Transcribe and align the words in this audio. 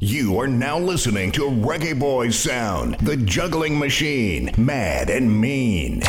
You 0.00 0.38
are 0.40 0.46
now 0.46 0.78
listening 0.78 1.32
to 1.32 1.44
Reggae 1.44 1.98
Boys 1.98 2.38
Sound, 2.38 2.98
the 2.98 3.16
juggling 3.16 3.78
machine, 3.78 4.50
mad 4.58 5.08
and 5.08 5.40
mean. 5.40 6.02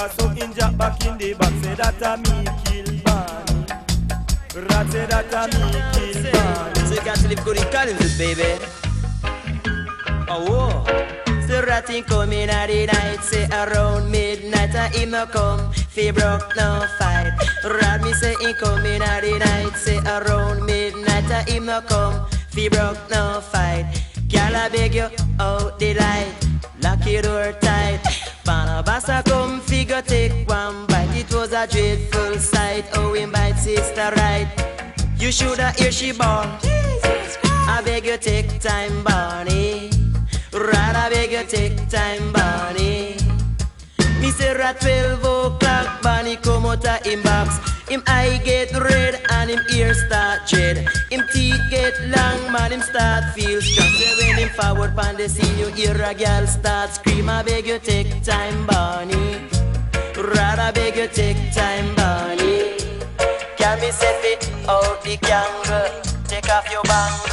Attacker, 0.00 0.22
so 0.22 0.44
in 0.44 0.54
Jack 0.54 0.76
back 0.76 1.04
in 1.04 1.18
the 1.18 1.34
back. 1.34 1.52
Say 1.62 1.74
that 1.74 2.02
a 2.02 2.16
me 2.16 2.44
kill 2.64 2.88
Barney. 3.04 4.68
Rat 4.68 4.90
say 4.90 5.06
that 5.06 5.32
a 5.32 5.42
me 5.52 5.62
kill 5.92 6.32
Barney. 6.32 6.80
So 6.86 6.94
you 6.94 7.14
to 7.14 7.28
live 7.28 7.44
good 7.44 7.56
in 7.58 7.72
Collins, 7.72 8.18
baby. 8.18 8.64
Oh, 10.28 10.44
whoa. 10.46 11.46
So 11.46 11.62
ratting 11.62 12.04
coming 12.04 12.48
at 12.48 12.68
the 12.68 12.86
night, 12.86 13.22
say 13.22 13.46
around 13.48 14.10
midnight, 14.10 14.74
and 14.74 14.94
him 14.94 15.10
no 15.10 15.26
come, 15.26 15.72
fi 15.72 16.10
broke 16.12 16.54
no 16.56 16.86
fight. 16.98 17.32
Rat 17.64 18.02
me 18.02 18.12
say 18.12 18.34
he 18.40 18.52
coming 18.54 19.02
at 19.02 19.22
the 19.22 19.38
night, 19.38 19.76
say 19.76 19.98
around 19.98 20.64
midnight, 20.64 21.30
and 21.30 21.48
him 21.48 21.66
no 21.66 21.80
come, 21.80 22.26
fi 22.50 22.68
broke 22.68 23.10
no 23.10 23.40
fight. 23.40 23.86
Girl, 24.28 24.54
I 24.54 24.68
beg 24.68 24.94
you 24.94 25.08
out 25.40 25.78
the 25.80 25.94
light, 25.94 26.32
lock 26.82 27.04
your 27.04 27.22
door 27.22 27.52
tight. 27.60 28.00
Barnabas 28.50 29.08
a 29.08 29.22
come 29.22 29.60
figure 29.60 30.02
take 30.02 30.32
one 30.48 30.84
bite. 30.86 31.14
It 31.14 31.32
was 31.32 31.52
a 31.52 31.68
dreadful 31.68 32.36
sight. 32.36 32.84
Oh, 32.94 33.12
him 33.12 33.30
bite 33.30 33.56
sister 33.56 34.10
right. 34.16 34.48
You 35.16 35.30
shoulda 35.30 35.70
hear 35.78 35.92
she 35.92 36.10
born. 36.10 36.48
I 37.72 37.80
beg 37.84 38.06
you 38.06 38.16
take 38.16 38.58
time, 38.58 39.04
Barney. 39.04 39.90
Right, 40.52 40.96
I 40.96 41.08
beg 41.10 41.30
you 41.30 41.44
take 41.44 41.76
time, 41.88 42.32
Barney. 42.32 43.14
Me 44.20 44.32
say 44.32 44.50
at 44.50 44.80
12 44.80 45.20
o'clock, 45.20 46.02
Barney 46.02 46.34
come 46.34 46.66
out 46.66 46.84
of 46.84 47.06
him 47.06 47.22
box. 47.22 47.69
Him 47.90 48.04
eye 48.06 48.40
get 48.44 48.70
red 48.72 49.20
and 49.30 49.50
him 49.50 49.58
ear 49.74 49.94
start 49.94 50.46
dread. 50.46 50.76
Him 51.10 51.22
teeth 51.32 51.60
get 51.70 51.92
long, 52.06 52.52
man, 52.52 52.70
him 52.70 52.82
start 52.82 53.34
feel 53.34 53.60
strong. 53.60 53.88
Say 53.98 54.14
when 54.16 54.38
him 54.38 54.48
forward 54.50 54.94
pan 54.96 55.16
the 55.16 55.28
scene, 55.28 55.58
you 55.58 55.66
hear 55.74 56.00
a 56.00 56.14
girl 56.14 56.46
start 56.46 56.90
scream. 56.90 57.28
I 57.28 57.42
beg 57.42 57.66
you 57.66 57.80
take 57.80 58.22
time, 58.22 58.64
Barney. 58.68 59.42
Rather 60.16 60.70
beg 60.72 60.94
you 60.94 61.08
take 61.08 61.52
time, 61.52 61.92
Barney. 61.96 62.78
Can 63.58 63.80
me 63.80 63.90
set 63.90 64.24
it 64.24 64.48
out 64.68 65.02
the 65.02 65.16
candle? 65.16 65.90
Take 66.28 66.48
off 66.48 66.70
your 66.70 66.84
bangle. 66.84 67.29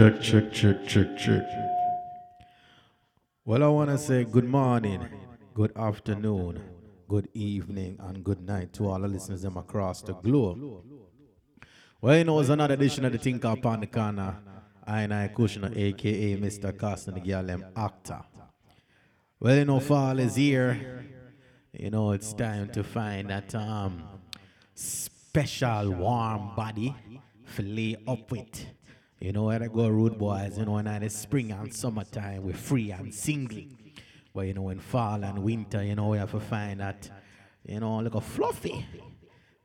Check, 0.00 0.22
check, 0.22 0.50
check, 0.50 0.86
check, 0.86 1.18
check. 1.18 1.46
Well, 3.44 3.62
I 3.62 3.68
want 3.68 3.90
to 3.90 3.98
say 3.98 4.24
good 4.24 4.46
morning, 4.46 5.06
good 5.52 5.76
afternoon, 5.76 6.58
good 7.06 7.28
evening, 7.34 7.98
and 8.00 8.24
good 8.24 8.40
night 8.40 8.72
to 8.72 8.88
all 8.88 8.98
the 8.98 9.06
listeners 9.06 9.42
them 9.42 9.58
across 9.58 10.00
the 10.00 10.14
globe. 10.14 10.58
Well, 12.00 12.16
you 12.16 12.24
know, 12.24 12.40
it's 12.40 12.48
another 12.48 12.72
edition 12.72 13.04
of 13.04 13.12
the 13.12 13.18
Think 13.18 13.44
Up. 13.44 13.66
I 13.66 13.74
and 13.74 15.12
I 15.12 15.28
Kushner, 15.28 15.76
aka 15.76 16.36
Mr. 16.38 16.74
Costin, 16.78 17.12
the 17.12 17.20
girl, 17.20 17.62
actor. 17.76 18.22
Well, 19.38 19.54
you 19.54 19.66
know, 19.66 19.80
fall 19.80 20.18
is 20.18 20.34
here. 20.34 21.04
You 21.74 21.90
know, 21.90 22.12
it's 22.12 22.32
time 22.32 22.70
to 22.70 22.82
find 22.82 23.28
that 23.28 23.54
um 23.54 24.02
special 24.74 25.90
warm 25.90 26.52
body 26.56 26.96
to 27.54 27.62
lay 27.62 27.96
up 28.08 28.30
with. 28.30 28.64
You 29.20 29.32
know, 29.32 29.44
where 29.44 29.62
I 29.62 29.68
go 29.68 29.86
road 29.86 30.18
boys, 30.18 30.56
you 30.56 30.64
know, 30.64 30.72
when 30.72 30.86
it's 30.86 31.14
spring 31.14 31.52
and 31.52 31.74
summertime, 31.74 32.42
we're 32.42 32.54
free 32.54 32.90
and 32.90 33.12
single. 33.12 33.64
But 34.34 34.46
you 34.46 34.54
know, 34.54 34.70
in 34.70 34.80
fall 34.80 35.22
and 35.22 35.42
winter, 35.42 35.84
you 35.84 35.94
know, 35.94 36.08
we 36.08 36.18
have 36.18 36.30
to 36.30 36.40
find 36.40 36.80
that, 36.80 37.10
you 37.66 37.80
know, 37.80 37.96
like 37.96 38.14
a 38.14 38.20
fluffy. 38.22 38.86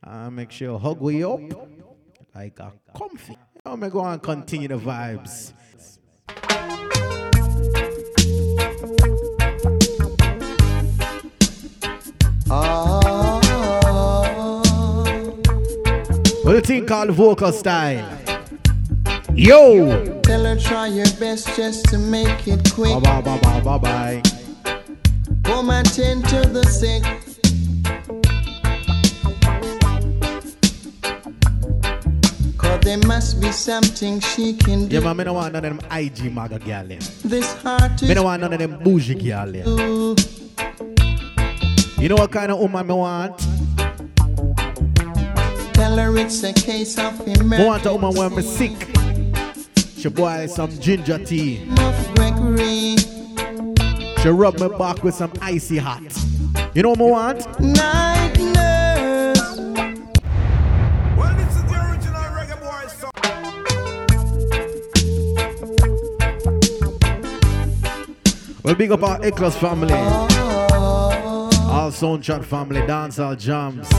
Uh, 0.03 0.29
make 0.29 0.51
sure 0.51 0.74
you 0.74 0.77
hug 0.77 1.00
we 1.00 1.24
up 1.24 1.39
like 2.35 2.59
a 2.59 2.74
comfy. 2.97 3.38
Know, 3.65 3.77
me 3.77 3.89
go 3.89 4.03
and 4.03 4.21
continue 4.21 4.67
the 4.67 4.77
vibes. 4.77 5.53
What 16.43 16.51
do 16.51 16.55
you 16.55 16.62
think 16.62 16.89
called 16.89 17.12
vocal 17.12 17.53
style? 17.53 18.14
Yo! 19.36 20.20
Tell 20.22 20.46
her 20.46 20.56
try 20.58 20.88
your 20.88 21.06
best 21.20 21.56
just 21.56 21.86
to 21.89 21.98
make 21.98 22.48
it 22.48 22.72
quick. 22.74 22.94
Bye 23.04 23.22
bye 23.22 23.38
bye 23.38 23.60
bye 23.62 23.77
bye 23.77 23.77
bye. 23.77 24.22
Come 25.44 25.70
and 25.70 25.86
tend 25.94 26.25
to 26.30 26.42
the 26.48 26.63
sick. 26.63 27.04
Cause 32.58 32.80
there 32.82 32.98
must 33.06 33.42
be 33.42 33.51
something 33.51 34.20
she 34.20 34.54
can 34.54 34.88
do. 34.88 34.96
Yeah, 34.96 35.01
man, 35.01 35.18
me 35.18 35.24
no 35.25 35.34
want 35.34 35.54
none 35.54 35.65
of 35.65 35.77
them 35.80 35.92
IG 35.92 36.32
maga 36.34 36.58
them. 36.60 37.00
This 37.24 37.54
heart 37.62 38.01
is 38.01 38.10
no 38.15 38.24
want 38.24 38.42
none 38.42 38.54
of 38.54 38.60
them 38.60 38.80
bougie 38.84 39.15
blue. 39.15 40.15
You 42.00 42.10
know 42.10 42.15
what 42.15 42.32
kind 42.32 42.51
of 42.51 42.60
woman 42.60 42.88
me 42.88 42.94
want? 42.94 43.38
Tell 45.74 45.98
her 45.98 46.18
it's 46.18 46.44
a 46.44 46.54
case 46.54 46.98
of 46.98 47.25
Me 47.27 47.34
want 47.65 47.86
a 47.86 47.89
emergency. 47.89 47.89
woman 47.89 48.15
when 48.15 48.36
me 48.36 48.42
sick. 48.42 48.95
She 50.05 50.09
boil 50.12 50.47
some 50.47 50.69
ginger 50.69 51.17
tea. 51.17 51.67
Of 51.79 52.13
Gregory. 52.13 52.95
She 54.21 54.29
rub 54.29 54.59
me 54.59 54.67
back 54.77 55.03
with 55.03 55.15
some 55.15 55.33
icy 55.41 55.79
hot. 55.79 56.03
You 56.75 56.83
know 56.83 56.89
what 56.91 57.01
I 57.01 57.03
want? 57.05 57.59
Night 57.59 58.38
nurse. 58.38 59.57
Well, 61.17 61.35
this 61.38 61.55
is 61.55 61.63
the 61.63 61.74
original 61.89 62.21
reggae 62.38 62.59
boy 62.62 62.85
sound. 62.85 63.15
Well, 68.63 68.75
big 68.75 68.91
up 68.91 69.01
our 69.01 69.19
Eclos 69.21 69.55
family. 69.55 69.95
All 69.95 71.89
Soundchat 71.89 72.45
family, 72.45 72.81
dancehall 72.81 73.39
jams. 73.39 73.89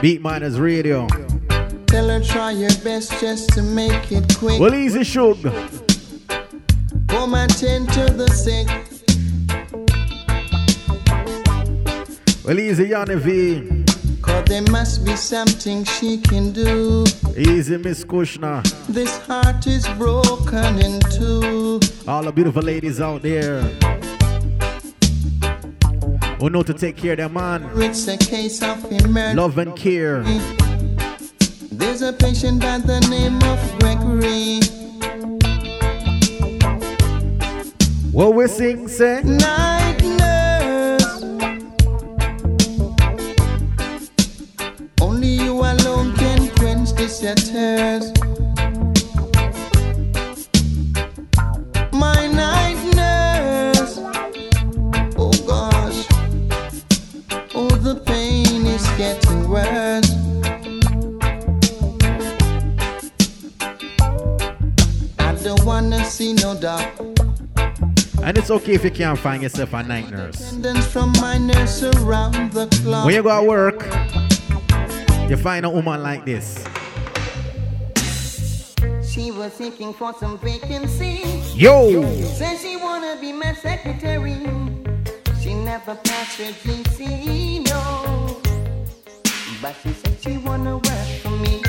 Beat 0.00 0.20
Miners 0.20 0.58
Radio. 0.58 1.06
Tell 2.02 2.18
her 2.18 2.24
try 2.24 2.50
your 2.50 2.74
best 2.82 3.20
just 3.20 3.50
to 3.50 3.62
make 3.62 4.10
it 4.10 4.36
quick. 4.36 4.58
Well, 4.58 4.74
easy 4.74 5.04
shug. 5.04 5.40
Come 7.06 7.34
and 7.34 7.56
tend 7.56 7.92
to 7.92 8.06
the 8.10 8.26
sick. 8.26 8.66
Well, 12.44 12.58
easy 12.58 12.88
Yanni 12.88 13.14
V. 13.14 13.84
Cause 14.20 14.44
there 14.46 14.62
must 14.62 15.04
be 15.04 15.14
something 15.14 15.84
she 15.84 16.18
can 16.18 16.50
do. 16.50 17.04
Easy 17.36 17.76
Miss 17.76 18.04
Kushner. 18.04 18.64
This 18.88 19.16
heart 19.18 19.64
is 19.68 19.86
broken 19.90 20.80
in 20.80 20.98
two. 21.02 21.78
All 22.08 22.24
the 22.24 22.32
beautiful 22.32 22.62
ladies 22.62 23.00
out 23.00 23.22
there. 23.22 23.60
Who 26.40 26.50
know 26.50 26.64
to 26.64 26.74
take 26.74 26.96
care 26.96 27.12
of 27.12 27.18
their 27.18 27.28
man. 27.28 27.70
It's 27.76 28.08
a 28.08 28.16
case 28.16 28.60
of 28.60 28.84
emergency. 28.90 29.36
Love 29.36 29.58
and 29.58 29.76
care. 29.76 30.24
There's 31.82 32.00
a 32.02 32.12
patient 32.12 32.60
by 32.60 32.78
the 32.78 33.00
name 33.10 33.42
of 33.42 33.58
Gregory. 33.80 34.60
What 38.12 38.34
we 38.34 38.46
sing, 38.46 38.86
say? 38.86 39.20
Night 39.24 40.00
nurse. 40.00 41.24
Only 45.00 45.26
you 45.26 45.54
alone 45.58 46.14
can 46.14 46.48
quench 46.54 46.92
this 46.92 47.20
your 47.20 47.34
it's 68.42 68.50
okay 68.50 68.74
if 68.74 68.82
you 68.82 68.90
can't 68.90 69.16
find 69.16 69.40
yourself 69.40 69.72
a 69.72 69.84
night 69.84 70.10
nurse. 70.10 70.52
When 70.52 70.74
you 73.14 73.22
go 73.22 73.40
to 73.40 73.46
work, 73.46 73.84
you 75.30 75.36
find 75.36 75.64
a 75.64 75.70
woman 75.70 76.02
like 76.02 76.24
this. 76.24 76.64
She 79.08 79.30
was 79.30 79.52
seeking 79.52 79.94
for 79.94 80.12
some 80.14 80.38
vacancy. 80.38 81.22
Yo! 81.54 82.02
Says 82.24 82.60
she 82.62 82.76
wanna 82.76 83.16
be 83.20 83.32
my 83.32 83.52
secretary. 83.54 84.34
She 85.40 85.54
never 85.54 85.94
passed 85.94 86.38
her 86.38 86.52
GC, 86.64 87.64
no. 87.68 88.40
But 89.62 89.76
she 89.84 89.92
said 89.92 90.18
she 90.20 90.38
wanna 90.38 90.78
work 90.78 91.08
for 91.22 91.30
me. 91.30 91.61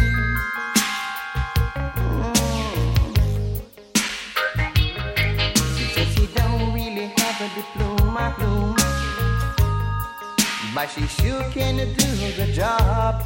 diploma 7.55 8.35
room. 8.39 8.75
But 10.73 10.87
she 10.87 11.05
sure 11.07 11.43
can 11.51 11.77
do 11.77 12.31
the 12.37 12.51
job. 12.51 13.23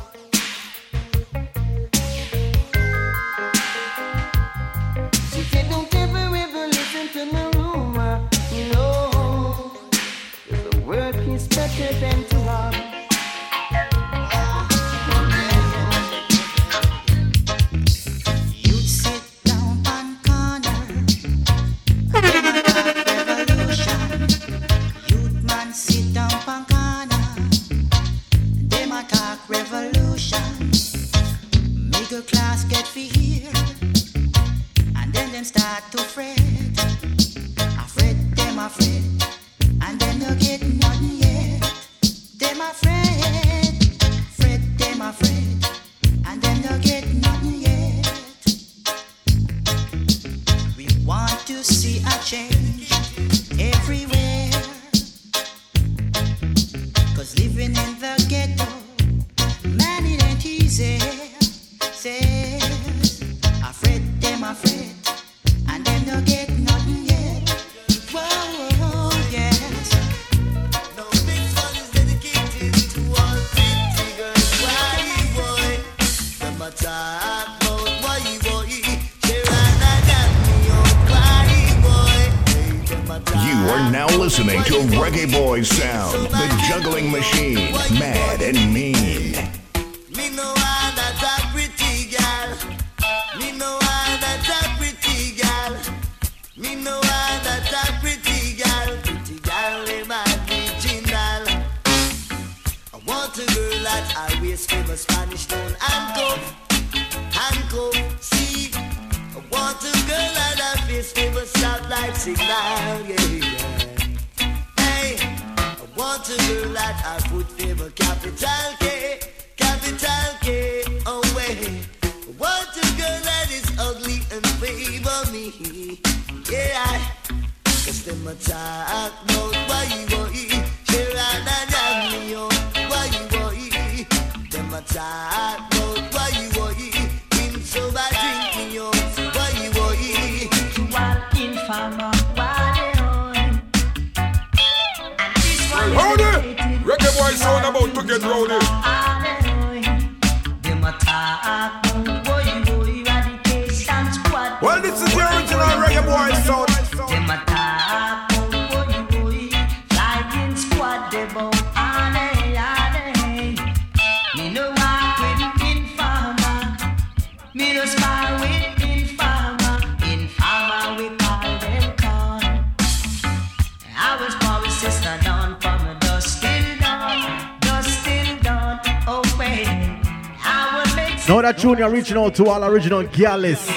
original 182.08 182.32
to 182.32 182.46
all 182.50 182.64
original 182.64 183.04
gyalis, 183.04 183.68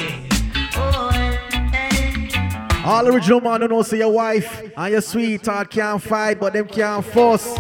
All 2.84 3.08
original 3.08 3.40
man 3.40 3.58
don't 3.58 3.70
know 3.70 3.82
say 3.82 3.98
your 3.98 4.12
wife 4.12 4.70
and 4.76 4.92
your 4.92 5.00
sweetheart 5.00 5.68
can't 5.68 6.00
fight, 6.00 6.38
but 6.38 6.52
them 6.52 6.68
can't 6.68 7.04
force. 7.04 7.58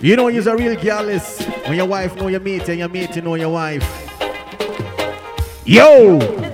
You 0.00 0.16
know 0.16 0.28
you're 0.28 0.48
a 0.48 0.56
real 0.56 0.76
gyalis 0.76 1.40
when 1.66 1.76
your 1.76 1.86
wife 1.86 2.14
know 2.14 2.28
your 2.28 2.38
mate 2.38 2.68
and 2.68 2.78
your 2.78 2.88
mate 2.88 3.16
know 3.24 3.34
your 3.34 3.50
wife. 3.50 4.06
Yo! 5.64 6.49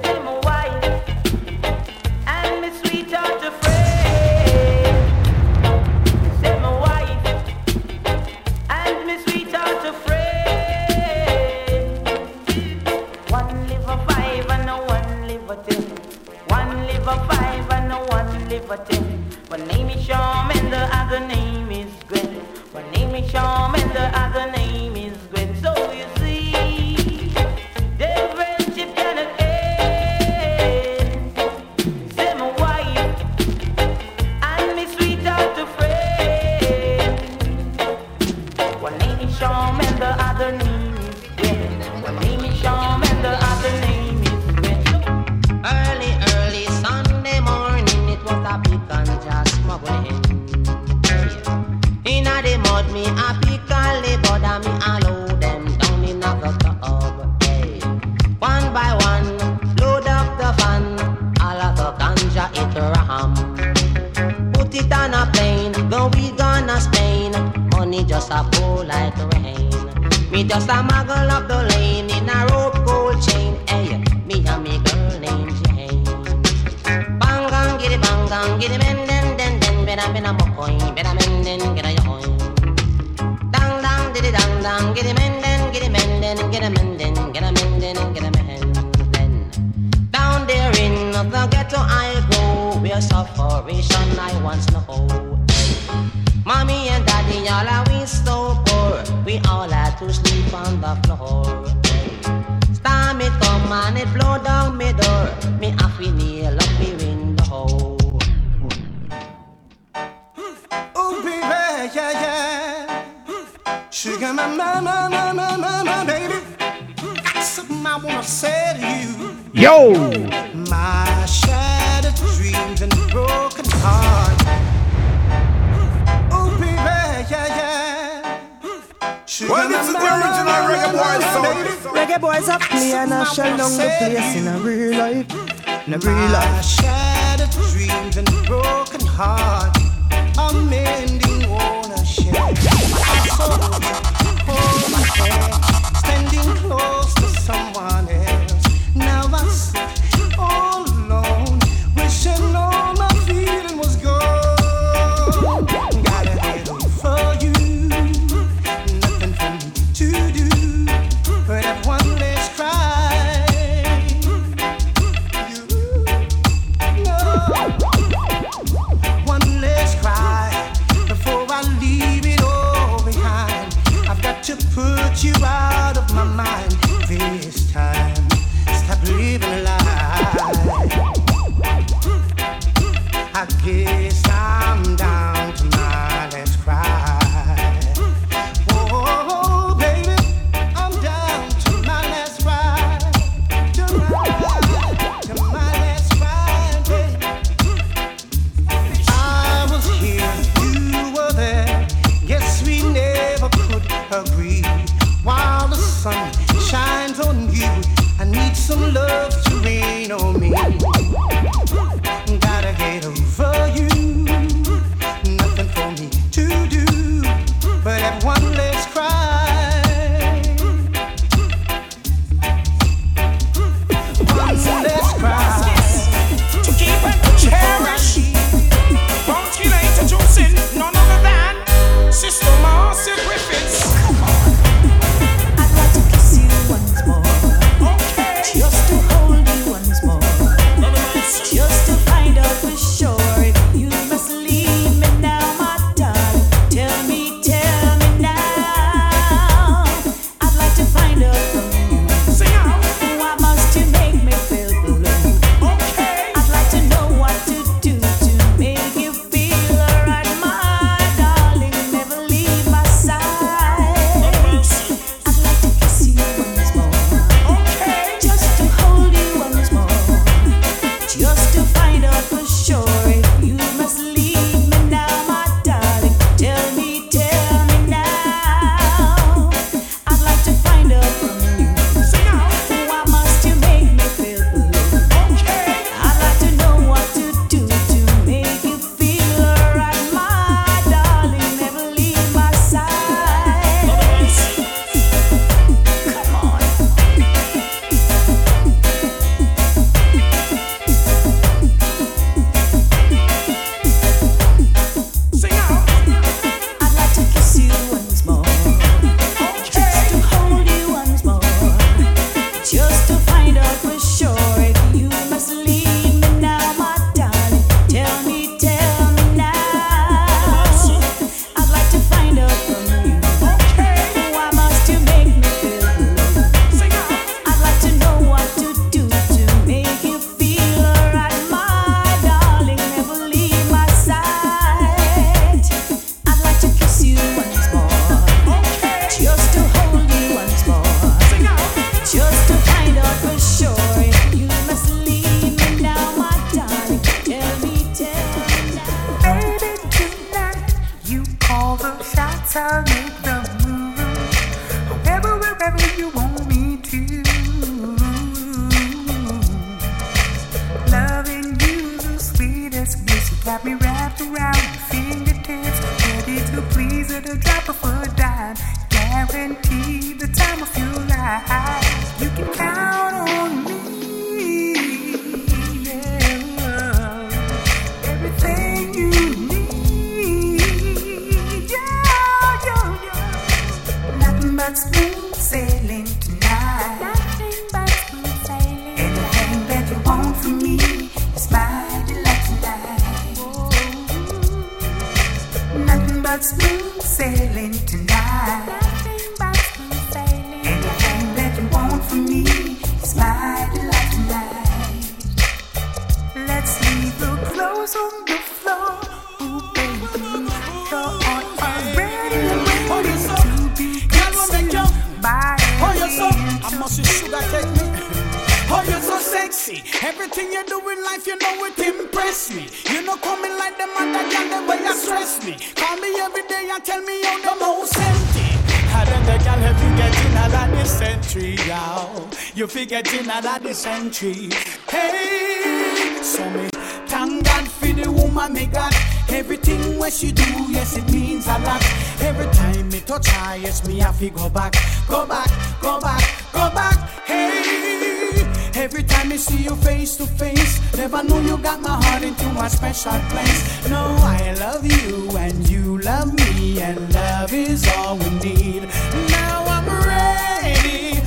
Century. 434.16 434.48
Hey, 434.88 436.22
so 436.22 436.48
me 436.50 436.68
thank 437.07 437.44
God 437.44 437.68
for 437.68 437.87
the 437.87 438.11
woman 438.11 438.52
me 438.52 438.66
got. 438.66 438.94
Everything 439.29 439.98
what 439.98 440.12
she 440.12 440.33
do, 440.33 440.42
yes, 440.70 440.96
it 440.96 441.11
means 441.12 441.46
a 441.46 441.59
lot. 441.59 441.83
Every 442.20 442.50
time 442.55 442.88
me 442.88 443.00
touch 443.00 443.29
her, 443.29 443.57
yes, 443.57 443.87
me 443.87 443.98
have 443.98 444.18
to 444.18 444.31
go 444.31 444.48
back, 444.48 444.74
go 445.09 445.26
back, 445.26 445.50
go 445.81 446.00
back, 446.00 446.22
go 446.52 446.70
back. 446.70 446.96
Hey, 447.26 448.46
every 448.74 449.02
time 449.02 449.33
I 449.33 449.37
see 449.37 449.64
you 449.64 449.76
face 449.76 450.16
to 450.16 450.26
face, 450.26 450.81
never 450.96 451.22
know 451.22 451.40
you 451.40 451.59
got 451.59 451.81
my 451.81 452.02
heart 452.02 452.22
into 452.22 452.46
a 452.46 452.70
special 452.70 453.18
place. 453.31 453.88
No, 453.90 454.02
I 454.20 454.55
love 454.61 454.85
you 454.87 455.37
and 455.37 455.68
you 455.68 455.98
love 455.98 456.33
me, 456.33 456.81
and 456.81 457.12
love 457.12 457.52
is 457.52 457.87
all 457.96 458.16
we 458.16 458.31
need. 458.38 458.88
Now 459.29 459.64
I'm 459.66 459.87
ready 460.07 461.20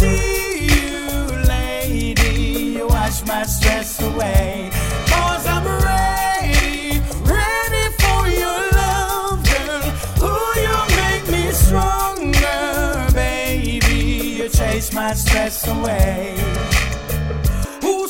see 0.00 0.64
you, 0.80 1.00
lady, 1.54 2.34
you 2.76 2.86
wash 2.88 3.18
my 3.26 3.42
stress 3.44 4.00
away. 4.00 4.70
Cause 5.12 5.44
I'm 5.54 5.66
ready, 5.90 7.00
ready 7.36 7.84
for 8.00 8.20
your 8.42 8.60
love, 8.80 9.38
girl. 9.50 9.84
Ooh, 10.24 10.52
you 10.64 10.76
make 11.02 11.26
me 11.34 11.44
stronger, 11.64 12.62
baby. 13.12 13.98
You 14.38 14.48
chase 14.48 14.90
my 14.94 15.12
stress 15.12 15.68
away. 15.68 16.34
Who 17.82 18.08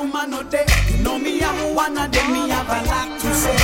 woman 0.00 0.30
no? 0.30 0.42
You 0.90 0.98
know 1.04 1.18
me, 1.18 1.42
I'm. 1.44 1.74
Me 2.32 2.48
have 2.48 2.70
a 2.78 2.80
lot 2.88 3.20
to 3.20 3.34
say 3.34 3.56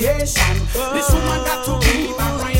creation. 0.00 0.54
This 0.94 1.08
woman 1.14 1.40
got 1.48 1.64
to 1.66 1.74
be 1.86 2.10
my 2.18 2.28
right 2.42 2.59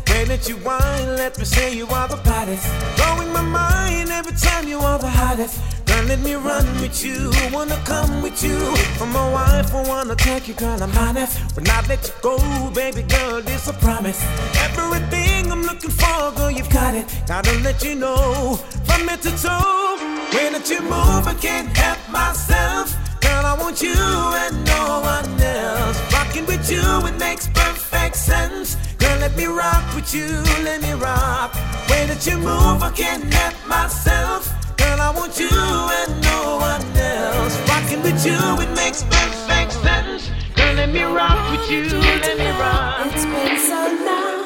Way 0.21 0.27
that 0.27 0.47
you 0.47 0.57
whine, 0.57 1.15
let 1.17 1.35
me 1.39 1.45
say 1.45 1.75
you 1.75 1.87
are 1.87 2.07
the 2.07 2.17
baddest. 2.17 2.67
Blowing 2.95 3.33
my 3.33 3.41
mind 3.41 4.11
every 4.11 4.33
time 4.33 4.67
you 4.67 4.77
are 4.77 4.99
the 4.99 5.09
hottest. 5.09 5.59
Girl, 5.87 6.03
let 6.05 6.19
me 6.19 6.35
run 6.35 6.63
with 6.79 7.03
you, 7.03 7.31
wanna 7.51 7.81
come 7.85 8.21
with 8.21 8.43
you. 8.43 8.59
For 8.99 9.07
my 9.07 9.31
wife, 9.31 9.73
I 9.73 9.81
wanna 9.87 10.15
take 10.15 10.47
you, 10.47 10.53
girl, 10.53 10.77
I'm 10.83 10.95
honest. 10.95 11.39
When 11.55 11.67
I 11.67 11.81
let 11.87 12.07
you 12.07 12.13
go, 12.21 12.37
baby 12.69 13.01
girl, 13.01 13.41
this 13.41 13.67
a 13.67 13.73
promise. 13.73 14.23
Everything 14.61 15.51
I'm 15.51 15.63
looking 15.63 15.89
for, 15.89 16.31
girl, 16.37 16.51
you've 16.51 16.69
got 16.69 16.93
it. 16.93 17.05
Gotta 17.25 17.57
let 17.61 17.83
you 17.83 17.95
know, 17.95 18.59
from 18.85 19.07
head 19.07 19.23
to 19.23 19.31
toe. 19.41 19.97
When 20.35 20.53
that 20.53 20.69
you 20.69 20.81
move, 20.81 21.25
I 21.25 21.33
can't 21.41 21.75
help 21.75 21.97
myself. 22.11 22.95
Girl, 23.21 23.43
I 23.43 23.55
want 23.59 23.81
you 23.81 23.97
and 24.43 24.65
no 24.65 25.01
one 25.01 25.41
else. 25.41 25.97
Rocking 26.13 26.45
with 26.45 26.69
you, 26.69 26.85
it 27.07 27.17
makes 27.17 27.47
perfect 27.47 28.17
sense. 28.17 28.77
Girl, 29.01 29.17
let 29.19 29.35
me 29.35 29.45
rock 29.47 29.83
with 29.95 30.13
you, 30.13 30.27
let 30.63 30.79
me 30.81 30.93
rock. 30.93 31.53
Way 31.89 32.05
that 32.05 32.21
you 32.27 32.37
move, 32.37 32.83
I 32.83 32.91
can't 32.95 33.33
help 33.33 33.55
myself. 33.67 34.41
Girl, 34.77 34.99
I 35.01 35.09
want 35.09 35.39
you 35.39 35.49
and 35.49 36.11
no 36.21 36.57
one 36.69 36.85
else. 36.95 37.55
Rocking 37.67 38.01
with 38.03 38.23
you, 38.23 38.37
it 38.63 38.71
makes 38.75 39.01
perfect 39.03 39.73
sense. 39.73 40.29
Girl, 40.55 40.73
let 40.75 40.89
me 40.89 41.03
rock 41.03 41.39
with 41.51 41.65
you, 41.71 41.83
let 42.25 42.37
me 42.37 42.49
rock. 42.61 43.07
It's 43.09 43.25
been 43.25 43.57
so 43.71 43.81
long. 44.07 44.37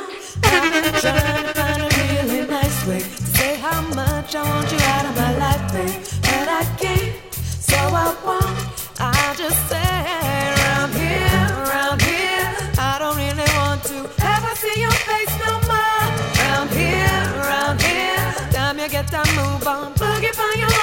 Been 0.41 0.93
trying 1.03 1.43
to 1.43 1.53
find 1.59 1.81
a 1.83 1.89
really 1.99 2.47
nice 2.47 2.79
way 2.87 2.99
to 2.99 3.23
say 3.35 3.55
how 3.57 3.81
much 3.93 4.35
I 4.35 4.41
want 4.41 4.71
you 4.71 4.79
out 4.95 5.05
of 5.09 5.15
my 5.23 5.31
life, 5.37 5.63
babe. 5.73 6.01
But 6.21 6.47
I 6.47 6.63
can't, 6.79 7.11
so 7.33 7.75
I 7.75 8.07
won't. 8.25 8.57
I 8.99 9.35
just 9.37 9.59
say 9.69 9.84
move 19.35 19.67
on, 19.67 19.93
boogie 19.99 20.33
your. 20.61 20.73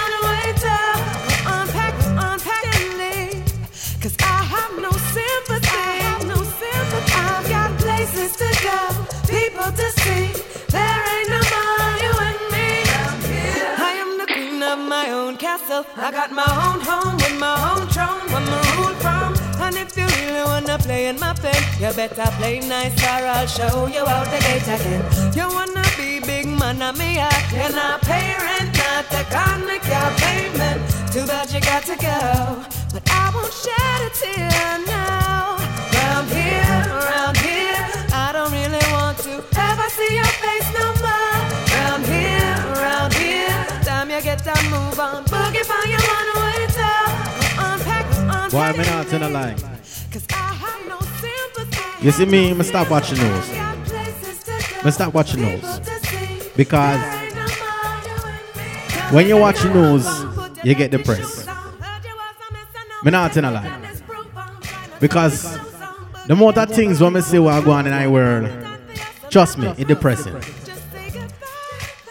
Unpack, 1.54 1.94
unpack 2.26 2.64
and 2.80 2.98
I 4.20 4.38
have 4.54 4.74
no 4.86 4.90
sympathy. 5.14 5.68
I 5.78 5.92
have. 6.04 6.22
I've 7.14 7.48
got 7.48 7.70
places 7.78 8.32
to 8.36 8.48
go, 8.66 8.78
people 9.36 9.70
to 9.80 9.86
see. 10.02 10.26
There 10.74 11.00
ain't 11.14 11.28
no 11.34 11.40
more 11.52 11.92
you 12.04 12.12
and 12.28 12.40
me. 12.54 12.68
I 13.88 13.92
am 14.02 14.10
the 14.20 14.26
queen 14.32 14.62
of 14.62 14.78
my 14.78 15.10
own 15.10 15.36
castle. 15.36 15.84
I 15.96 16.10
got 16.10 16.30
my 16.32 16.50
own 16.66 16.80
home 16.88 17.16
with 17.16 17.38
my 17.38 17.56
own 17.70 17.88
throne. 19.02 19.34
And 19.64 19.76
if 19.76 19.96
you 19.96 20.04
really 20.04 20.44
wanna 20.44 20.78
play 20.78 21.06
in 21.06 21.18
my 21.18 21.34
pen, 21.34 21.60
you 21.80 21.92
better 21.94 22.30
play 22.38 22.60
nice 22.60 22.96
or 23.04 23.26
I'll 23.36 23.46
show 23.46 23.86
you 23.86 24.04
out 24.04 24.26
the 24.26 24.38
gate 24.46 24.68
again. 24.76 25.02
You 25.34 25.46
wanna 25.48 25.84
be 25.96 26.21
big 26.72 26.78
man 26.78 26.94
of 26.94 26.98
me. 26.98 27.14
You're 27.14 27.72
not 27.74 28.02
pay 28.02 28.34
rent, 28.38 28.76
not 28.76 29.04
the 29.10 29.24
chronic, 29.30 29.82
your 29.84 30.10
payment. 30.18 30.80
Too 31.12 31.26
bad 31.26 31.52
you 31.52 31.60
got 31.60 31.84
to 31.84 31.96
go. 31.96 32.64
But 32.92 33.02
I 33.10 33.30
won't 33.34 33.52
shed 33.52 34.00
a 34.00 34.10
tear 34.10 34.78
now. 34.86 35.56
Round 35.94 36.28
here, 36.28 36.80
around 36.90 37.36
here, 37.38 37.84
I 38.12 38.30
don't 38.32 38.52
really 38.52 38.84
want 38.92 39.18
to 39.18 39.44
ever 39.56 39.88
see 39.90 40.14
your 40.14 40.32
face 40.44 40.68
no 40.78 40.86
more. 41.04 41.38
Round 41.76 42.04
here, 42.06 42.54
around 42.74 43.14
here, 43.14 43.66
time 43.84 44.10
you 44.10 44.20
get 44.22 44.44
that 44.44 44.62
move 44.70 44.98
on. 44.98 45.24
Boogie 45.24 45.64
for 45.64 45.84
your 45.88 46.02
runaway 46.10 46.66
toe. 46.76 47.08
Unpack, 47.66 48.06
unpack. 48.20 48.52
Why 48.52 48.68
am 48.70 48.80
I 48.80 48.84
not 48.84 49.12
in 49.12 49.20
the 49.20 49.28
line? 49.28 49.58
Cause 50.10 50.26
I 50.30 50.54
have 50.64 50.88
no 50.88 50.98
sympathy. 51.20 52.04
You 52.04 52.10
see 52.10 52.26
me, 52.26 52.50
I'm 52.50 52.62
stop 52.62 52.90
watching 52.90 53.18
news. 53.18 53.50
I 54.84 54.90
stop 54.90 55.14
watching 55.14 55.42
news. 55.42 55.91
Because 56.56 57.00
when 59.12 59.26
you 59.26 59.36
watch 59.36 59.64
news, 59.64 60.06
you 60.62 60.74
get 60.74 60.90
depressed. 60.90 61.48
Me 63.04 63.10
not 63.10 63.36
in 63.36 63.44
a 63.44 63.50
lie. 63.50 63.80
Because 65.00 65.58
the 66.26 66.36
more 66.36 66.52
that 66.52 66.70
things 66.70 67.00
when 67.00 67.14
me 67.14 67.20
see 67.20 67.38
what 67.38 67.54
going 67.64 67.78
on 67.78 67.86
in 67.86 67.92
our 67.92 68.08
world, 68.10 68.50
trust 69.30 69.58
me, 69.58 69.68
it's 69.76 69.84
depressing. 69.84 70.36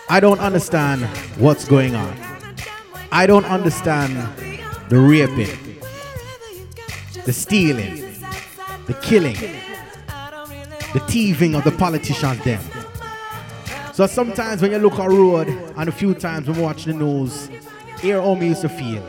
I 0.10 0.19
don't 0.19 0.39
understand 0.39 1.04
what's 1.38 1.65
going 1.65 1.95
on. 1.95 2.17
I 3.12 3.27
don't 3.27 3.45
understand 3.45 4.17
the 4.89 4.99
raping, 4.99 5.80
the 7.25 7.32
stealing, 7.32 7.95
the 8.88 8.93
killing, 9.01 9.38
the 10.93 10.99
thieving 11.08 11.56
of 11.56 11.63
the 11.63 11.71
politicians 11.71 12.43
them. 12.43 12.62
So 13.93 14.08
sometimes 14.08 14.62
when 14.62 14.71
you 14.71 14.77
look 14.77 14.97
on 14.99 15.10
road 15.10 15.49
and 15.49 15.89
a 15.89 15.91
few 15.91 16.13
times 16.13 16.47
when 16.47 16.56
we 16.56 16.63
watch 16.63 16.86
the 16.86 16.93
news, 16.93 17.49
here 17.99 18.21
how 18.21 18.36
me 18.36 18.47
used 18.47 18.62
to 18.62 18.69
feel. 18.69 19.04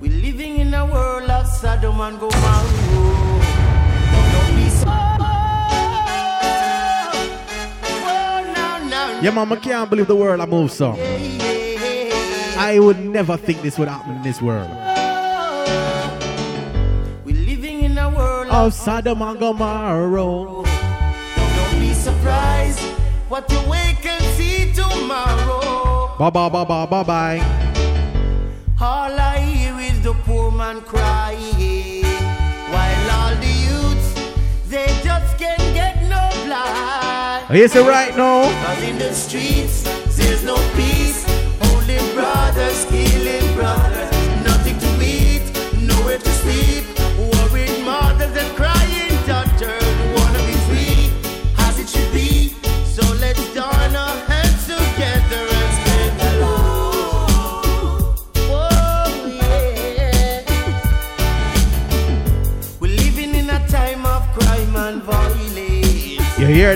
We're 0.00 0.10
living 0.10 0.56
in 0.58 0.74
a 0.74 0.84
world 0.84 1.30
of 1.30 1.46
Sodom 1.46 2.00
and 2.00 2.18
Gomorrah. 2.18 2.64
Don't 4.32 4.56
be 4.56 4.68
so. 4.70 4.86
No, 8.90 8.90
no, 8.90 9.20
Yeah, 9.22 9.30
man, 9.30 9.52
I 9.52 9.56
can't 9.56 9.88
believe 9.88 10.08
the 10.08 10.16
world 10.16 10.40
I 10.40 10.46
move 10.46 10.72
so. 10.72 10.96
I 12.58 12.80
would 12.80 12.98
never 12.98 13.36
think 13.36 13.62
this 13.62 13.78
would 13.78 13.86
happen 13.88 14.16
in 14.16 14.22
this 14.24 14.42
world. 14.42 14.68
We're 17.24 17.36
living 17.36 17.84
in 17.84 17.96
a 17.98 18.10
world 18.10 18.48
Of 18.48 18.74
Sodom 18.74 19.22
and 19.22 19.38
Gomorrah. 19.38 20.10
Don't 20.16 21.80
be 21.80 21.94
surprised 21.94 22.91
what 23.32 23.50
you 23.50 23.60
wake 23.66 24.04
and 24.04 24.22
see 24.36 24.70
tomorrow. 24.74 26.14
Bye 26.18 26.28
bye 26.28 26.50
bye 26.50 26.64
bye 26.64 26.84
bye 26.84 27.02
bye. 27.02 27.38
All 28.78 29.18
I 29.18 29.38
hear 29.38 29.74
is 29.80 30.02
the 30.02 30.12
poor 30.26 30.50
man 30.50 30.82
crying, 30.82 32.04
while 32.74 33.10
all 33.18 33.34
the 33.44 33.54
youths 33.68 34.08
they 34.68 34.86
just 35.02 35.38
can't 35.38 35.66
get 35.72 36.02
no 36.14 36.22
blind. 36.44 37.46
Oh, 37.48 37.54
Are 37.54 37.56
you 37.56 37.68
say 37.68 37.82
right 37.88 38.14
now? 38.14 38.42
Cause 38.66 38.82
in 38.82 38.98
the 38.98 39.14
streets 39.14 39.76
there's 40.18 40.44
no 40.44 40.56
peace, 40.76 41.24
only 41.72 41.96
brothers 42.12 42.84
killing 42.90 43.54
brothers. 43.56 43.91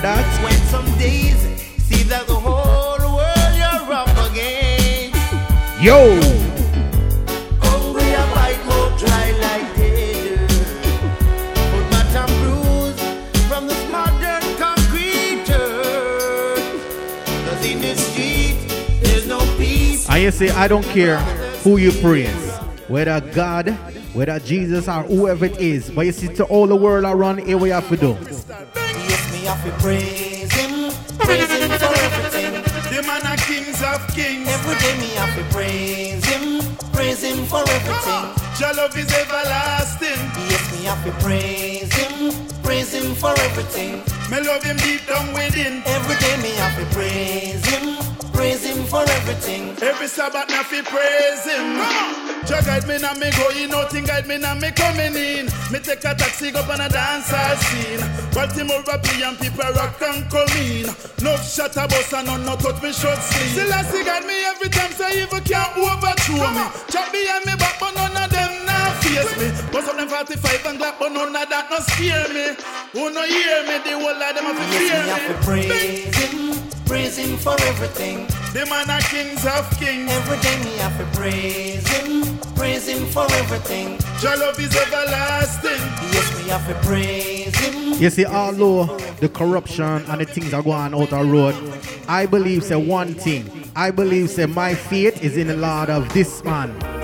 Violence. 0.01 0.37
Hear 0.37 0.41
that? 0.41 0.43
When 0.43 0.53
some 0.67 0.99
days 0.99 1.37
see 1.83 2.03
that 2.03 2.27
the 2.27 2.35
whole 2.35 2.99
world 3.15 3.53
you're 3.57 3.93
up 3.93 4.09
against. 4.31 5.17
Yo! 5.81 6.19
Hungry 7.61 8.09
a 8.13 8.25
bite 8.33 8.63
more 8.65 8.89
dry 8.97 9.31
like 9.41 9.75
dead. 9.75 10.39
But 11.71 11.85
but 11.91 12.15
I'm 12.15 12.31
bruised 12.41 12.99
from 13.47 13.67
this 13.67 13.91
modern 13.91 14.43
concrete 14.57 15.49
earth. 15.49 16.65
Cause 17.45 17.65
in 17.65 17.81
the 17.81 17.95
street 17.95 18.57
there's 19.01 19.27
no 19.27 19.39
peace. 19.57 20.09
And 20.09 20.23
you 20.23 20.31
say, 20.31 20.49
I 20.49 20.67
don't 20.67 20.85
care 20.85 21.19
who 21.63 21.77
you 21.77 21.91
praise, 21.91 22.51
whether 22.87 23.19
God, 23.21 23.69
whether 24.13 24.39
Jesus, 24.39 24.87
or 24.87 25.03
whoever 25.03 25.45
it 25.45 25.59
is. 25.59 25.89
But 25.91 26.05
you 26.05 26.11
see, 26.11 26.27
to 26.35 26.45
all 26.45 26.67
the 26.67 26.75
world 26.75 27.05
around 27.05 27.39
here, 27.39 27.57
we 27.57 27.69
have 27.69 27.87
to 27.89 27.97
do. 27.97 28.17
Yes, 29.67 29.75
me 29.75 29.75
have 29.75 29.75
to 29.75 29.83
praise 29.83 30.53
him, 30.53 30.91
praise 31.19 31.49
him 31.49 31.69
for 31.79 31.93
everything. 31.99 32.53
The 32.95 33.03
man 33.03 33.25
are 33.27 33.37
kings 33.37 33.81
of 33.83 34.07
kings. 34.15 34.47
Every 34.47 34.75
day 34.79 34.97
me 34.99 35.09
have 35.15 35.35
to 35.37 35.43
praise 35.53 36.25
him, 36.25 36.61
praise 36.93 37.23
him 37.23 37.45
for 37.47 37.63
everything. 37.69 38.25
Your 38.59 38.73
love 38.75 38.97
is 38.97 39.11
everlasting. 39.13 40.21
Yes, 40.49 40.71
me 40.73 40.85
have 40.85 41.03
to 41.05 41.11
praise 41.23 41.93
him, 41.93 42.47
praise 42.67 42.93
him 42.93 43.15
for 43.15 43.31
everything. 43.47 44.03
Me 44.29 44.43
love 44.43 44.61
him 44.61 44.75
deep 44.83 45.07
down 45.07 45.31
within. 45.33 45.81
Every 45.85 46.17
day 46.19 46.35
me 46.43 46.51
have 46.59 46.75
to 46.75 46.85
praise 46.93 47.63
him, 47.71 47.95
praise 48.33 48.63
him 48.65 48.83
for 48.83 49.03
everything. 49.17 49.71
Every 49.81 50.07
Sabbath 50.07 50.49
me 50.49 50.59
fi 50.67 50.81
praise 50.83 51.45
him. 51.47 51.79
Jah 52.43 52.61
guide 52.67 52.85
me 52.87 52.97
now 52.99 53.13
me 53.13 53.31
going 53.39 53.71
him 53.71 54.05
guide 54.05 54.27
me 54.27 54.37
now 54.37 54.55
me 54.55 54.71
coming 54.71 55.15
in. 55.15 55.45
Me 55.71 55.79
take 55.79 56.03
a 56.03 56.11
taxi 56.13 56.51
go 56.51 56.59
on 56.59 56.81
a 56.81 56.89
dance 56.89 57.31
scene. 57.31 58.03
Baltimore 58.35 58.83
and 58.83 59.39
people 59.39 59.71
rock 59.79 60.01
and 60.01 60.29
come 60.29 60.51
in. 60.59 60.87
No 61.23 61.37
shot 61.37 61.75
a 61.77 61.87
bus 61.87 62.11
and 62.13 62.27
none 62.27 62.45
no 62.45 62.57
touch 62.57 62.83
me 62.83 62.91
short 62.91 63.19
sleeve. 63.19 63.51
Still 63.55 63.73
I 63.73 63.81
see 63.83 64.03
guide 64.03 64.25
me 64.25 64.43
every 64.43 64.69
time 64.69 64.91
say 64.91 65.23
evil 65.23 65.39
can't 65.39 65.71
overthrow 65.77 66.51
me. 66.51 66.65
Chop 66.91 67.11
behind 67.15 67.45
me 67.47 67.55
back 67.55 67.79
but 67.79 67.95
none 67.95 68.03
of 68.03 68.06
them 68.06 68.06
now 68.06 68.06
face 69.17 69.37
me. 69.37 69.71
Bust 69.71 69.89
up 69.89 69.97
them 69.97 70.07
45 70.07 70.65
and 70.65 70.77
clap 70.77 70.99
but 70.99 71.11
none 71.11 71.35
of 71.35 71.49
that 71.49 71.67
no 71.69 71.79
scare 71.79 72.27
me. 72.29 72.55
Who 72.93 73.09
no 73.13 73.23
hear 73.23 73.63
me, 73.63 73.77
the 73.83 73.93
whole 73.97 74.09
of 74.09 74.35
them 74.35 74.45
have 74.45 74.57
to 74.57 74.65
fear 74.77 75.03
me 75.03 75.09
have 75.09 75.27
to 75.27 75.45
praise 75.45 76.15
him, 76.15 76.85
praise 76.85 77.17
him 77.17 77.37
for 77.37 77.55
everything. 77.61 78.27
The 78.53 78.65
man 78.69 78.89
are 78.89 79.01
kings 79.01 79.45
of 79.45 79.69
kings. 79.79 80.09
Every 80.11 80.39
day 80.39 80.57
me 80.63 80.77
have 80.77 80.97
to 80.97 81.05
praise 81.17 81.87
him, 81.87 82.37
praise 82.55 82.87
him 82.87 83.05
for 83.07 83.25
everything. 83.33 83.99
Your 84.21 84.37
love 84.37 84.59
is 84.59 84.75
everlasting. 84.75 85.83
Yes, 86.13 86.43
we 86.43 86.49
have 86.49 86.67
to 86.67 86.87
praise 86.87 87.55
him. 87.55 88.01
You 88.01 88.09
see, 88.09 88.25
although 88.25 88.85
the 89.19 89.29
corruption 89.29 90.05
and 90.07 90.21
the 90.21 90.25
things 90.25 90.53
are 90.53 90.63
going 90.63 90.93
out 90.93 91.09
the 91.09 91.23
road, 91.23 91.55
I 92.07 92.25
believe 92.25 92.63
say 92.63 92.75
one 92.75 93.13
thing. 93.13 93.49
I 93.75 93.91
believe 93.91 94.29
say 94.29 94.45
my 94.47 94.73
faith 94.73 95.23
is 95.23 95.37
in 95.37 95.47
the 95.47 95.57
Lord 95.57 95.89
of 95.89 96.11
this 96.13 96.43
man. 96.43 96.96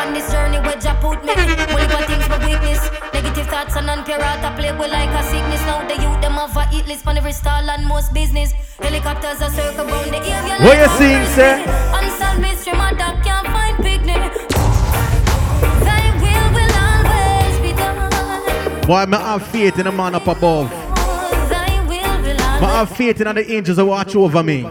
On 0.00 0.14
this 0.14 0.32
journey 0.32 0.58
where 0.60 0.80
Jah 0.80 0.96
put 0.98 1.22
me. 1.22 1.32
Only 1.36 1.86
one 1.92 2.04
things 2.08 2.26
my 2.26 2.38
weakness. 2.40 2.80
Negative 3.12 3.46
thoughts 3.46 3.76
and 3.76 3.86
non-pure 3.86 4.16
I 4.18 4.54
play 4.56 4.72
with 4.72 4.90
like 4.90 5.10
a 5.10 5.22
sickness. 5.24 5.60
Now 5.68 5.86
the 5.86 5.92
youth 5.92 6.20
them 6.22 6.32
have 6.40 6.56
a 6.56 6.64
eat 6.74 6.86
list 6.86 7.06
on 7.06 7.18
every 7.18 7.32
stall 7.32 7.68
and 7.68 7.86
most 7.86 8.14
business. 8.14 8.52
Helicopters 8.80 9.42
are 9.42 9.50
circle 9.50 9.84
round 9.84 10.10
the 10.10 10.16
area. 10.24 10.56
What 10.64 10.78
you 10.78 10.88
seeing, 10.96 11.20
a 11.20 11.26
sing, 11.26 11.26
frisbee. 11.26 11.36
sir? 11.36 11.52
Unsolved 12.00 12.40
mystery, 12.40 12.72
my 12.78 12.92
dog 12.94 13.22
can't 13.22 13.46
find 13.48 13.76
picnic. 13.76 14.32
Thy 15.84 16.04
will 16.22 16.48
will 16.56 16.76
always 16.88 17.56
be 17.60 17.72
done. 17.76 18.86
Boy, 18.86 19.04
I 19.04 19.32
have 19.32 19.46
faith 19.48 19.78
in 19.78 19.84
the 19.84 19.92
man 19.92 20.14
up 20.14 20.26
above. 20.26 20.70
Thy 21.50 21.78
will 21.84 22.22
will 22.22 22.40
I 22.40 22.56
always 22.56 22.88
have 22.88 22.96
faith 22.96 23.20
in 23.20 23.34
the 23.34 23.52
angels 23.52 23.76
that 23.76 23.84
watch 23.84 24.16
over 24.16 24.42
me. 24.42 24.64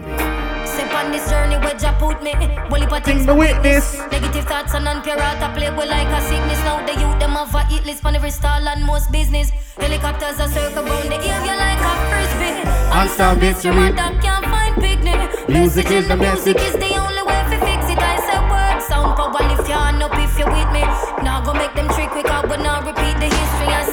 Put 2.00 2.22
me. 2.24 2.32
Only 2.72 2.86
one 2.88 3.02
things 3.02 3.26
the 3.26 3.34
witness. 3.34 3.84
Negative 4.10 4.46
thoughts 4.48 4.72
and 4.74 4.88
I 4.88 5.52
play 5.54 5.70
with 5.70 5.88
like 5.88 6.08
a 6.08 6.20
sickness. 6.28 6.60
Now 6.64 6.80
the 6.88 6.94
youth 7.02 7.18
them 7.20 7.36
have 7.36 7.54
a 7.54 7.62
eat 7.74 7.84
list 7.84 8.04
on 8.06 8.16
every 8.16 8.30
stall 8.30 8.66
and 8.66 8.82
most 8.84 9.12
business. 9.12 9.50
Helicopters 9.76 10.40
are 10.40 10.48
circle 10.48 10.84
round 10.84 11.08
the 11.12 11.18
area 11.20 11.54
like 11.64 11.82
a 11.90 11.92
frisbee. 12.08 12.80
Mystery. 13.40 13.74
my 13.74 13.90
dog 13.92 14.14
can't 14.24 14.46
find 14.46 14.74
picnic. 14.80 15.48
Music 15.48 15.90
is 15.90 16.08
the 16.08 16.16
music 16.16 16.56
is 16.56 16.72
the 16.72 16.92
only 17.04 17.22
way 17.28 17.40
to 17.52 17.56
fix 17.68 17.80
it. 17.92 18.00
I 18.12 18.16
say 18.26 18.40
word 18.50 18.80
sound 18.88 19.16
power 19.18 19.42
lift 19.50 19.68
your 19.68 19.78
hand 19.78 20.02
up 20.02 20.16
if 20.16 20.38
you're 20.38 20.50
with 20.50 20.70
me. 20.72 20.82
Now 21.26 21.44
go 21.44 21.52
make 21.52 21.74
them 21.74 21.88
trick 21.94 22.10
quick 22.16 22.26
out, 22.26 22.48
but 22.48 22.60
now 22.60 22.80
repeat 22.80 23.16
the 23.22 23.28
history. 23.28 23.70
I 23.80 23.89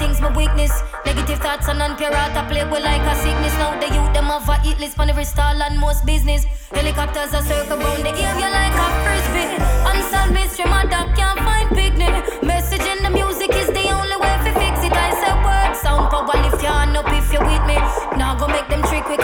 things 0.00 0.20
my 0.20 0.32
weakness. 0.34 0.72
Negative 1.04 1.38
thoughts 1.38 1.68
and 1.68 1.82
I 1.82 2.42
play 2.48 2.64
with 2.64 2.82
like 2.82 3.04
a 3.04 3.14
sickness. 3.20 3.54
Now 3.60 3.78
the 3.78 3.88
youth 3.94 4.12
them 4.16 4.32
have 4.32 4.48
a 4.48 4.56
eat 4.64 4.80
list 4.80 4.98
on 4.98 5.10
every 5.10 5.24
stall 5.24 5.60
and 5.62 5.78
most 5.78 6.06
business. 6.06 6.44
Helicopters 6.72 7.34
are 7.34 7.44
circle 7.44 7.76
round 7.76 8.02
the 8.02 8.12
area 8.16 8.48
like 8.58 8.76
a 8.84 8.88
frisbee. 9.04 9.48
Unsolved 9.90 10.32
mystery, 10.32 10.64
my 10.72 10.84
dog 10.92 11.14
can't 11.14 11.40
find 11.46 11.68
picnic. 11.76 12.14
Message 12.42 12.86
in 12.92 12.98
the 13.04 13.10
music 13.10 13.50
is 13.62 13.68
the 13.68 13.84
only 13.98 14.16
way 14.24 14.34
to 14.46 14.50
fix 14.56 14.74
it. 14.88 14.94
I 15.06 15.10
say 15.20 15.34
word 15.44 15.72
sound 15.76 16.08
power 16.10 16.36
lift 16.44 16.62
your 16.64 16.72
hand 16.72 16.96
up 16.96 17.12
if 17.12 17.28
you 17.32 17.40
with 17.40 17.64
me. 17.68 17.76
Now 18.16 18.32
go 18.40 18.48
make 18.48 18.68
them 18.72 18.82
trick 18.88 19.04
quick 19.04 19.20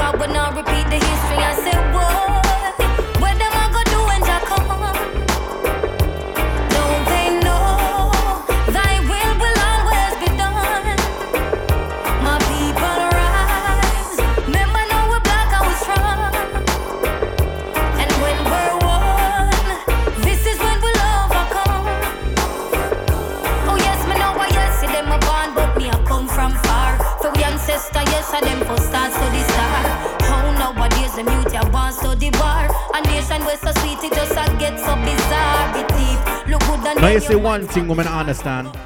Now 37.07 37.13
you 37.13 37.21
say 37.21 37.37
one 37.37 37.69
thing 37.69 37.87
women 37.87 38.09
understand. 38.09 38.77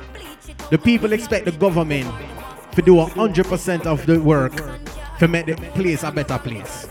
The 0.68 0.76
people 0.76 1.14
expect 1.14 1.46
the 1.46 1.52
government 1.52 2.06
to 2.72 2.82
do 2.82 3.00
hundred 3.00 3.46
percent 3.46 3.86
of 3.86 4.04
the 4.04 4.20
work 4.20 4.52
to 5.20 5.26
make 5.26 5.46
the 5.46 5.54
place 5.54 6.02
a 6.02 6.12
better 6.12 6.36
place. 6.36 6.86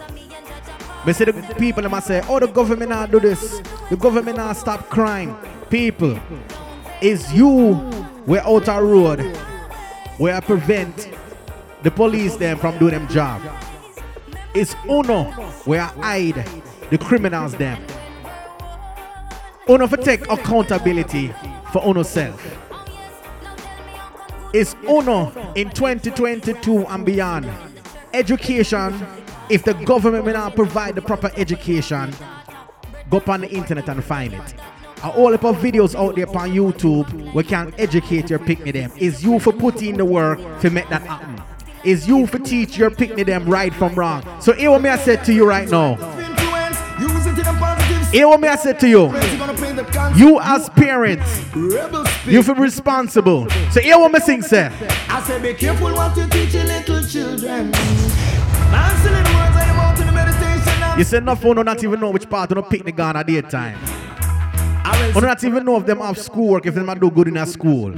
But 1.06 1.16
see 1.16 1.26
the 1.26 1.34
people 1.60 1.86
a 1.86 2.02
say, 2.02 2.24
oh 2.28 2.40
the 2.40 2.48
government 2.48 2.90
not 2.90 3.12
do 3.12 3.20
this, 3.20 3.62
the 3.92 3.96
government 3.96 4.38
not 4.38 4.58
stop 4.58 4.90
crime. 4.90 5.38
People, 5.70 6.20
is 7.00 7.32
you 7.32 7.74
we're 8.26 8.42
out 8.42 8.68
a 8.68 8.84
road 8.84 9.22
where 10.18 10.34
I 10.34 10.40
prevent 10.40 11.12
the 11.84 11.92
police 11.92 12.38
them 12.38 12.58
from 12.58 12.80
doing 12.80 12.94
them 12.94 13.08
job. 13.08 13.40
It's 14.56 14.76
Uno 14.90 15.26
where 15.66 15.82
I 15.82 16.24
hide 16.34 16.48
the 16.90 16.98
criminals 16.98 17.54
them. 17.54 17.80
Uno 19.70 19.86
for 19.86 19.98
take 19.98 20.28
accountability 20.32 21.32
for 21.72 21.88
Uno 21.88 22.02
self. 22.02 22.58
It's 24.52 24.76
Uno 24.90 25.32
in 25.54 25.70
2022 25.70 26.88
and 26.88 27.06
beyond. 27.06 27.48
Education, 28.12 29.06
if 29.48 29.64
the 29.64 29.76
government 29.76 30.26
will 30.26 30.34
not 30.34 30.56
provide 30.56 30.96
the 30.96 31.04
proper 31.04 31.32
education, 31.36 32.12
go 33.12 33.18
up 33.18 33.30
on 33.30 33.42
the 33.42 33.52
internet 33.52 33.88
and 33.90 34.04
find 34.04 34.34
it. 34.34 34.56
A 35.04 35.12
whole 35.12 35.32
heap 35.32 35.44
of 35.44 35.58
videos 35.58 35.94
out 35.94 36.16
there 36.16 36.28
on 36.30 36.50
YouTube 36.50 37.34
we 37.36 37.44
can 37.44 37.72
educate 37.78 38.32
your 38.32 38.40
picnic 38.40 38.74
them. 38.74 38.92
Is 38.98 39.24
you 39.24 39.38
for 39.40 39.54
putting 39.54 39.90
in 39.90 39.98
the 39.98 40.06
work 40.06 40.40
to 40.62 40.72
make 40.72 40.90
that 40.90 41.04
happen. 41.04 41.44
Is 41.84 42.08
you 42.08 42.26
for 42.26 42.40
teach 42.40 42.76
your 42.76 42.90
picnic 42.90 43.28
them 43.28 43.46
right 43.46 43.74
from 43.74 43.94
wrong. 43.94 44.24
So 44.42 44.52
hear 44.52 44.72
what 44.72 44.82
me 44.82 44.90
I 44.90 44.98
said 44.98 45.24
to 45.26 45.34
you 45.34 45.46
right 45.48 45.70
now. 45.70 45.92
Use 47.00 47.28
it 47.28 47.38
in 47.38 47.46
a 47.46 47.54
positive 47.54 47.90
Hear 48.12 48.28
what 48.28 48.42
me 48.42 48.48
I 48.48 48.56
said 48.56 48.80
to 48.80 48.90
you. 48.90 49.10
You're 49.80 49.88
gonna 49.92 49.94
paint 49.94 49.94
the 49.94 49.98
concept 49.98 50.20
You 50.20 50.40
as 50.42 50.70
parents, 50.70 52.26
you 52.26 52.44
feel 52.44 52.56
responsible. 52.56 53.50
So 53.72 53.82
hear 53.82 53.98
what 53.98 54.12
me 54.12 54.20
sing 54.20 54.42
say. 54.42 54.72
I 55.08 55.24
say 55.24 55.42
be 55.42 55.54
careful 55.54 55.94
what 55.94 56.16
you 56.18 56.28
teach 56.28 56.54
your 56.54 56.64
little 56.66 57.02
children. 57.04 57.72
Man, 57.72 58.96
words 59.34 59.56
I 59.56 59.66
am 59.68 59.80
out 59.80 59.98
the 60.06 60.12
meditation. 60.12 61.00
You 61.00 61.04
say 61.04 61.18
enough 61.18 61.44
no 61.44 61.54
not 61.64 61.84
even 61.84 62.00
know 62.00 62.12
which 62.12 62.30
part 62.30 62.52
of 62.52 62.56
the 62.56 62.64
picnic 62.64 62.96
gone 62.96 63.16
at 63.16 63.28
daytime. 63.28 63.78
I 64.84 65.12
not 65.22 65.44
even 65.44 65.66
know 65.66 65.78
if 65.78 65.86
them 65.86 66.00
have 66.00 66.18
schoolwork, 66.18 66.66
if 66.66 66.76
them 66.76 66.90
a 66.90 66.96
do 66.96 67.10
good 67.10 67.28
in 67.28 67.38
a 67.38 67.46
school. 67.46 67.94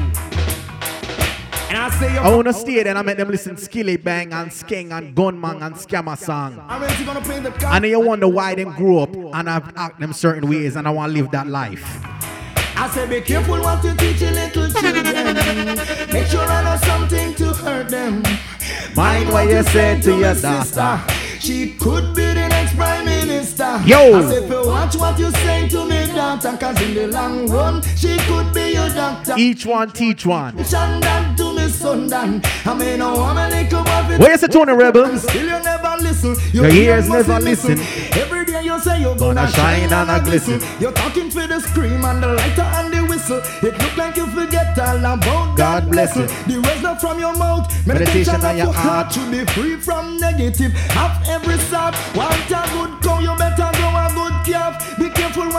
And 1.71 1.79
I 1.79 1.89
say 1.89 2.17
I 2.17 2.35
wanna 2.35 2.51
stay 2.51 2.83
there 2.83 2.89
and 2.89 2.97
I 2.97 3.01
make 3.01 3.15
them 3.15 3.29
listen 3.29 3.55
Skilly 3.55 3.95
Bang 3.95 4.33
and 4.33 4.51
Skeng 4.51 4.91
and 4.91 5.15
Gunman 5.15 5.63
and 5.63 5.73
Scammer 5.73 6.17
song. 6.17 6.61
I'm 6.67 6.81
gonna 7.05 7.21
paint 7.21 7.43
the 7.43 7.67
And 7.69 7.85
then 7.85 7.91
you 7.91 7.99
wonder 8.01 8.27
why 8.27 8.55
them 8.55 8.73
grew 8.73 8.99
up 8.99 9.15
and 9.15 9.49
I've 9.49 9.71
act 9.77 10.01
them 10.01 10.11
certain 10.11 10.49
ways 10.49 10.75
and 10.75 10.85
I 10.85 10.91
want 10.91 11.13
to 11.13 11.17
live 11.17 11.31
that 11.31 11.47
life. 11.47 11.81
I 12.75 12.89
say 12.93 13.07
be 13.07 13.21
careful 13.21 13.61
what 13.61 13.81
you 13.85 13.95
teach 13.95 14.19
your 14.19 14.31
little 14.31 14.69
children. 14.69 15.77
Make 16.11 16.27
sure 16.27 16.41
I 16.41 16.61
know 16.61 16.85
something 16.85 17.35
to 17.35 17.53
hurt 17.53 17.87
them. 17.87 18.21
Mind 18.93 19.29
what 19.29 19.47
you 19.47 19.63
say 19.63 20.01
to 20.01 20.19
your 20.19 20.35
daughter. 20.35 21.01
She 21.39 21.71
could 21.79 22.13
be 22.13 22.25
the 22.25 22.49
next 22.49 22.75
prime 22.75 23.05
minister. 23.05 23.81
Yo. 23.85 24.19
I 24.19 24.29
say 24.29 24.47
for 24.47 24.67
watch 24.67 24.95
what 24.95 25.17
you 25.17 25.31
say 25.31 25.69
to 25.69 25.85
me, 25.85 26.05
daughter, 26.07 26.55
cause 26.55 26.81
in 26.81 26.93
the 26.93 27.07
long 27.07 27.49
run, 27.49 27.81
she 27.95 28.17
could 28.27 28.53
be 28.53 28.73
your 28.73 28.89
doctor. 28.89 29.35
Each 29.37 29.65
one 29.65 29.89
teach 29.91 30.25
one. 30.25 30.55
Me 30.55 30.63
sundown. 31.71 32.41
I 32.65 32.73
mean, 32.73 32.99
no 32.99 33.13
woman 33.15 33.49
like 33.49 33.71
a 33.71 33.83
buffet. 33.83 34.19
Where's 34.19 34.41
the 34.41 34.47
Tony 34.47 34.73
Rebel? 34.73 35.17
Still 35.17 35.43
you 35.43 35.63
never 35.63 35.95
listen. 36.01 36.35
Your 36.53 36.67
ears 36.69 37.07
must 37.07 37.27
never 37.27 37.43
listen. 37.43 37.79
Every 38.19 38.45
day 38.45 38.63
you 38.63 38.79
say 38.79 39.01
you're 39.01 39.15
Gonna 39.15 39.41
gonna, 39.41 39.51
shine 39.51 39.91
and 39.91 40.09
a 40.11 40.23
glisten. 40.23 40.61
You're 40.79 40.91
talking 40.93 41.29
for 41.29 41.45
the 41.47 41.59
scream 41.59 42.03
and 42.05 42.23
the 42.23 42.33
lighter 42.33 42.61
and 42.61 42.93
the 42.93 43.05
whistle. 43.05 43.41
It 43.61 43.77
look 43.81 43.97
like 43.97 44.15
you 44.17 44.27
forget 44.27 44.77
all 44.79 44.97
about 44.97 45.57
God, 45.57 45.57
God 45.57 45.91
bless 45.91 46.15
you. 46.15 46.27
The 46.47 46.59
words 46.59 46.81
not 46.81 46.99
from 47.01 47.19
your 47.19 47.35
mouth. 47.37 47.67
Meditation 47.87 48.11
Meditation 48.11 48.45
on 48.45 48.57
your 48.57 48.65
your 48.67 48.73
heart. 48.73 49.11
should 49.11 49.31
be 49.31 49.45
free 49.53 49.75
from 49.77 50.17
negative. 50.17 50.71
Have 50.97 51.27
every 51.27 51.57
sort. 51.57 51.95
Want 52.15 52.51
a 52.51 52.61
good 52.73 53.01
cow, 53.03 53.19
you 53.19 53.35
better 53.37 53.69
grow 53.77 53.93
a 53.95 54.07
good 54.13 54.53
calf. 54.53 54.80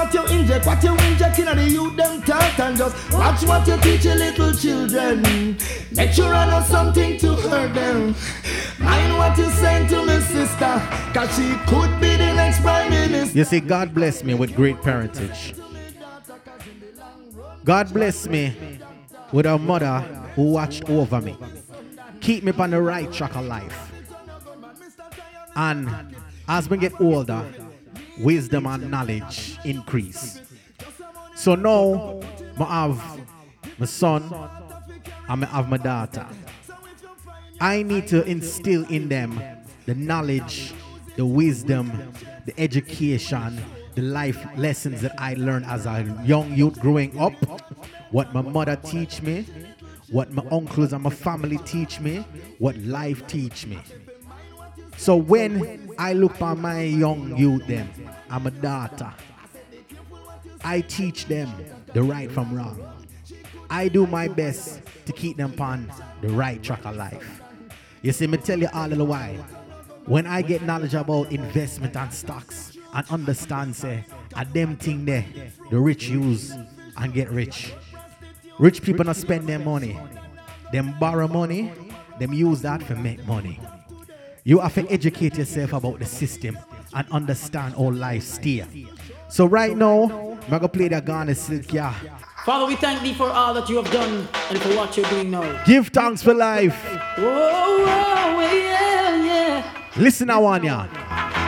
What 0.02 0.14
you 0.14 0.26
inject, 0.36 0.66
what 0.66 0.82
you 0.82 0.96
inject 0.96 1.38
in 1.38 1.56
the 1.56 1.68
youth 1.70 1.94
them 1.94 2.22
talk 2.22 2.58
and 2.58 2.76
just 2.76 3.12
watch 3.12 3.44
what 3.44 3.64
you 3.68 3.76
teach 3.76 4.04
your 4.04 4.16
little 4.16 4.52
children. 4.52 5.56
Make 5.92 6.10
sure 6.10 6.34
I 6.34 6.50
know 6.50 6.66
something 6.66 7.18
to 7.18 7.36
hurt 7.36 7.72
them. 7.72 8.12
Mind 8.80 9.16
what 9.16 9.38
you 9.38 9.48
saying 9.50 9.86
to 9.90 10.04
me 10.04 10.18
sister, 10.22 10.82
cause 11.14 11.32
she 11.36 11.54
could 11.68 12.00
be 12.00 12.16
the 12.16 12.34
next 12.34 12.62
prime 12.62 12.90
minister. 12.90 13.38
You 13.38 13.44
see, 13.44 13.60
God 13.60 13.94
bless 13.94 14.24
me 14.24 14.34
with 14.34 14.56
great 14.56 14.82
parentage. 14.82 15.54
God 17.64 17.94
bless 17.94 18.26
me 18.26 18.80
with 19.30 19.46
a 19.46 19.56
mother 19.56 20.00
who 20.34 20.50
watched 20.50 20.90
over 20.90 21.20
me. 21.20 21.36
Keep 22.20 22.42
me 22.42 22.52
on 22.58 22.70
the 22.70 22.82
right 22.82 23.10
track 23.12 23.36
of 23.36 23.44
life. 23.44 23.92
And 25.54 25.88
as 26.48 26.68
we 26.68 26.76
get 26.76 27.00
older, 27.00 27.46
wisdom 28.18 28.66
and 28.66 28.90
knowledge 28.90 29.58
increase. 29.64 30.40
So 31.34 31.54
now, 31.54 32.20
I 32.58 32.86
have 32.86 33.20
my 33.78 33.86
son 33.86 34.22
and 35.28 35.44
I 35.44 35.48
have 35.48 35.68
my 35.68 35.78
daughter. 35.78 36.26
I 37.60 37.82
need 37.82 38.06
to 38.08 38.24
instill 38.24 38.84
in 38.88 39.08
them 39.08 39.40
the 39.86 39.94
knowledge, 39.94 40.74
the 41.16 41.26
wisdom, 41.26 42.12
the 42.46 42.58
education, 42.60 43.60
the 43.94 44.02
life 44.02 44.44
lessons 44.56 45.00
that 45.02 45.14
I 45.18 45.34
learned 45.34 45.66
as 45.66 45.86
a 45.86 46.22
young 46.24 46.52
youth 46.54 46.80
growing 46.80 47.18
up. 47.18 47.34
What 48.10 48.34
my 48.34 48.42
mother 48.42 48.76
teach 48.76 49.22
me, 49.22 49.46
what 50.10 50.30
my 50.32 50.44
uncles 50.50 50.92
and 50.92 51.02
my 51.02 51.10
family 51.10 51.58
teach 51.58 52.00
me, 52.00 52.24
what 52.58 52.76
life 52.78 53.26
teach 53.26 53.66
me. 53.66 53.78
So 54.96 55.16
when 55.16 55.90
I 55.98 56.12
look 56.12 56.40
at 56.40 56.58
my 56.58 56.82
young 56.82 57.36
youth 57.36 57.66
them, 57.66 57.88
I'm 58.30 58.46
a 58.46 58.50
daughter. 58.50 59.12
I 60.64 60.80
teach 60.80 61.26
them 61.26 61.52
the 61.92 62.02
right 62.02 62.30
from 62.30 62.54
wrong. 62.54 62.80
I 63.68 63.88
do 63.88 64.06
my 64.06 64.28
best 64.28 64.80
to 65.06 65.12
keep 65.12 65.36
them 65.36 65.54
on 65.58 65.90
the 66.20 66.28
right 66.28 66.62
track 66.62 66.84
of 66.84 66.96
life. 66.96 67.40
You 68.02 68.12
see, 68.12 68.26
me 68.26 68.38
tell 68.38 68.58
you 68.58 68.68
all 68.72 68.88
the 68.88 69.04
while, 69.04 69.44
when 70.06 70.26
I 70.26 70.42
get 70.42 70.62
knowledge 70.62 70.94
about 70.94 71.32
investment 71.32 71.96
and 71.96 72.12
stocks 72.12 72.76
and 72.94 73.06
understand, 73.10 73.74
say, 73.74 74.04
a 74.36 74.44
them 74.44 74.76
thing 74.76 75.04
there, 75.04 75.24
the 75.70 75.78
rich 75.78 76.08
use 76.08 76.52
and 76.96 77.12
get 77.12 77.30
rich. 77.30 77.72
Rich 78.58 78.82
people 78.82 79.04
not 79.04 79.16
spend 79.16 79.48
their 79.48 79.58
money. 79.58 79.98
Them 80.72 80.94
borrow 80.98 81.28
money, 81.28 81.72
them 82.18 82.32
use 82.32 82.62
that 82.62 82.82
for 82.82 82.94
make 82.96 83.24
money. 83.26 83.60
You 84.44 84.58
have 84.58 84.74
to 84.74 84.90
educate 84.90 85.38
yourself 85.38 85.72
about 85.72 86.00
the 86.00 86.04
system 86.04 86.58
and 86.94 87.06
understand 87.12 87.76
all 87.76 87.92
life 87.92 88.24
steer. 88.24 88.66
So 89.28 89.46
right 89.46 89.76
now, 89.76 90.36
I'm 90.42 90.50
gonna 90.50 90.68
play 90.68 90.88
that 90.88 91.04
Ghana 91.04 91.34
Silk, 91.36 91.72
yeah. 91.72 91.94
Father, 92.44 92.66
we 92.66 92.74
thank 92.74 93.02
thee 93.02 93.14
for 93.14 93.30
all 93.30 93.54
that 93.54 93.68
you 93.68 93.76
have 93.76 93.90
done 93.92 94.26
and 94.50 94.58
for 94.60 94.74
what 94.74 94.96
you're 94.96 95.08
doing 95.10 95.30
now. 95.30 95.64
Give 95.64 95.86
thanks 95.86 96.22
for 96.22 96.34
life. 96.34 96.74
Whoa, 97.16 97.24
whoa, 97.24 98.40
yeah, 98.52 99.24
yeah. 99.24 99.86
Listen, 99.96 100.26
want 100.26 100.64
ya. 100.64 100.88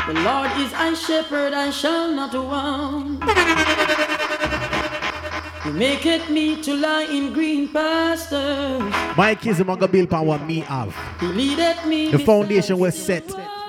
The 0.07 0.15
Lord 0.21 0.53
is 0.59 0.71
my 0.73 0.95
shepherd, 0.95 1.53
I 1.53 1.71
shall 1.71 2.15
not 2.15 2.33
want. 2.33 4.14
He 5.65 5.71
it 5.71 6.29
me 6.31 6.61
to 6.63 6.75
lie 6.75 7.05
in 7.05 7.33
green 7.33 7.69
pastures. 7.69 8.83
My 9.17 9.35
kids 9.35 9.61
are 9.63 9.65
gonna 9.65 9.89
build 9.89 10.09
upon 10.09 10.27
what 10.27 10.45
me 10.47 10.61
have. 10.61 10.95
He 11.19 11.27
leadeth 11.27 11.87
me. 11.87 12.11
The 12.11 12.19
foundation 12.19 12.79
was 12.79 12.95
set 12.95 13.25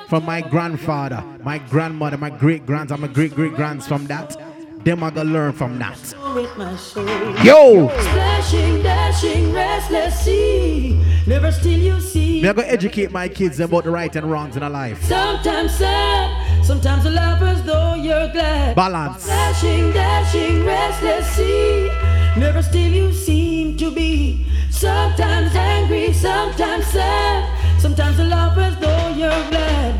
from 0.09 0.25
my 0.25 0.41
grandfather, 0.41 1.23
my 1.41 1.57
grandmother, 1.57 2.17
my 2.17 2.29
great 2.29 2.65
grands, 2.65 2.91
and 2.91 3.01
my 3.01 3.07
great 3.07 3.33
great 3.33 3.55
grands 3.55 3.87
from 3.87 4.07
that. 4.07 4.35
Them 4.83 5.03
are 5.03 5.09
gonna 5.11 5.29
learn 5.31 5.53
from 5.53 5.79
that. 5.79 5.97
with 6.35 6.57
my 6.57 6.75
soul. 6.75 7.05
Yo! 7.43 7.87
Splashing, 7.87 8.83
dashing, 8.83 9.53
restless 9.53 10.19
sea. 10.19 11.01
Never 11.25 11.49
still 11.51 11.79
you 11.79 11.99
see. 12.01 12.41
Me 12.41 12.49
are 12.49 12.53
gonna 12.53 12.67
educate 12.67 13.09
my 13.09 13.29
kids 13.29 13.61
about 13.61 13.85
the 13.85 13.89
right 13.89 14.13
and 14.15 14.29
wrongs 14.29 14.57
in 14.57 14.63
a 14.63 14.69
life. 14.69 15.01
Sometimes 15.05 15.73
sad, 15.73 16.44
sometimes 16.65 17.05
laugh 17.05 17.41
as 17.43 17.61
though 17.63 17.93
you're 17.93 18.27
glad. 18.29 18.75
Balance. 18.75 19.27
Dashing, 19.27 19.91
dashing, 19.91 20.65
restless 20.65 21.27
sea. 21.35 21.91
Never 22.35 22.61
still 22.63 22.91
you 22.91 23.13
seem 23.13 23.77
to 23.77 23.91
be. 23.91 24.47
Sometimes 24.71 25.55
angry, 25.55 26.11
sometimes 26.11 26.87
sad. 26.87 27.43
Sometimes 27.79 28.17
laugh 28.19 28.57
as 28.57 28.75
though 28.79 29.09
you're 29.09 29.45
glad. 29.51 29.91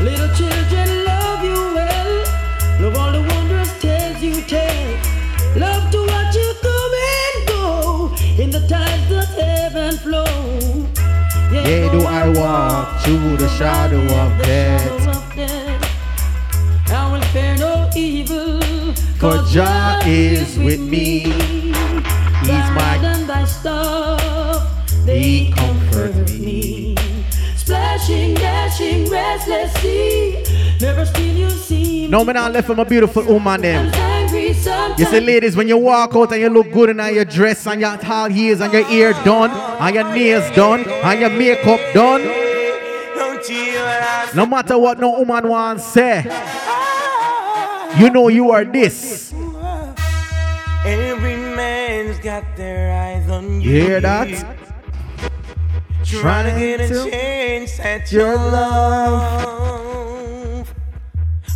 Little 0.00 0.28
children 0.34 1.04
love 1.04 1.44
you 1.44 1.60
well. 1.76 2.12
Love 2.80 2.96
all 2.96 3.12
the 3.12 3.22
wondrous 3.34 3.72
tales 3.80 4.22
you 4.22 4.40
tell. 4.42 4.86
Love 5.56 5.90
to 5.92 6.00
watch 6.06 6.34
you 6.34 6.54
come 6.62 6.94
and 7.12 7.48
go 7.48 7.62
in 8.42 8.50
the 8.50 8.60
tides 8.66 9.08
that 9.10 9.30
ebb 9.36 9.76
and 9.76 9.98
flow. 10.00 10.24
Yea, 11.52 11.90
do 11.90 12.00
I 12.02 12.28
walk 12.30 13.00
through 13.02 13.36
the 13.36 13.48
shadow 13.48 14.00
of 14.00 14.38
death. 14.42 15.27
For 19.28 19.36
For 19.36 19.44
Jah 19.44 20.00
is 20.06 20.58
with 20.58 20.80
me. 20.80 21.20
He's 21.20 22.68
my 22.72 22.96
Burdened 22.96 23.28
by 23.28 23.44
stuff, 23.44 24.88
He 24.88 25.04
they 25.04 25.52
comfort 25.54 26.30
me. 26.40 26.96
Splashing, 27.54 28.32
dashing, 28.36 29.10
restless 29.10 29.70
sea. 29.82 30.42
Never 30.80 31.04
still 31.04 31.36
you 31.36 31.50
seem 31.50 32.10
No 32.10 32.24
man 32.24 32.38
I 32.38 32.48
left 32.48 32.68
for 32.68 32.74
my 32.74 32.84
beautiful 32.84 33.22
woman 33.24 33.60
them. 33.60 33.92
angry. 33.92 34.46
You 34.96 35.04
see, 35.04 35.20
ladies, 35.20 35.54
when 35.54 35.68
you 35.68 35.76
walk 35.76 36.16
out 36.16 36.32
and 36.32 36.40
you 36.40 36.48
look 36.48 36.72
good 36.72 36.88
and 36.88 37.14
your 37.14 37.26
dress 37.26 37.66
and 37.66 37.82
your 37.82 37.98
tall 37.98 38.30
heels 38.30 38.62
and 38.62 38.72
your 38.72 38.84
hair 38.84 39.12
done, 39.24 39.50
and 39.50 39.94
your 39.94 40.04
nails 40.04 40.50
done, 40.56 40.88
and 40.88 41.20
your 41.20 41.30
makeup 41.30 41.80
done. 41.92 42.22
No 44.34 44.46
matter 44.46 44.78
what 44.78 44.98
no 44.98 45.18
woman 45.18 45.48
wants 45.48 45.84
say, 45.84 46.24
you 47.96 48.10
know 48.10 48.28
you 48.28 48.50
are 48.50 48.64
this. 48.64 49.32
Every 50.84 51.36
man's 51.36 52.18
got 52.20 52.44
their 52.56 52.92
eyes 52.92 53.28
on 53.30 53.60
You 53.60 53.70
you. 53.72 53.82
hear 53.84 54.00
that? 54.00 54.28
Trying 56.04 56.54
to 56.54 56.58
get 56.58 56.80
a 56.90 57.10
chance 57.10 57.78
at 57.80 58.10
your 58.12 58.34
love. 58.36 59.88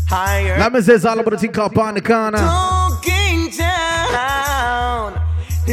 Higher. 0.08 0.58
Let 0.58 0.72
me 0.74 0.80
say 0.82 0.94
all 1.08 1.18
about 1.18 1.30
the 1.30 1.38
thing 1.38 1.52
called 1.52 1.74
on. 1.78 1.94
Talking 2.00 3.50
down. 3.56 5.20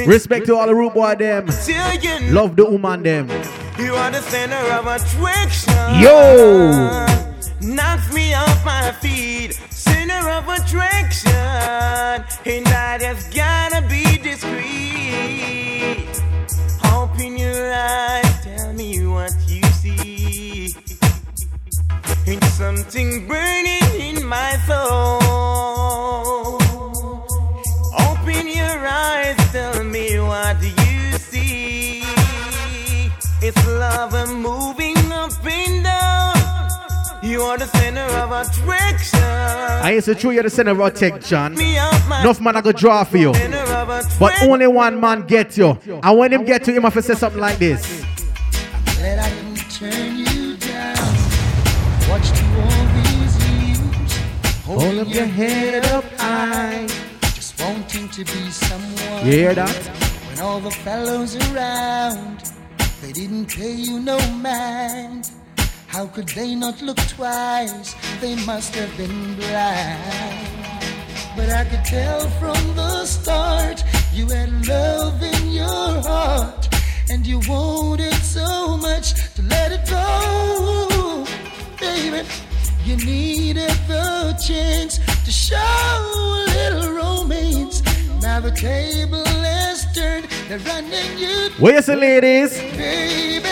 Respect 0.07 0.45
to 0.45 0.55
all 0.55 0.67
the 0.67 0.75
root 0.75 0.93
boy 0.93 1.15
them. 1.15 1.47
Till 1.47 1.93
you 1.95 2.19
know 2.31 2.41
Love 2.43 2.55
the 2.55 2.63
woman 2.69 3.03
them. 3.03 3.27
you 3.77 3.95
are 3.95 4.11
the 4.11 4.21
center 4.21 4.55
of 4.55 4.85
attraction. 4.87 5.73
Yo! 5.99 7.05
Knocks 7.61 8.13
me 8.13 8.33
off 8.33 8.65
my 8.65 8.91
feet. 9.01 9.53
Center 9.69 10.29
of 10.29 10.47
attraction. 10.47 11.33
And 12.45 12.67
I 12.67 12.97
just 12.99 13.33
gotta 13.33 13.85
be 13.87 14.17
discreet. 14.17 16.07
Open 16.93 17.37
your 17.37 17.73
eyes, 17.73 18.43
tell 18.45 18.71
me 18.73 19.05
what 19.07 19.33
you 19.47 19.63
see. 19.63 20.73
It's 22.25 22.53
something 22.53 23.27
burning 23.27 23.99
in 23.99 24.25
my 24.25 24.57
soul. 24.65 25.19
Open 28.07 28.47
your 28.47 28.87
eyes, 28.87 29.35
tell 29.51 29.83
me 29.83 30.19
what 30.21 30.61
you 30.61 31.17
see. 31.17 32.03
It's 33.41 33.67
love 33.67 34.13
and 34.13 34.41
moving. 34.41 34.98
You 37.39 37.45
are 37.45 37.57
the 37.57 37.67
center 37.67 38.01
of 38.01 38.31
attraction. 38.33 39.21
I 39.23 39.91
used 39.91 40.07
to 40.07 40.19
show 40.19 40.31
you're 40.31 40.43
the 40.43 40.49
center 40.49 40.71
of 40.71 40.81
our 40.81 40.91
tech, 40.91 41.21
John. 41.21 41.55
Me 41.55 41.77
up 41.77 42.05
my 42.09 42.19
Enough 42.19 42.41
man 42.41 42.57
I 42.57 42.61
go 42.61 42.73
draw 42.73 43.05
for 43.05 43.15
you. 43.15 43.33
center 43.33 43.59
of 43.59 43.87
attraction. 43.87 44.19
But 44.19 44.43
only 44.43 44.67
one 44.67 44.99
man 44.99 45.25
get 45.25 45.55
you. 45.55 45.79
And 46.03 46.17
when 46.19 46.33
him 46.33 46.43
get 46.43 46.67
you, 46.67 46.73
him 46.73 46.83
have 46.83 46.95
to 46.95 47.01
say 47.01 47.13
something 47.13 47.39
like 47.39 47.57
this. 47.57 48.01
That 48.97 49.19
I 49.19 49.29
can 49.29 49.55
turn 49.69 50.17
you 50.17 50.57
down. 50.57 50.97
Watched 52.09 52.35
you 52.41 52.47
all 52.59 52.85
these 52.97 53.35
years. 53.47 54.17
Hold 54.65 54.97
up 54.97 55.07
your 55.07 55.25
head 55.25 55.85
up 55.85 56.03
high. 56.17 56.87
Just 57.21 57.57
wanting 57.61 58.09
to 58.09 58.25
be 58.25 58.49
someone. 58.51 59.25
You 59.25 59.31
hear 59.31 59.53
that? 59.55 59.73
When 60.27 60.39
all 60.41 60.59
the 60.59 60.71
fellows 60.71 61.37
around, 61.53 62.51
they 63.01 63.13
didn't 63.13 63.45
pay 63.45 63.71
you 63.71 64.01
no 64.01 64.19
mind. 64.31 65.31
How 65.89 66.05
could 66.05 66.29
they 66.29 66.53
not 66.53 66.83
look 66.83 66.97
twice? 66.97 67.95
They 68.21 68.35
must 68.45 68.75
have 68.75 68.95
been 68.95 69.35
blind. 69.35 70.47
But 71.35 71.49
I 71.49 71.65
could 71.65 71.83
tell 71.83 72.29
from 72.39 72.75
the 72.75 73.05
start 73.05 73.83
you 74.13 74.27
had 74.27 74.67
love 74.67 75.21
in 75.23 75.49
your 75.49 76.01
heart. 76.03 76.69
And 77.09 77.25
you 77.25 77.41
wanted 77.49 78.13
so 78.21 78.77
much 78.77 79.33
to 79.33 79.41
let 79.41 79.71
it 79.71 79.89
go. 79.89 81.25
Baby, 81.79 82.21
you 82.85 82.95
needed 82.97 83.73
the 83.87 84.37
chance 84.39 84.99
to 85.25 85.31
show 85.31 85.57
a 85.57 86.45
little 86.53 86.93
romance. 86.93 87.81
Now 88.21 88.39
the 88.39 88.51
table 88.51 89.25
has 89.25 89.91
turned, 89.95 90.27
they're 90.47 90.59
running 90.59 91.17
you. 91.17 91.49
Where 91.57 91.77
you 91.77 91.81
say, 91.81 91.95
ladies? 91.95 92.61
Baby, 92.77 93.49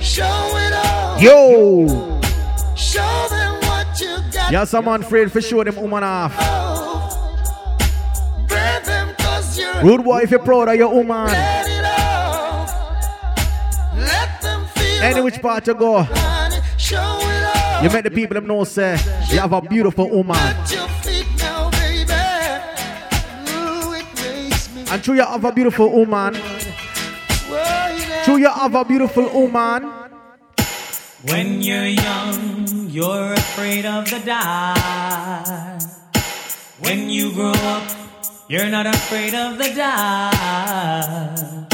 show 0.00 0.56
it 0.56 0.72
all. 0.72 1.09
Yo! 1.20 1.86
Show 2.76 3.26
them 3.28 3.60
what 3.68 4.00
you 4.00 4.16
got. 4.32 4.50
Yeah, 4.50 4.64
someone 4.64 5.02
afraid 5.02 5.30
for 5.30 5.42
sure 5.42 5.64
them 5.64 5.76
woman 5.76 6.02
off. 6.02 6.34
Oh, 6.38 7.36
Brand 8.48 8.84
them 8.86 9.14
cause 9.18 9.58
you're 9.58 9.82
Rude 9.82 10.02
boy, 10.02 10.20
if 10.20 10.30
you're 10.30 10.40
proud 10.40 10.68
of 10.70 10.76
your 10.76 10.88
woman, 10.88 11.26
let 11.26 11.66
it 11.68 11.84
off. 11.84 12.72
Let 13.98 14.40
them 14.40 14.64
feel 14.74 15.02
any 15.02 15.20
which 15.20 15.42
part 15.42 15.66
you 15.66 15.74
go. 15.74 16.04
Show 16.78 16.96
it 16.96 17.56
all. 17.56 17.82
you 17.82 17.90
make 17.90 18.04
the 18.04 18.10
people 18.10 18.34
them 18.34 18.46
know 18.46 18.64
say 18.64 18.92
you 19.30 19.40
have 19.40 19.52
a 19.52 19.60
beautiful 19.60 20.08
woman. 20.08 20.36
At 20.36 20.72
your 20.72 20.88
feet 21.04 21.26
now, 21.36 21.70
baby. 21.70 22.14
Ooh, 23.52 23.92
it 23.92 24.06
makes 24.22 24.74
me 24.74 24.86
And 24.88 25.04
true 25.04 25.16
you 25.16 25.20
have 25.20 25.44
a 25.44 25.52
beautiful 25.52 25.90
woman. 25.92 26.32
True 28.24 28.38
you 28.38 28.48
have 28.48 28.74
a 28.74 28.84
beautiful 28.86 29.28
woman. 29.28 30.09
When 31.22 31.60
you're 31.60 31.84
young, 31.86 32.88
you're 32.88 33.34
afraid 33.34 33.84
of 33.84 34.08
the 34.08 34.20
dark. 34.24 35.82
When 36.80 37.10
you 37.10 37.32
grow 37.34 37.52
up, 37.52 37.84
you're 38.48 38.70
not 38.70 38.86
afraid 38.86 39.34
of 39.34 39.58
the 39.58 39.68
dark. 39.76 41.68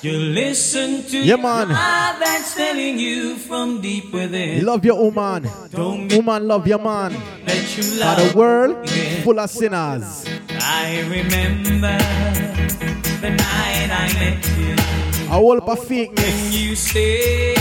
You 0.00 0.12
listen 0.12 1.02
to 1.10 1.18
Yeah, 1.18 1.24
your 1.36 1.38
man. 1.38 1.68
that's 1.68 2.54
telling 2.54 2.98
you 2.98 3.36
from 3.36 3.80
deep 3.82 4.12
within. 4.14 4.64
Love 4.64 4.84
your 4.84 4.96
woman. 5.10 5.50
Woman 5.74 6.48
love 6.48 6.66
your 6.66 6.78
man. 6.78 7.12
That 7.44 7.76
you 7.76 7.82
For 7.82 8.00
love. 8.00 8.16
the 8.32 8.38
world 8.38 8.76
Yeah. 8.90 9.22
full 9.24 9.38
of 9.40 9.50
sinners. 9.50 10.24
I 10.60 11.00
remember 11.04 11.98
the 13.20 13.30
night 13.30 13.90
I 13.92 14.08
met 14.20 14.40
you. 14.56 14.74
A 15.28 15.36
whole 15.36 15.54
heap 15.60 15.68
of 15.68 15.80
fakeness. 15.84 16.52
You 16.52 16.74
that 16.76 17.54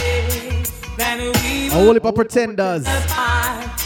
we 0.98 1.68
A 1.68 1.72
whole 1.72 1.96
of 1.98 2.16
pretenders. 2.16 2.86
apart, 2.88 3.82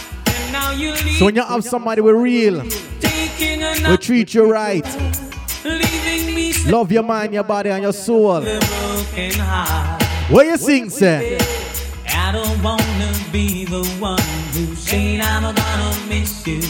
you 0.78 0.92
leave. 0.92 1.18
So 1.18 1.26
when 1.26 1.36
you 1.36 1.44
have 1.44 1.64
somebody 1.64 2.02
with 2.02 2.16
real, 2.16 2.64
will 3.88 3.98
treat 3.98 4.34
you 4.34 4.52
right, 4.52 4.86
love 6.68 6.92
your 6.92 7.04
mind, 7.04 7.34
your 7.34 7.44
body, 7.44 7.70
and 7.70 7.84
your 7.84 7.94
soul. 7.94 8.40
with 8.42 8.64
a 8.64 9.14
broken 9.16 9.40
heart. 9.40 10.04
What 10.30 10.46
you 10.46 10.58
sing, 10.58 10.90
say? 10.90 11.38
I 12.08 12.32
don't 12.32 12.62
wanna 12.64 13.12
be 13.32 13.66
the 13.66 13.84
one 14.00 14.20
who 14.54 14.76
said 14.76 15.22
I'm 15.22 15.44
gonna 15.44 16.06
miss 16.08 16.46
you, 16.46 16.62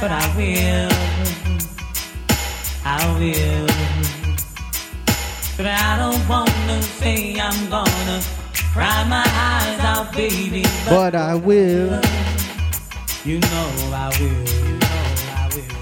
but 0.00 0.10
I 0.10 0.36
will. 0.36 0.90
I 2.84 3.18
will. 3.18 3.66
But 5.56 5.66
I 5.66 5.96
don't 5.98 6.28
wanna 6.28 6.82
say 6.82 7.38
I'm 7.40 7.70
gonna 7.70 8.20
cry 8.74 9.04
my 9.04 9.24
eyes 9.24 9.80
out, 9.80 10.12
baby. 10.12 10.64
But 10.88 11.14
I 11.14 11.36
will. 11.36 12.02
You 13.24 13.38
know 13.38 13.70
I 14.04 14.08
will. 14.18 14.46
You 14.66 14.74
know 14.82 15.04
I 15.40 15.44
will. 15.54 15.78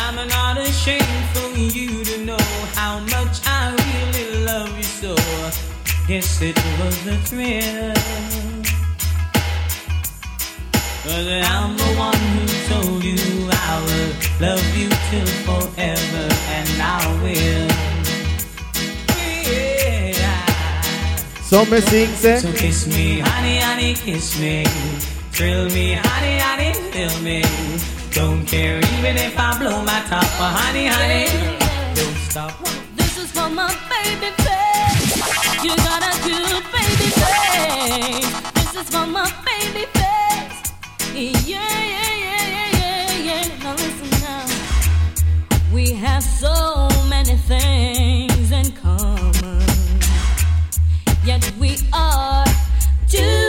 I'm 0.00 0.28
not 0.28 0.56
ashamed 0.58 1.24
for 1.34 1.48
you 1.58 2.04
to 2.04 2.24
know 2.24 2.46
how 2.78 3.00
much 3.00 3.34
I 3.46 3.74
really 3.84 4.44
love 4.44 4.70
you 4.76 4.88
so. 5.02 5.14
Yes, 6.08 6.40
it 6.40 6.56
was 6.78 6.96
a 7.14 7.16
thrill. 7.26 7.92
But 11.04 11.26
I'm 11.52 11.76
the 11.76 11.90
one 11.98 12.22
who 12.34 12.44
told 12.70 13.02
you 13.02 13.48
I 13.50 13.74
will 13.86 14.12
love 14.46 14.68
you 14.76 14.88
till 15.10 15.32
forever, 15.46 16.24
and 16.56 16.70
I 16.80 17.22
will. 17.22 17.83
So 21.54 21.64
me 21.66 21.80
sing, 21.82 22.08
say. 22.16 22.38
So 22.38 22.52
kiss 22.52 22.88
me, 22.88 23.20
honey, 23.20 23.58
honey, 23.58 23.94
kiss 23.94 24.40
me. 24.40 24.64
Thrill 25.30 25.66
me, 25.70 25.92
honey, 25.92 26.38
honey, 26.40 26.72
thrill 26.90 27.16
me. 27.22 27.44
Don't 28.10 28.44
care 28.44 28.78
even 28.78 29.16
if 29.16 29.38
I 29.38 29.56
blow 29.60 29.80
my 29.84 30.00
top, 30.10 30.26
but 30.36 30.50
honey, 30.50 30.86
honey, 30.86 31.26
don't 31.94 32.16
stop. 32.28 32.58
This 32.96 33.16
is 33.18 33.30
for 33.30 33.48
my 33.48 33.70
baby 33.88 34.32
face. 34.42 35.62
You 35.62 35.76
got 35.76 36.02
a 36.02 36.14
good 36.26 36.64
baby 36.74 37.08
face. 37.22 38.42
This 38.54 38.74
is 38.74 38.90
for 38.90 39.06
my 39.06 39.30
baby 39.46 39.86
face. 39.94 40.58
Yeah, 41.14 41.38
yeah, 41.46 42.14
yeah, 42.24 42.46
yeah, 42.50 42.80
yeah, 42.80 43.46
yeah. 43.46 43.62
Now 43.62 43.74
listen 43.74 44.10
now. 44.26 45.72
We 45.72 45.92
have 45.92 46.24
so 46.24 46.88
many 47.08 47.36
things 47.36 48.50
in 48.50 48.72
common. 48.72 49.23
Are. 51.94 52.44
Two 53.08 53.43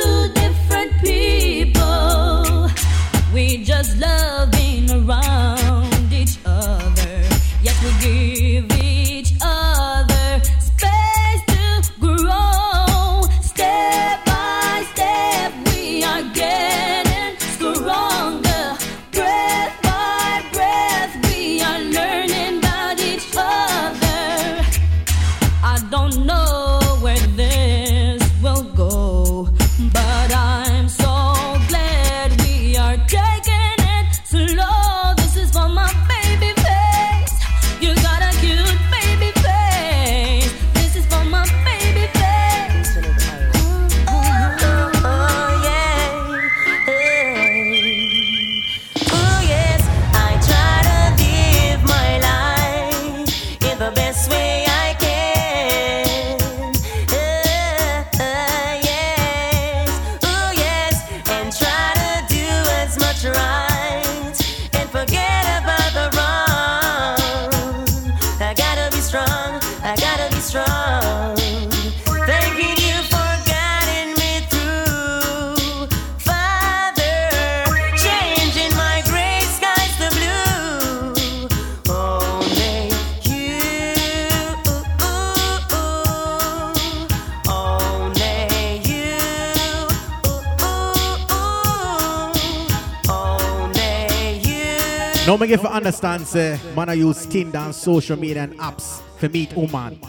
me 95.46 95.50
give 95.50 95.62
you 95.62 95.68
understand, 95.70 96.26
say, 96.26 96.60
man 96.76 96.90
I 96.90 96.94
use 96.94 97.26
Tinder 97.28 97.60
and 97.60 97.76
social 97.76 98.18
media 98.18 98.44
and 98.44 98.58
apps 98.58 99.02
for 99.20 99.30
meet 99.30 99.54
woman. 99.56 100.00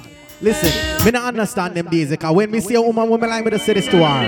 Listen, 0.41 1.05
me 1.05 1.11
not 1.11 1.25
understand 1.25 1.75
them 1.75 1.89
days, 1.89 2.09
because 2.11 2.35
when 2.35 2.51
me 2.51 2.61
see 2.61 2.75
a 2.75 2.81
woman, 2.81 3.09
woman 3.09 3.29
like 3.29 3.45
me 3.45 3.51
to 3.51 3.59
say 3.59 3.75
this 3.75 3.87
to 3.89 3.99
her. 3.99 4.23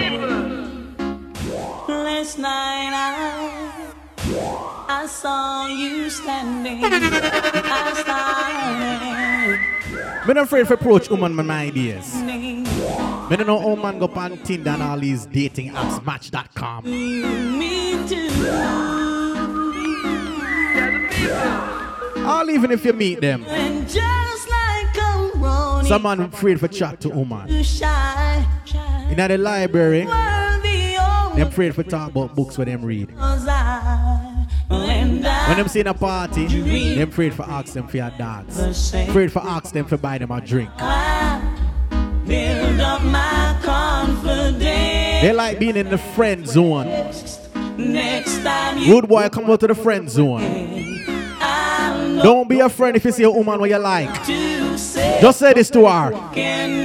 Last 1.88 2.38
night 2.38 2.90
I, 2.92 3.92
I 4.88 5.06
saw 5.06 5.66
you 5.66 6.10
standing. 6.10 6.80
I 6.84 6.94
Me 10.26 10.34
not 10.34 10.44
afraid 10.44 10.66
to 10.66 10.74
approach 10.74 11.08
woman 11.08 11.34
my 11.34 11.62
ideas. 11.62 12.04
listening. 12.14 12.64
Me 13.30 13.36
don't 13.36 13.46
know 13.46 13.58
how 13.60 13.74
man 13.76 13.98
go 13.98 14.08
on 14.08 14.36
Tinder 14.38 14.70
and 14.70 14.82
all 14.82 14.98
these 14.98 15.24
dating 15.24 15.70
apps, 15.72 16.04
Match.com. 16.04 16.84
Me 16.84 18.06
too. 18.06 19.17
Or 22.28 22.50
even 22.50 22.70
if 22.70 22.84
you 22.84 22.92
meet 22.92 23.20
them. 23.20 23.44
Like 23.46 23.88
Some 25.86 26.02
man 26.02 26.20
afraid 26.20 26.60
for 26.60 26.68
chat 26.68 27.00
to 27.00 27.08
woman. 27.08 27.62
shy, 27.62 28.44
In 29.10 29.16
the 29.16 29.38
library, 29.38 30.04
were 30.04 30.58
the 30.62 31.34
them 31.36 31.48
afraid 31.48 31.74
for 31.74 31.82
talk 31.82 32.10
about 32.10 32.34
books 32.34 32.58
when 32.58 32.68
them 32.68 32.84
read. 32.84 33.16
ones 33.16 33.46
I. 33.48 34.46
And 34.70 35.26
I 35.26 35.48
When 35.48 35.56
them 35.56 35.68
see 35.68 35.80
in 35.80 35.86
a 35.86 35.94
party, 35.94 36.46
them 36.46 37.08
afraid 37.08 37.32
for 37.32 37.44
ask 37.44 37.72
them 37.72 37.88
for 37.88 37.96
your 37.96 38.10
dance. 38.10 38.58
Afraid 38.92 39.32
for 39.32 39.40
ask 39.40 39.72
them 39.72 39.86
for 39.86 39.96
buy 39.96 40.18
them 40.18 40.30
a 40.30 40.40
drink. 40.42 40.70
build 42.26 42.80
up 42.80 43.02
my 43.04 43.58
confidence. 43.62 44.58
They 45.22 45.32
like 45.32 45.58
being 45.58 45.76
in 45.76 45.88
the 45.88 45.98
friend 45.98 46.46
zone. 46.46 46.86
Next 47.78 48.42
time 48.42 48.78
you 48.78 48.92
Rude 48.94 49.08
boy, 49.08 49.28
come 49.30 49.48
out 49.50 49.60
to 49.60 49.68
the 49.68 49.74
friend 49.74 50.10
zone. 50.10 50.97
Don't 52.22 52.48
be 52.48 52.60
a 52.60 52.68
friend 52.68 52.96
if 52.96 53.04
you 53.04 53.12
see 53.12 53.24
a 53.24 53.30
woman 53.30 53.60
what 53.60 53.70
you 53.70 53.78
like. 53.78 54.24
Just 54.26 55.38
say 55.38 55.52
this 55.52 55.70
to 55.70 55.86
her. 55.86 56.10
can. 56.32 56.78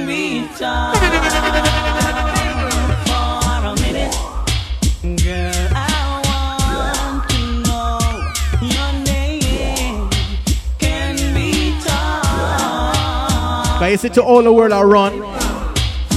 Cause 13.84 13.90
you 13.90 13.96
see 13.98 14.08
to 14.14 14.22
all 14.22 14.42
the 14.42 14.50
world 14.50 14.72
I 14.72 14.80
run, 14.80 15.12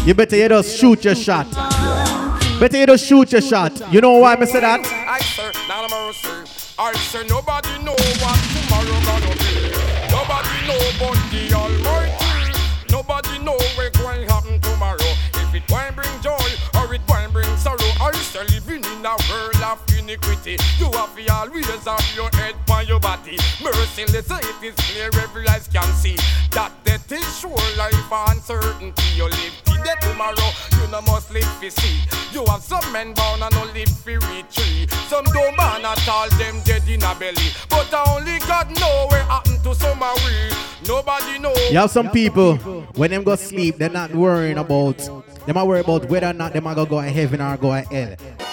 you 0.06 0.14
better 0.14 0.38
you 0.38 0.48
just 0.48 0.78
shoot 0.78 1.04
your 1.04 1.16
shot. 1.16 1.52
Better 2.62 2.78
you 2.78 2.86
just 2.86 3.06
shoot 3.06 3.30
your 3.30 3.42
shot. 3.42 3.92
You 3.92 4.00
know 4.00 4.20
why 4.20 4.38
I 4.40 4.46
say 4.46 4.62
that? 4.62 6.57
I 6.80 6.94
say 6.94 7.26
nobody 7.28 7.70
know 7.80 7.96
what 8.22 8.38
tomorrow 8.54 9.02
gonna 9.04 9.36
be. 9.36 9.47
Iniquity. 20.08 20.58
You 20.80 20.90
have 20.94 21.16
to 21.16 21.34
always 21.34 21.68
have 21.68 22.16
your 22.16 22.30
head 22.34 22.56
by 22.66 22.84
your 22.84 23.00
body. 23.00 23.38
Merciless, 23.62 24.32
it 24.32 24.64
is 24.64 24.76
clear 24.76 25.10
every 25.22 25.48
eyes 25.48 25.68
can 25.68 25.92
see 25.94 26.16
that 26.52 26.72
death 26.84 27.12
is 27.12 27.40
sure 27.40 27.52
life 27.78 27.94
uncertainty. 28.30 29.04
You 29.16 29.26
live 29.26 29.54
today 29.66 29.96
tomorrow, 30.02 30.50
you 30.80 30.88
no 30.92 31.02
must 31.02 31.32
live 31.32 31.44
for 31.60 31.70
see. 31.70 32.00
You 32.32 32.46
have 32.48 32.62
some 32.62 32.92
men 32.94 33.14
born 33.14 33.44
and 33.44 33.54
no 33.54 33.66
live 33.74 33.90
for 33.90 34.14
retreat. 34.14 34.92
Some 35.10 35.26
don't 35.26 35.56
born 35.58 35.84
at 35.84 36.08
all, 36.08 36.30
them 36.40 36.62
dead 36.64 36.88
in 36.88 37.04
a 37.04 37.14
belly. 37.16 37.52
But 37.70 37.94
only 38.08 38.40
God 38.40 38.68
know 38.80 39.08
where 39.10 39.24
happened 39.24 39.62
to 39.64 39.76
some 39.76 40.02
of 40.02 40.16
we. 40.24 40.88
Nobody 40.88 41.40
know. 41.40 41.54
You 41.70 41.80
have 41.80 41.92
some 41.92 42.10
people, 42.12 42.56
when 42.96 43.12
them 43.12 43.24
go 43.24 43.36
sleep, 43.36 43.78
they're 43.78 43.90
not 43.90 44.14
worrying 44.14 44.58
about, 44.58 44.98
they 45.46 45.52
might 45.52 45.64
worry 45.64 45.82
about 45.82 46.06
whether 46.06 46.28
or 46.28 46.34
not 46.34 46.54
they 46.54 46.62
might 46.62 46.76
go 46.76 46.86
to 46.86 47.02
heaven 47.02 47.42
or 47.42 47.58
go 47.58 47.70
to 47.70 47.82
hell. 47.82 48.47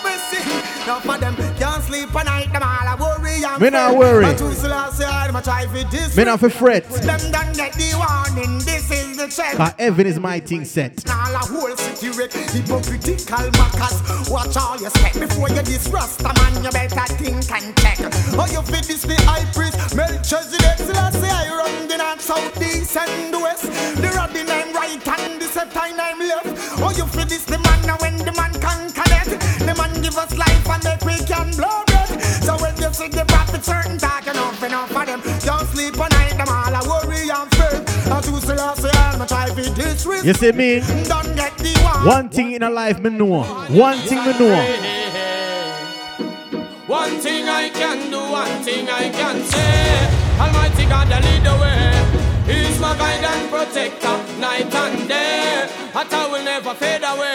Now 0.86 1.00
for 1.00 1.16
them 1.16 1.34
can't 1.34 1.82
sleep 1.82 2.14
at 2.14 2.26
night, 2.26 2.52
them 2.52 2.62
all 2.62 2.86
a 2.86 2.96
worry 3.00 3.42
and 3.42 3.62
Me 3.62 3.70
not 3.70 3.96
worry. 3.96 4.24
But 4.24 4.36
to 4.36 4.54
Selassie, 4.54 5.04
I'm 5.04 5.34
a 5.34 5.40
try 5.40 5.66
for 5.66 5.82
this. 5.90 6.14
Me 6.14 6.24
not 6.24 6.40
for 6.40 6.50
fret. 6.50 6.84
Them 6.90 7.32
done 7.32 7.52
get 7.54 7.72
the 7.72 7.96
warning, 7.96 8.58
this 8.58 8.90
is 8.90 9.16
the 9.16 9.28
check. 9.28 9.56
Cause 9.56 9.72
heaven 9.78 10.06
is 10.06 10.20
my 10.20 10.40
thing 10.40 10.66
set. 10.66 11.08
All 11.08 11.34
a 11.34 11.38
whole 11.38 11.74
city 11.76 12.10
wreck, 12.10 12.32
hypocritical 12.32 13.48
mockers. 13.56 14.28
Watch 14.28 14.56
all 14.58 14.76
your 14.78 14.90
step 14.90 15.14
before 15.14 15.48
you 15.48 15.62
diss 15.62 15.88
Rasta 15.88 16.32
man. 16.36 16.62
You 16.62 16.70
better 16.70 17.14
think 17.14 17.50
and 17.50 17.76
check. 17.78 17.98
Oh, 18.36 18.46
you 18.52 18.60
fit 18.62 18.84
this 18.84 19.02
the 19.02 19.16
high 19.24 19.50
priest, 19.52 19.96
Melchizedek. 19.96 20.76
Selassie, 20.76 21.32
I 21.32 21.48
run 21.48 21.88
the 21.88 21.96
north, 21.96 22.20
south, 22.20 22.60
east, 22.60 22.94
and 22.98 23.32
west. 23.32 23.64
The 23.96 24.08
the 24.34 24.44
name 24.44 24.74
right 24.74 25.08
and 25.08 25.40
the 25.40 25.46
scepter 25.46 25.96
name 25.96 26.28
left. 26.28 26.76
Oh, 26.76 26.92
you 26.94 27.06
fit 27.06 27.30
this 27.30 27.44
the 27.44 27.58
man 27.58 27.86
now 27.86 27.96
when 28.00 28.18
the 28.18 28.32
man 28.32 28.52
can 28.52 28.60
connect. 28.60 28.94
The 28.94 29.00
man 29.00 29.03
give 30.14 30.22
us 30.22 30.38
life 30.38 30.68
and 30.70 30.84
make 30.84 31.04
we 31.04 31.16
can 31.26 31.50
blow 31.56 31.82
bread. 31.86 32.22
So 32.22 32.56
when 32.58 32.76
you 32.76 32.92
see 32.92 33.08
the 33.08 33.24
prophet 33.26 33.64
certain 33.64 33.98
talk 33.98 34.26
enough 34.26 34.62
enough 34.62 34.90
for 34.90 35.04
them, 35.04 35.20
don't 35.40 35.66
sleep 35.68 35.98
at 35.98 36.10
night. 36.12 36.36
Them 36.36 36.48
all 36.48 36.74
a 36.74 36.80
worry 36.88 37.28
and 37.30 37.50
fret. 37.54 37.82
And 38.12 38.24
to 38.24 38.40
Selassie, 38.40 38.90
I'm 38.92 39.20
a 39.20 39.26
try 39.26 39.48
for 39.48 39.62
this 39.62 40.06
risk. 40.06 40.24
You 40.24 40.34
see 40.34 40.52
me? 40.52 40.80
Don't 41.08 41.34
get 41.34 41.56
the 41.58 41.74
one. 41.82 42.06
One 42.06 42.28
thing 42.28 42.52
in 42.52 42.62
a 42.62 42.70
life 42.70 43.00
me 43.00 43.10
know. 43.10 43.42
One 43.42 43.98
thing 43.98 44.24
me 44.24 44.38
know. 44.38 44.54
One 46.86 47.18
thing 47.18 47.48
I 47.48 47.70
can 47.70 48.10
do, 48.10 48.20
one 48.20 48.62
thing 48.62 48.88
I 48.88 49.08
can 49.08 49.42
say. 49.42 50.38
Almighty 50.38 50.84
God, 50.86 51.10
I 51.10 51.20
lead 51.26 51.42
the 51.42 51.54
way. 51.62 52.24
He's 52.46 52.78
my 52.78 52.96
guide 52.98 53.24
and 53.24 53.50
protector, 53.50 54.16
night 54.38 54.74
and 54.74 55.08
day. 55.08 55.66
That 55.94 56.12
I 56.12 56.26
will 56.30 56.44
never 56.44 56.74
fade 56.74 57.02
away. 57.02 57.33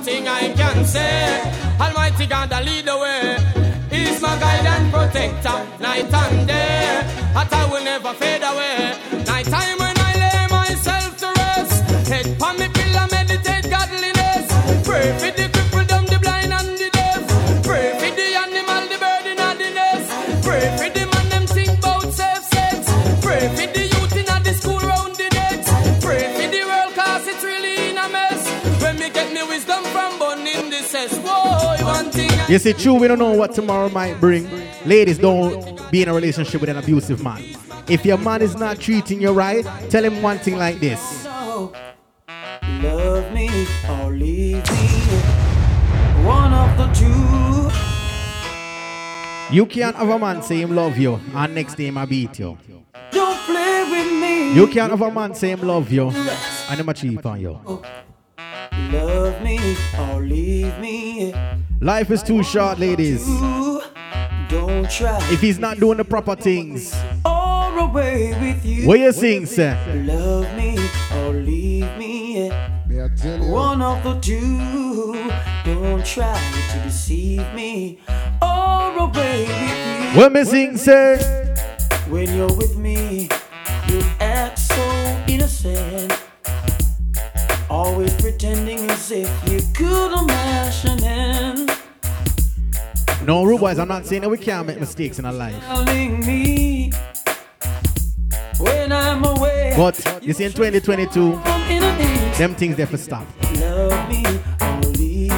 One 0.00 0.06
thing 0.06 0.28
I 0.28 0.52
can 0.54 0.84
say. 0.84 1.42
Almighty 1.78 2.26
God, 2.26 2.52
I 2.52 2.62
lead 2.62 2.84
the 2.86 2.96
way. 2.96 3.36
He's 3.90 4.20
my 4.22 4.38
guide 4.38 4.66
and 4.66 4.92
protector, 4.92 5.58
night 5.78 6.12
and 6.12 6.48
day. 6.48 7.02
That 7.34 7.52
I 7.52 7.64
will 7.70 7.84
never 7.84 8.12
fade 8.14 8.42
away. 8.42 8.96
Night 9.26 9.46
time 9.46 9.78
when 9.78 9.96
I 9.98 10.12
lay 10.24 10.42
myself 10.58 11.16
to 11.22 11.28
rest. 11.40 12.08
Head 12.08 12.26
on 12.42 12.58
me 12.58 12.68
pillow, 12.68 13.06
meditate 13.10 13.68
godliness. 13.68 14.46
Pray 14.86 15.29
You 32.50 32.58
see, 32.58 32.72
true, 32.72 32.94
we 32.94 33.06
don't 33.06 33.20
know 33.20 33.32
what 33.32 33.54
tomorrow 33.54 33.88
might 33.90 34.18
bring. 34.18 34.50
Ladies, 34.84 35.18
don't 35.18 35.88
be 35.92 36.02
in 36.02 36.08
a 36.08 36.12
relationship 36.12 36.60
with 36.60 36.68
an 36.68 36.78
abusive 36.78 37.22
man. 37.22 37.40
If 37.86 38.04
your 38.04 38.18
man 38.18 38.42
is 38.42 38.56
not 38.56 38.80
treating 38.80 39.22
you 39.22 39.30
right, 39.30 39.64
tell 39.88 40.04
him 40.04 40.20
one 40.20 40.40
thing 40.40 40.56
like 40.56 40.80
this. 40.80 41.26
Love 41.26 41.72
me 43.32 43.48
or 43.88 44.10
leave 44.10 44.68
me. 44.68 44.88
One 46.26 46.52
of 46.52 46.76
the 46.76 46.88
two. 46.92 47.70
You 49.54 49.64
can't 49.66 49.94
have 49.94 50.08
a 50.08 50.18
man 50.18 50.42
say 50.42 50.60
him 50.60 50.74
love 50.74 50.98
you 50.98 51.20
and 51.32 51.54
next 51.54 51.76
day 51.76 51.86
him 51.86 51.98
a 51.98 52.06
beat 52.06 52.36
you. 52.40 52.58
Don't 53.12 53.38
play 53.42 53.84
with 53.92 54.12
me. 54.20 54.54
You 54.54 54.66
can't 54.66 54.90
have 54.90 55.02
a 55.02 55.10
man 55.12 55.36
say 55.36 55.52
him 55.52 55.60
love 55.60 55.92
you 55.92 56.10
and 56.10 56.80
him 56.80 56.88
a 56.88 56.94
cheat 56.94 57.24
on 57.24 57.40
you. 57.40 57.60
Love 58.92 59.40
me 59.42 59.76
or 59.98 60.20
leave 60.20 60.76
me. 60.78 61.34
Life 61.80 62.10
is 62.10 62.22
too 62.22 62.42
short, 62.42 62.78
ladies. 62.78 63.24
Don't 64.48 64.90
try. 64.90 65.18
If 65.32 65.40
he's 65.40 65.58
not 65.58 65.78
doing 65.78 65.98
the 65.98 66.04
proper 66.04 66.34
things, 66.34 66.94
Or 67.24 67.78
away 67.78 68.32
with 68.40 68.64
you. 68.64 68.86
what 68.88 68.98
you 68.98 69.12
sing, 69.12 69.46
sir? 69.46 69.76
Love 70.04 70.52
me 70.56 70.76
or 71.14 71.32
leave 71.34 71.96
me. 71.96 72.50
One 73.48 73.80
of 73.82 74.02
the 74.02 74.18
two. 74.20 75.14
Don't 75.64 76.04
try 76.04 76.38
to 76.72 76.78
deceive 76.82 77.46
me. 77.54 78.00
Or 78.42 78.98
away 78.98 79.46
with 79.46 80.14
you. 80.14 80.20
What 80.20 80.32
me 80.32 80.44
sing, 80.44 80.76
sir? 80.76 81.16
When 82.08 82.34
you're 82.34 82.52
with 82.54 82.76
me, 82.76 83.28
you 83.88 84.02
act 84.20 84.58
so 84.58 85.22
innocent. 85.28 86.12
Always 87.70 88.12
No, 93.26 93.42
rude 93.42 93.58
boys, 93.58 93.80
I'm 93.80 93.88
not 93.88 94.06
saying 94.06 94.22
that 94.22 94.28
we 94.28 94.38
can't 94.38 94.68
make 94.68 94.78
mistakes 94.78 95.18
in 95.18 95.24
our 95.24 95.32
life. 95.32 95.60
telling 95.64 96.20
me 96.24 96.92
when 98.60 98.92
I'm 98.92 99.24
away. 99.24 99.74
But 99.76 100.22
you 100.22 100.32
see, 100.32 100.44
in 100.44 100.52
2022, 100.52 101.34
I'm 101.34 101.70
in 101.72 101.82
a 101.82 101.92
haze. 101.92 102.38
them 102.38 102.54
things 102.54 102.76
they 102.76 102.86
for 102.86 102.98
stop. 102.98 103.26
Love 103.56 104.08
me 104.08 104.22
or 104.60 104.80
me. 104.92 105.28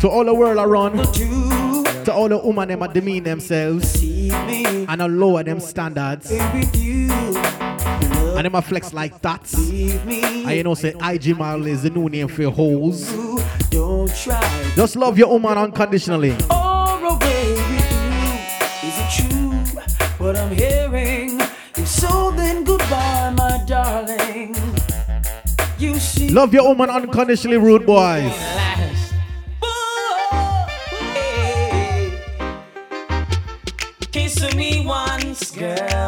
To 0.00 0.10
all 0.10 0.26
the 0.26 0.34
world 0.34 0.58
around, 0.58 0.98
to 1.14 2.12
all 2.12 2.28
the 2.28 2.38
women 2.38 2.68
them 2.68 2.80
that 2.80 2.92
demean 2.92 3.24
themselves 3.24 4.02
and 4.02 5.18
lower 5.18 5.42
them 5.42 5.58
standards. 5.58 6.30
And 8.42 8.52
them 8.52 8.58
a 8.58 8.62
flex 8.62 8.92
like 8.92 9.22
that. 9.22 9.54
And 9.54 10.50
you 10.50 10.64
know, 10.64 10.74
say 10.74 10.94
IG 11.00 11.38
model 11.38 11.64
is 11.68 11.84
the 11.84 11.90
new 11.90 12.08
name 12.08 12.26
for 12.26 12.50
hoes. 12.50 13.08
Don't 13.70 14.12
try 14.16 14.72
Just 14.74 14.96
love 14.96 15.16
your 15.16 15.28
woman 15.28 15.56
unconditionally. 15.56 16.32
or 16.50 17.04
away. 17.06 17.52
Is 18.82 18.98
it 18.98 19.28
true 19.30 19.52
what 20.18 20.36
I'm 20.36 20.52
hearing? 20.56 21.40
If 21.76 21.86
so, 21.86 22.32
then 22.32 22.64
goodbye, 22.64 23.32
my 23.38 23.62
darling. 23.64 24.56
You 25.78 26.00
see. 26.00 26.28
Love 26.30 26.52
your 26.52 26.66
woman 26.66 26.90
unconditionally, 26.90 27.58
rude 27.58 27.86
boys. 27.86 28.34
Kiss 34.10 34.52
me 34.56 34.84
once, 34.84 35.52
girl. 35.52 36.01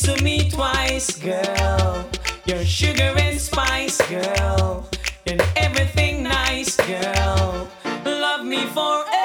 Kiss 0.00 0.22
me 0.22 0.48
twice, 0.48 1.10
girl. 1.18 2.08
You're 2.46 2.64
sugar 2.64 3.12
and 3.18 3.38
spice, 3.38 4.00
girl. 4.08 4.88
And 5.26 5.42
everything 5.56 6.22
nice, 6.22 6.74
girl. 6.76 7.68
Love 8.06 8.46
me 8.46 8.64
forever 8.68 9.19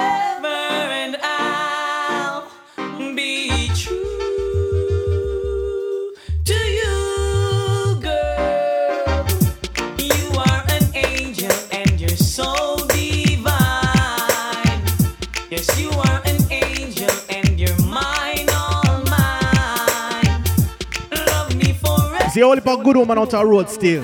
See, 22.35 22.41
all 22.41 22.53
the 22.53 22.61
good 22.83 22.97
woman 22.97 23.17
out 23.17 23.33
on 23.33 23.47
road 23.47 23.69
still. 23.69 24.03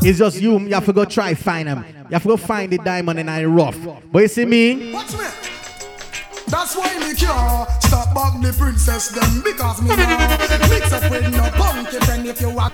It's 0.00 0.18
just 0.18 0.40
you, 0.40 0.58
you 0.60 0.72
have 0.72 0.86
to 0.86 0.94
go 0.94 1.04
try 1.04 1.34
find 1.34 1.68
them. 1.68 1.84
You 2.08 2.14
have 2.14 2.22
to 2.22 2.28
go 2.28 2.38
find 2.38 2.72
the 2.72 2.78
diamond 2.78 3.20
in 3.20 3.26
the 3.26 3.46
rough. 3.46 3.76
But 4.10 4.20
you 4.20 4.28
see 4.28 4.46
me? 4.46 4.90
Watch 4.94 5.12
me. 5.12 5.26
That's 6.46 6.74
why 6.74 6.98
me 7.00 7.14
can't 7.14 7.68
stop 7.82 8.14
back 8.14 8.40
the 8.40 8.56
princess 8.58 9.08
them 9.10 9.42
because 9.44 9.82
me 9.82 9.88
nah 9.88 10.68
mix 10.70 10.90
up 10.90 11.10
with 11.10 11.30
no 11.30 11.50
punky 11.50 11.98
friend 12.06 12.26
if 12.26 12.40
you 12.40 12.48
want. 12.48 12.72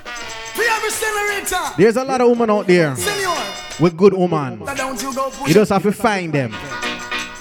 We 0.57 0.65
have 0.67 0.81
a 0.81 0.89
senorita. 0.89 1.73
There's 1.77 1.97
a 1.97 2.05
lot 2.05 2.21
of 2.21 2.29
women 2.29 2.49
out 2.49 2.67
there 2.67 2.95
Senor. 2.95 3.35
with 3.81 3.97
good 3.97 4.13
woman. 4.13 4.61
You 4.61 5.47
You 5.47 5.53
just 5.53 5.69
have 5.69 5.83
to 5.83 5.91
find 5.91 6.31
them. 6.31 6.53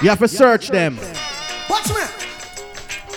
You 0.02 0.08
have 0.08 0.18
to 0.18 0.26
search 0.26 0.70
them. 0.70 0.98
Watch 1.70 1.90
me. 1.90 2.25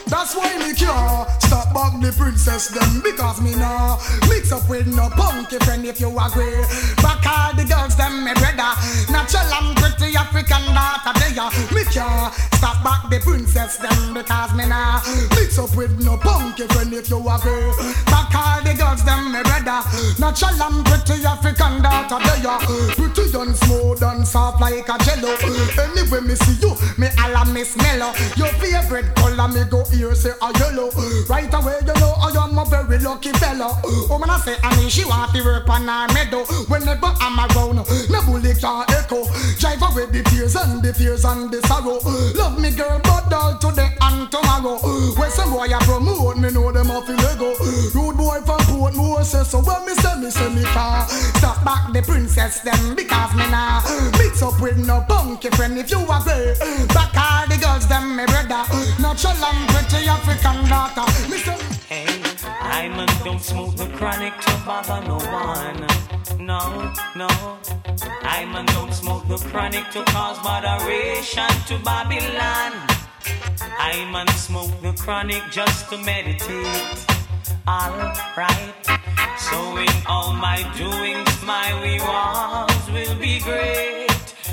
That's 0.09 0.35
why 0.35 0.57
me 0.57 0.73
can't 0.73 1.29
stop 1.41 1.71
back 1.73 2.01
the 2.01 2.11
princess 2.17 2.69
them 2.69 3.01
because 3.03 3.39
me 3.41 3.53
nah. 3.53 3.97
Mix 4.27 4.51
up 4.51 4.67
with 4.67 4.87
no 4.87 5.07
punky 5.09 5.57
friend 5.59 5.85
if 5.85 5.99
you 5.99 6.09
agree. 6.09 6.65
Back 6.97 7.25
all 7.25 7.53
the 7.53 7.63
girls 7.63 7.95
them 7.95 8.25
me 8.25 8.33
brother, 8.33 8.73
natural 9.11 9.53
and 9.53 9.78
pretty 9.99 10.15
African 10.15 10.63
daughter 10.73 11.13
they 11.19 11.37
are. 11.37 11.51
Me 11.73 11.83
can't 11.91 12.33
stop 12.55 12.83
back 12.83 13.09
the 13.09 13.19
princess 13.19 13.77
them 13.77 14.13
because 14.13 14.53
me 14.55 14.65
nah 14.65 15.01
mix 15.35 15.59
up 15.59 15.75
with 15.75 15.91
no 16.03 16.17
punky 16.17 16.63
friend 16.67 16.93
if 16.93 17.09
you 17.09 17.19
agree. 17.19 17.71
Back 18.07 18.33
all 18.35 18.63
the 18.63 18.73
girls 18.73 19.03
them 19.03 19.31
me 19.31 19.41
brother, 19.43 19.83
natural 20.17 20.61
and 20.63 20.85
pretty 20.85 21.25
African 21.25 21.81
daughter 21.81 22.19
they 22.23 22.47
are. 22.47 22.59
Pretty 22.95 23.27
and 23.37 23.55
smooth 23.55 24.01
and 24.03 24.27
soft 24.27 24.61
like 24.61 24.87
a 24.87 24.97
jello. 25.03 25.35
Anyway 25.77 26.21
me 26.21 26.35
see 26.35 26.57
you, 26.63 26.75
me 26.97 27.07
alla 27.19 27.45
miss 27.51 27.75
mellow. 27.77 28.13
Your 28.35 28.51
favorite 28.59 29.13
color 29.15 29.47
me 29.47 29.63
go 29.69 29.83
here 29.91 30.15
say 30.15 30.31
a 30.41 30.49
yellow. 30.59 30.89
Right 31.27 31.53
away 31.53 31.79
you 31.85 31.93
know 31.99 32.15
I 32.19 32.31
am 32.39 32.57
a 32.57 32.65
very 32.65 32.99
lucky 32.99 33.31
fella. 33.33 33.79
Oh 33.83 34.17
man 34.19 34.29
I 34.29 34.39
say 34.39 34.55
I 34.63 34.75
mean 34.77 34.89
she 34.89 35.05
want 35.05 35.33
to 35.35 35.43
work 35.43 35.69
on 35.69 35.87
her 35.87 36.07
meadow. 36.13 36.45
Whenever 36.67 37.11
I'm 37.19 37.39
around, 37.39 37.83
no 38.09 38.21
bully 38.25 38.53
can 38.55 38.85
echo. 38.89 39.25
Drive 39.59 39.88
away 39.91 40.05
the 40.07 40.23
tears 40.29 40.55
and 40.55 40.81
the 40.81 40.93
fears 40.93 41.25
and 41.25 41.51
the 41.51 41.61
sorrow. 41.67 41.99
Love 42.35 42.59
me 42.59 42.71
girl, 42.71 42.99
but 43.03 43.33
all 43.33 43.57
today 43.57 43.89
and 44.01 44.31
tomorrow. 44.31 44.77
When 45.17 45.31
some 45.31 45.51
boy 45.51 45.67
a 45.67 45.79
promote 45.83 46.37
me 46.37 46.51
know 46.51 46.71
them 46.71 46.91
off 46.91 47.07
Lego. 47.09 47.55
Rude 47.93 48.17
boy 48.17 48.39
from 48.45 48.59
Portmore 48.69 49.23
say 49.23 49.43
so 49.43 49.61
when 49.61 49.85
me 49.85 49.93
say 49.95 50.15
me 50.19 50.29
say 50.29 50.49
me 50.53 50.63
can 50.63 51.07
stop 51.39 51.63
back 51.63 51.93
the 51.93 52.01
princess 52.01 52.61
them 52.61 52.95
because 52.95 53.33
me 53.35 53.45
nah 53.49 53.81
mix 54.17 54.41
up 54.41 54.59
with 54.61 54.77
no 54.77 55.03
punky 55.07 55.49
friend 55.51 55.77
if 55.77 55.89
you 55.91 56.01
agree. 56.01 56.53
Back 56.93 57.15
all 57.17 57.47
the 57.47 57.57
girls 57.57 57.87
them 57.87 58.15
me 58.15 58.25
brother, 58.25 58.63
natural 59.01 59.33
and 59.33 59.61
pretty 59.69 60.07
African 60.07 60.69
daughter. 60.69 61.07
Me 61.29 61.37
say 61.37 61.57
Hey, 61.89 62.05
I'm 62.61 62.99
a 62.99 63.05
don't 63.23 63.41
smoke 63.41 63.75
the 63.75 63.87
chronic 63.97 64.37
to 64.41 64.53
bother 64.65 65.01
no 65.07 65.17
one. 65.17 66.45
No, 66.45 66.93
no. 67.15 67.78
I'm 68.39 68.55
a 68.55 68.63
don't 68.67 68.93
smoke 68.93 69.27
the 69.27 69.35
chronic 69.49 69.91
to 69.91 70.01
cause 70.13 70.41
moderation 70.45 71.51
to 71.67 71.77
Babylon. 71.83 72.71
I'm 73.77 74.15
a 74.15 74.31
smoke 74.31 74.71
the 74.81 74.93
chronic 74.93 75.43
just 75.51 75.89
to 75.89 75.97
meditate. 75.97 77.05
Alright. 77.67 78.85
So 79.37 79.75
in 79.75 79.95
all 80.07 80.31
my 80.31 80.63
doings, 80.77 81.35
my 81.43 81.67
rewards 81.83 82.85
will 82.95 83.19
be 83.19 83.41
great. 83.41 84.07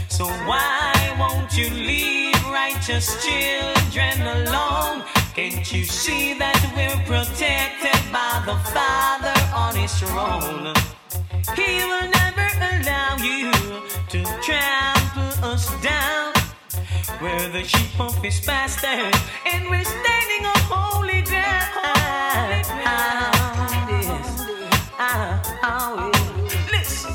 So 0.09 0.25
why 0.51 0.93
won't 1.21 1.57
you 1.57 1.71
leave 1.71 2.43
righteous 2.47 3.07
children 3.25 4.21
alone? 4.21 5.05
Can't 5.37 5.73
you 5.73 5.85
see 5.85 6.35
that 6.35 6.59
we're 6.75 7.01
protected 7.07 8.01
by 8.13 8.43
the 8.51 8.59
Father 8.75 9.39
on 9.55 9.77
his 9.77 9.95
throne? 10.01 10.75
He 11.55 11.85
will 11.87 12.11
never 12.11 12.46
allow 12.59 13.17
you 13.17 13.53
to 14.09 14.25
trample 14.43 15.45
us 15.45 15.67
down. 15.83 16.33
We're 17.21 17.49
the 17.51 17.65
sheep 17.65 17.99
of 18.01 18.15
his 18.23 18.41
pasture, 18.41 19.11
and 19.47 19.69
we're 19.71 19.85
standing 19.85 20.47
on 20.47 20.59
holy 20.69 21.23
ground. 21.23 21.71
Ah, 24.99 25.43
ah. 25.63 26.11
Listen. 26.71 27.13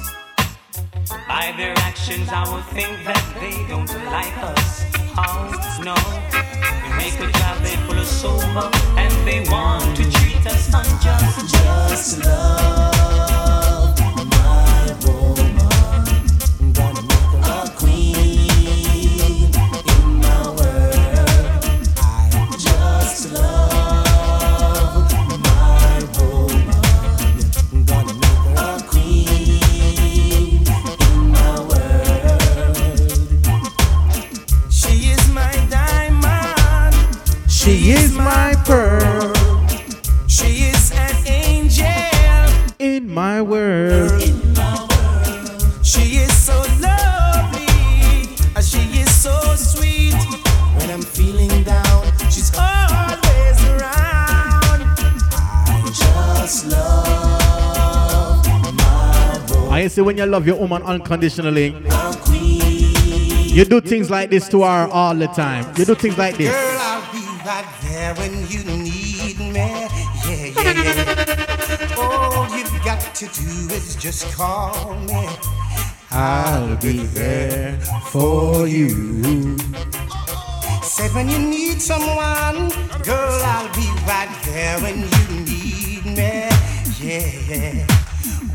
By 1.28 1.54
their 1.58 1.74
actions, 1.80 2.30
I 2.30 2.44
would 2.52 2.66
think 2.66 3.04
that 3.06 3.24
they 3.40 3.66
don't 3.68 3.92
like 4.06 4.38
us. 4.38 4.86
Oh, 5.18 5.52
no. 5.84 5.96
We 6.84 6.90
make 6.98 7.20
a 7.20 7.32
job 7.40 7.62
they 7.62 7.76
full 7.88 8.00
of 8.00 8.08
sober, 8.08 8.70
and 8.98 9.14
they 9.28 9.42
want 9.50 9.96
to 9.98 10.04
treat 10.12 10.46
us 10.48 10.68
unjust. 10.74 11.54
Just 11.54 12.26
love 12.26 13.01
She 37.62 37.92
is 37.92 38.12
my 38.14 38.56
pearl. 38.66 39.32
She 40.26 40.66
is 40.74 40.92
an 40.94 41.28
angel 41.28 41.86
in 42.80 43.08
my 43.08 43.40
world. 43.44 44.20
She 45.84 46.18
is 46.26 46.34
so 46.34 46.58
lovely. 46.82 48.34
And 48.56 48.66
she 48.66 48.82
is 49.00 49.14
so 49.14 49.38
sweet. 49.54 50.16
When 50.74 50.90
I'm 50.90 51.04
feeling 51.04 51.62
down, 51.62 52.04
she's 52.32 52.52
always 52.58 53.58
around. 53.70 54.82
I 55.70 55.84
just 55.86 56.66
love 56.66 58.44
my 58.74 59.46
boy. 59.48 59.70
I 59.70 59.88
say 59.88 60.02
when 60.02 60.18
you 60.18 60.26
love 60.26 60.48
your 60.48 60.58
woman 60.58 60.82
unconditionally. 60.82 61.76
You 63.54 63.66
do 63.66 63.82
things 63.82 64.10
like 64.10 64.32
this 64.32 64.50
to 64.50 64.64
her 64.64 64.88
all 64.92 65.14
the 65.14 65.28
time. 65.28 65.72
You 65.78 65.86
do 65.86 65.94
things 65.94 66.18
like 66.18 66.38
this. 66.38 66.71
Girl, 67.52 67.60
I'll 67.60 67.64
be 67.64 67.82
right 67.82 67.82
there 67.82 68.16
when 68.16 68.48
you 68.48 68.64
need 68.64 69.40
me. 69.40 69.54
Yeah, 69.54 70.52
yeah, 70.56 70.84
yeah. 70.84 71.96
All 71.98 72.48
you've 72.56 72.86
got 72.86 73.00
to 73.16 73.26
do 73.26 73.74
is 73.74 73.96
just 73.96 74.34
call 74.36 74.96
me. 75.00 75.28
I'll 76.12 76.78
be 76.78 77.06
there 77.08 77.78
for 78.12 78.68
you. 78.68 79.58
Said 80.82 81.14
when 81.14 81.30
you 81.30 81.40
need 81.40 81.82
someone, 81.82 82.70
girl, 83.04 83.42
I'll 83.44 83.74
be 83.76 83.90
right 84.08 84.30
there 84.46 84.80
when 84.80 85.00
you 85.00 85.26
need 85.46 86.06
me. 86.06 86.48
Yeah, 87.00 87.32
Yeah. 87.50 87.88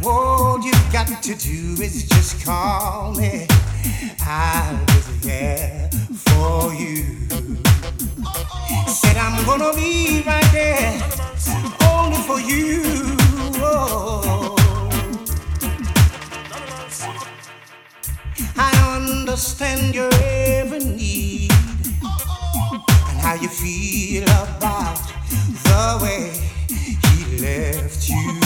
All 0.04 0.60
you've 0.64 0.92
got 0.92 1.08
to 1.08 1.34
do 1.34 1.82
is 1.82 2.04
just 2.08 2.44
call 2.44 3.12
me. 3.14 3.46
I'll 4.20 4.86
be 4.86 5.28
there 5.28 5.90
for 6.14 6.72
you. 6.72 7.65
Said 8.86 9.16
I'm 9.16 9.44
gonna 9.44 9.72
be 9.74 10.22
right 10.26 10.50
there 10.52 11.00
only 11.92 12.16
for 12.28 12.40
you. 12.40 12.82
Oh. 13.58 14.56
I 18.56 18.72
understand 18.96 19.94
your 19.94 20.10
every 20.14 20.80
need 20.80 21.52
and 23.08 23.18
how 23.20 23.34
you 23.34 23.48
feel 23.48 24.24
about 24.24 24.98
the 25.64 25.98
way 26.02 26.30
he 26.78 27.38
left 27.38 28.08
you. 28.08 28.40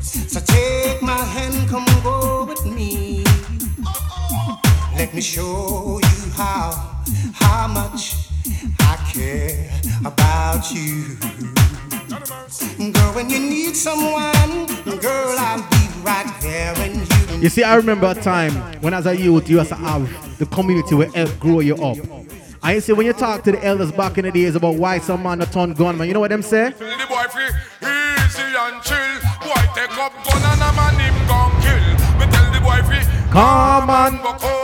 So 0.00 0.40
take 0.40 1.00
my 1.02 1.24
hand, 1.34 1.68
come 1.68 1.86
go 2.02 2.44
with 2.44 2.64
me. 2.66 3.24
Let 4.96 5.14
me 5.14 5.20
show 5.20 6.00
you 6.02 6.32
how 6.36 7.00
how 7.34 7.66
much 7.68 8.33
I 8.84 8.96
care 9.12 9.70
about 10.04 10.70
you. 10.72 11.16
Girl, 12.92 13.12
when 13.14 13.30
you 13.30 13.38
need 13.38 13.74
someone, 13.76 14.66
girl, 15.00 15.36
I'll 15.38 15.62
be 15.70 16.00
right 16.02 16.32
there 16.40 16.74
when 16.76 16.94
you 16.94 17.42
You 17.42 17.48
see, 17.48 17.62
I 17.62 17.74
remember 17.76 18.06
a 18.08 18.14
time 18.14 18.52
when 18.82 18.94
as 18.94 19.06
a 19.06 19.16
youth, 19.16 19.48
you 19.48 19.58
used 19.58 19.70
to 19.70 19.76
have 19.76 20.38
the 20.38 20.46
community 20.46 20.94
where 20.94 21.10
help 21.10 21.38
grow 21.40 21.60
you 21.60 21.76
up. 21.76 21.96
I 22.62 22.78
say 22.78 22.92
when 22.94 23.06
you 23.06 23.12
talk 23.12 23.42
to 23.44 23.52
the 23.52 23.62
elders 23.64 23.92
back 23.92 24.16
in 24.18 24.24
the 24.24 24.30
days 24.32 24.54
about 24.56 24.76
why 24.76 24.98
some 24.98 25.22
man 25.22 25.40
a 25.42 25.46
turn 25.46 25.74
gunman, 25.74 26.08
you 26.08 26.14
know 26.14 26.20
what 26.20 26.30
them 26.30 26.42
say? 26.42 26.72
Tell 26.72 26.88
the 26.98 27.06
boy 27.06 27.24
free, 27.30 27.44
easy 27.82 28.42
and 28.56 28.82
chill. 28.82 29.20
Boy 29.44 29.62
take 29.74 29.96
up 29.98 30.12
gun 30.24 30.42
and 30.42 30.62
a 30.62 30.72
man 30.72 30.94
him 30.98 31.26
gon' 31.28 31.52
kill. 31.60 31.84
Me 32.18 32.32
tell 32.32 32.52
the 32.52 32.60
boy 32.60 32.82
free, 32.88 33.04
Come 33.30 33.90
on. 33.90 34.16
go 34.16 34.63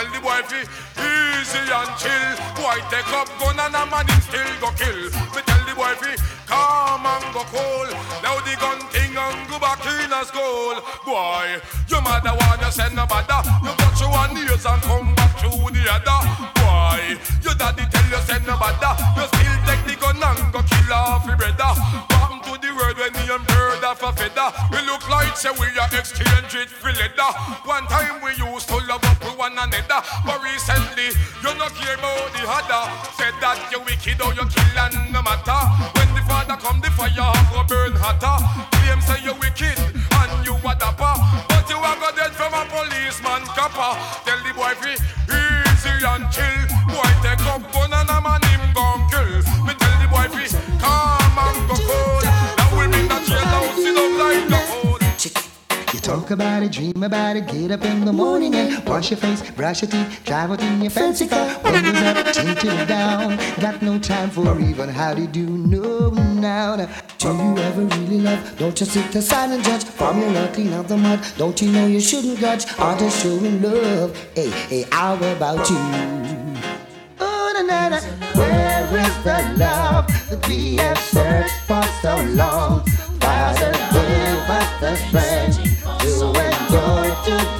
tell 0.00 0.12
the 0.12 0.20
boy 0.20 0.40
free, 0.48 0.64
easy 0.96 1.60
and 1.68 1.92
chill. 2.00 2.32
Boy 2.56 2.78
take 2.88 3.12
up 3.12 3.28
gun 3.38 3.60
and 3.60 3.76
a 3.76 3.84
man 3.86 4.08
him 4.08 4.20
still 4.24 4.52
go 4.60 4.70
kill. 4.72 5.00
Me 5.34 5.40
tell 5.44 5.62
the 5.68 5.74
boy 5.76 5.94
free, 6.00 6.16
calm 6.46 7.04
and 7.04 7.26
go 7.34 7.44
cool. 7.52 7.88
Now 8.24 8.40
the 8.40 8.56
gun 8.56 8.80
thing 8.88 9.16
and 9.16 9.40
go 9.48 9.58
back 9.58 9.84
in 9.84 10.12
a 10.12 10.24
school. 10.24 10.76
Boy, 11.04 11.60
your 11.88 12.00
mother 12.00 12.32
wanna 12.32 12.72
send 12.72 12.98
a 12.98 13.04
bother. 13.06 13.40
You 13.64 13.72
got 13.76 14.00
you 14.00 14.08
one 14.08 14.36
ears 14.40 14.64
and 14.64 14.82
come 14.82 15.14
back 15.14 15.36
to 15.44 15.50
the 15.50 15.82
other. 15.92 16.20
Boy, 16.56 17.20
your 17.44 17.54
daddy 17.54 17.84
tell 17.92 18.08
you 18.08 18.20
send 18.24 18.48
a 18.48 18.56
bother. 18.56 18.94
You 19.16 19.26
still 19.28 19.58
take 19.68 19.84
the 19.84 19.94
gun 20.00 20.16
and 20.16 20.52
go 20.52 20.60
kill 20.64 20.92
off 20.92 21.26
your 21.26 21.36
brother. 21.36 21.72
Welcome 22.08 22.40
to 22.48 22.52
the 22.56 22.70
world 22.72 22.96
when 22.96 23.12
you 23.28 23.38
bird 23.52 23.84
off 23.84 24.02
a 24.02 24.12
feather. 24.16 24.48
We 24.72 24.80
look 24.88 24.99
say 25.36 25.50
we 25.58 25.66
are 25.78 25.90
exchange 25.94 26.54
it 26.54 26.68
for 26.68 26.90
leather. 26.92 27.30
One 27.64 27.86
time 27.86 28.22
we 28.22 28.30
used 28.34 28.68
to 28.68 28.76
love 28.86 29.04
up 29.04 29.20
with 29.20 29.36
one 29.36 29.52
another, 29.52 30.00
but 30.24 30.38
recently 30.42 31.14
you 31.42 31.52
no 31.54 31.68
care 31.76 31.94
about 31.94 32.30
the 32.34 32.42
other. 32.46 32.82
Said 33.14 33.34
that 33.40 33.58
you 33.70 33.80
wicked 33.80 34.20
or 34.22 34.32
you 34.34 34.46
kill 34.48 34.78
and 34.78 35.12
no 35.12 35.22
matter. 35.22 35.60
When 35.98 36.08
the 36.14 36.22
father 36.26 36.56
come, 36.56 36.80
the 36.80 36.90
fire 36.94 37.34
go 37.52 37.62
burn 37.66 37.94
hotter. 37.94 38.36
Claim 38.80 39.00
say 39.02 39.20
you 39.22 39.34
wicked 39.38 39.78
and 39.78 40.32
you 40.46 40.54
a 40.56 40.72
dapper, 40.78 41.14
but 41.48 41.66
you 41.68 41.78
a 41.78 41.92
go 41.98 42.10
dead 42.16 42.32
from 42.32 42.54
a 42.54 42.62
policeman 42.70 43.42
copper. 43.54 43.92
Tell 44.24 44.40
the 44.42 44.52
boy 44.54 44.74
free, 44.78 44.98
easy 45.30 45.94
and 46.06 46.26
chill. 46.32 46.69
Talk 56.10 56.32
about 56.32 56.62
it, 56.64 56.72
dream 56.72 57.02
about 57.04 57.36
it, 57.36 57.46
get 57.46 57.70
up 57.70 57.84
in 57.84 58.04
the 58.04 58.12
morning 58.12 58.52
and 58.56 58.84
wash 58.84 59.12
your 59.12 59.16
face, 59.16 59.48
brush 59.52 59.82
your 59.82 59.90
teeth, 59.92 60.24
drive 60.24 60.50
out 60.50 60.60
in 60.60 60.82
your 60.82 60.90
fancy 60.90 61.28
car, 61.28 61.46
windows 61.62 62.02
up, 62.02 62.26
it 62.26 62.88
down. 62.88 63.38
Got 63.60 63.80
no 63.80 63.96
time 63.96 64.28
for 64.28 64.58
even 64.60 64.88
how 64.88 65.14
to 65.14 65.26
do 65.28 65.46
no 65.46 66.10
now. 66.10 66.74
Do 67.18 67.28
you 67.28 67.58
ever 67.58 67.84
really 67.84 68.20
love? 68.22 68.58
Don't 68.58 68.76
just 68.76 68.92
sit 68.92 69.14
aside 69.14 69.50
and 69.50 69.62
judge 69.62 69.84
from 69.84 70.20
your 70.20 70.32
love, 70.32 70.52
clean 70.52 70.72
out 70.72 70.88
the 70.88 70.96
mud. 70.96 71.20
Don't 71.38 71.62
you 71.62 71.70
know 71.70 71.86
you 71.86 72.00
shouldn't 72.00 72.40
grudge? 72.40 72.64
Or 72.80 72.96
just 72.98 73.22
showing 73.22 73.62
love. 73.62 74.10
Hey, 74.34 74.50
hey, 74.50 74.86
how 74.90 75.14
about 75.14 75.70
you? 75.70 75.76
Oh, 77.20 77.52
na, 77.54 77.62
na, 77.62 77.88
na. 77.88 78.00
Where 78.34 78.82
is 79.06 79.16
the 79.22 79.38
love 79.58 80.06
that 80.28 80.48
we 80.48 80.74
have 80.76 80.98
searched 80.98 81.60
for 81.68 81.84
so 82.02 82.16
long? 82.34 82.84
Father, 83.20 83.72
give 83.92 84.50
us 84.58 84.80
the 84.80 84.96
strength 84.96 85.59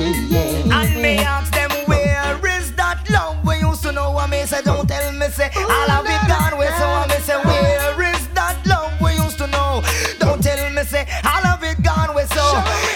to. 0.01 0.72
And 0.72 1.03
me 1.03 1.18
ask 1.18 1.53
them 1.53 1.70
where 1.86 2.40
is 2.59 2.72
that 2.74 3.09
love 3.11 3.36
we 3.44 3.59
used 3.59 3.82
to 3.82 3.92
know? 3.92 4.11
What 4.12 4.30
me 4.30 4.44
say 4.46 4.62
don't 4.62 4.88
tell 4.88 5.12
me 5.12 5.26
say 5.28 5.51
all 5.57 5.90
of 5.90 6.07
it 6.07 6.22
gone 6.28 6.59
where 6.59 6.72
so 6.78 6.86
what 6.88 7.09
me 7.09 7.16
say 7.16 7.38
where 7.42 8.03
is 8.14 8.26
that 8.28 8.59
love 8.66 8.92
we 9.01 9.12
used 9.14 9.38
to 9.38 9.46
know? 9.46 9.82
Don't 10.18 10.42
tell 10.42 10.70
me 10.72 10.82
say 10.84 11.07
all 11.24 11.46
of 11.46 11.62
it 11.62 11.82
gone 11.82 12.14
where 12.14 12.26
so 12.28 12.44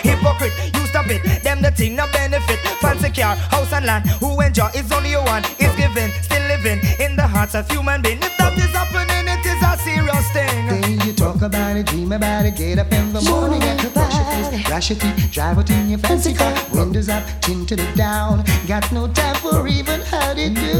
hypocrite 0.02 0.52
you 0.74 0.86
stop 0.86 1.08
it. 1.08 1.42
Them 1.42 1.62
the 1.62 1.70
thing 1.70 1.96
no 1.96 2.06
benefit. 2.12 2.58
Fancy 2.80 3.10
car 3.10 3.36
house 3.36 3.72
and 3.72 3.86
land. 3.86 4.08
Who 4.20 4.40
enjoy? 4.40 4.70
Is 4.74 4.90
only 4.92 5.14
one 5.16 5.44
is 5.58 5.74
giving 5.76 6.10
still 6.22 6.44
living 6.48 6.80
in 7.00 7.16
the 7.16 7.26
hearts 7.26 7.54
of 7.54 7.70
human 7.70 8.00
being. 8.02 8.18
If 8.22 8.36
that 8.38 8.56
is 8.56 8.72
happening 8.72 9.28
it 9.28 9.44
is 9.44 9.60
a 9.62 9.76
serious 9.84 10.26
thing 10.32 11.03
talk 11.24 11.40
about 11.40 11.74
it, 11.76 11.86
dream 11.86 12.12
about 12.12 12.44
it, 12.44 12.54
get 12.54 12.78
up 12.78 12.92
in 12.92 13.10
the 13.14 13.22
morning 13.22 13.62
and 13.62 13.80
brush 13.94 14.14
your 14.14 14.24
face, 14.26 14.68
brush 14.68 14.90
your 14.90 14.98
teeth, 14.98 15.30
drive 15.32 15.56
out 15.56 15.70
in 15.70 15.88
your 15.88 15.98
fancy 15.98 16.34
car, 16.34 16.54
windows 16.72 17.08
up, 17.08 17.24
tinted 17.40 17.80
it 17.80 17.96
down. 17.96 18.44
Got 18.66 18.92
no 18.92 19.08
time 19.08 19.36
for 19.36 19.66
even 19.66 20.00
how 20.02 20.34
to 20.34 20.50
do. 20.50 20.74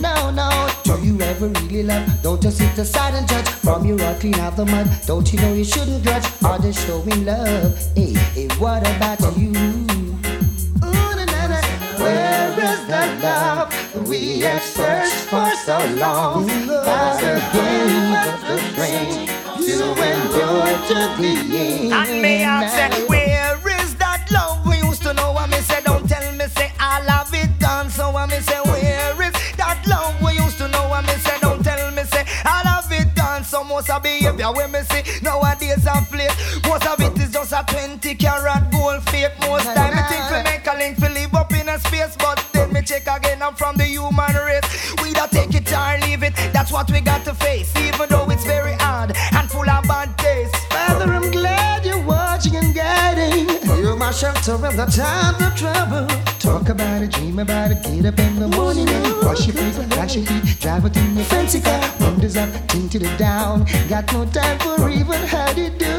No, 0.00 0.30
no. 0.30 0.68
Do 0.84 1.00
you 1.02 1.18
ever 1.22 1.48
really 1.48 1.82
love? 1.82 2.04
Don't 2.22 2.42
just 2.42 2.58
sit 2.58 2.76
aside 2.76 3.14
and 3.14 3.26
judge. 3.26 3.48
From 3.48 3.86
your 3.86 3.98
heart, 3.98 4.20
clean 4.20 4.34
out 4.34 4.54
the 4.56 4.66
mud. 4.66 4.86
Don't 5.06 5.32
you 5.32 5.40
know 5.40 5.54
you 5.54 5.64
shouldn't 5.64 6.04
grudge? 6.04 6.26
Just 6.62 6.86
showing 6.86 7.24
love. 7.24 7.78
Hey, 7.96 8.12
hey, 8.34 8.48
what 8.58 8.82
about 8.86 9.20
you? 9.38 9.52
Where 12.02 12.50
is 12.70 12.80
the 12.92 13.04
love 13.22 14.08
we 14.08 14.40
have 14.40 14.62
searched 14.62 15.24
for 15.30 15.50
so 15.64 15.78
long? 15.96 16.48
Father 16.68 17.36
gave 17.54 18.12
us 18.22 18.40
the 18.48 19.39
strength 19.62 20.32
to 20.32 20.42
endure 20.42 20.78
to 20.88 21.22
the 21.22 21.56
end. 21.56 21.92
And 21.92 22.22
me 22.22 22.42
ask 22.42 22.74
say, 22.76 23.06
where 23.06 23.56
is 23.80 23.94
that 23.96 24.30
love 24.32 24.64
we 24.66 24.76
used 24.78 25.02
to 25.02 25.12
know? 25.14 25.32
What 25.32 25.50
me 25.50 25.58
say, 25.58 25.80
don't 25.82 26.08
tell 26.08 26.32
me 26.32 26.46
say 26.46 26.72
all 26.80 27.10
of 27.10 27.32
it 27.34 27.58
gone. 27.58 27.90
So 27.90 28.10
what 28.10 28.30
me 28.30 28.40
say, 28.40 28.60
where 28.60 29.22
is 29.22 29.34
that 29.56 29.84
love 29.86 30.20
we 30.22 30.32
used 30.34 30.58
to 30.58 30.68
know? 30.68 30.88
What 30.88 31.04
me 31.04 31.14
say, 31.14 31.38
don't 31.40 31.62
tell 31.62 31.90
me 31.92 32.02
say 32.04 32.24
all 32.44 32.68
of 32.68 32.90
it 32.92 33.14
gone. 33.14 33.44
So 33.44 33.64
most 33.64 33.90
of 33.90 34.02
behavior 34.02 34.52
when 34.52 34.72
me 34.72 34.80
see 34.90 35.02
nowadays 35.22 35.86
a 35.86 36.00
plate. 36.10 36.34
Most 36.66 36.86
of 36.86 37.00
it 37.00 37.18
is 37.18 37.30
just 37.32 37.52
a 37.52 37.64
20 37.66 38.14
carat 38.16 38.70
gold 38.70 39.02
fake. 39.10 39.32
Most 39.40 39.64
time 39.64 39.94
me 39.94 40.02
think 40.08 40.24
we 40.30 40.42
make 40.42 40.66
a 40.66 40.76
link 40.78 40.96
to 40.98 41.08
live 41.08 41.34
up 41.34 41.52
in 41.52 41.68
a 41.68 41.78
space, 41.78 42.16
but 42.18 42.44
then 42.52 42.72
me 42.72 42.82
check 42.82 43.06
again. 43.06 43.42
I'm 43.42 43.54
from 43.54 43.76
the 43.76 43.84
human 43.84 44.34
race. 44.34 44.94
We 45.02 45.12
don't 45.12 45.30
take 45.30 45.54
it 45.54 45.72
or 45.72 45.98
leave 46.06 46.22
it. 46.22 46.34
That's 46.52 46.72
what 46.72 46.90
we 46.90 47.00
got 47.00 47.24
to 47.24 47.34
face, 47.34 47.74
even 47.76 48.08
though 48.08 48.29
my 54.00 54.10
shelter 54.10 54.54
in 54.54 54.76
the 54.76 54.86
time 54.86 55.36
of 55.44 55.54
trouble. 55.54 56.06
Talk 56.38 56.70
about 56.70 57.02
it, 57.02 57.12
dream 57.12 57.38
about 57.38 57.70
it, 57.70 57.82
get 57.82 58.06
up 58.06 58.18
in 58.18 58.40
the 58.40 58.48
morning 58.48 58.88
and 58.88 59.20
brush 59.20 59.46
your 59.46 59.54
face, 59.54 59.76
wash 59.94 60.16
your 60.16 60.24
feet, 60.24 60.58
drive 60.58 60.86
it 60.86 60.96
in 60.96 61.16
your 61.16 61.24
fancy 61.26 61.60
car. 61.60 61.80
wonders 62.00 62.34
up, 62.38 62.48
tinted 62.68 63.02
it 63.02 63.18
down. 63.18 63.66
Got 63.90 64.10
no 64.14 64.24
time 64.24 64.58
for 64.58 64.88
even 64.88 65.20
how 65.28 65.52
to 65.52 65.68
do. 65.68 65.96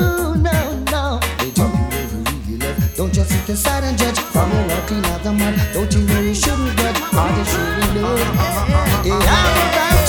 No, 0.47 0.57
no. 0.89 1.19
They 1.37 1.51
talk 1.51 1.71
you 1.77 1.99
over, 2.01 2.17
leave 2.31 2.49
you 2.49 2.57
left. 2.57 2.97
Don't 2.97 3.13
just 3.13 3.29
sit 3.29 3.47
aside 3.49 3.83
and 3.83 3.95
judge. 3.95 4.19
From 4.33 4.51
your 4.51 4.67
walk 4.69 4.87
clean 4.87 5.05
out 5.05 5.21
the 5.21 5.33
mud. 5.33 5.53
Don't 5.71 5.93
you 5.93 6.01
know 6.01 6.21
you 6.21 6.33
shouldn't 6.33 6.75
judge? 6.79 6.97
Or 6.97 7.29
just 7.37 7.51
shouldn't 7.51 8.01
love. 8.01 9.05
Yeah, 9.05 9.21
how 9.21 9.69
about 9.69 10.00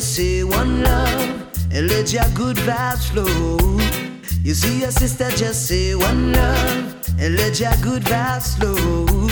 just 0.00 0.16
say 0.16 0.44
one 0.44 0.82
love 0.82 1.46
and 1.72 1.88
let 1.88 2.12
your 2.12 2.24
good 2.34 2.56
vibes 2.56 3.10
flow. 3.10 3.58
You 4.42 4.54
see 4.54 4.80
your 4.80 4.90
sister 4.90 5.28
just 5.30 5.66
say 5.66 5.94
one 5.94 6.32
love 6.32 6.94
and 7.18 7.36
let 7.36 7.60
your 7.60 7.72
good 7.82 8.02
vibes 8.04 8.56
flow. 8.56 9.28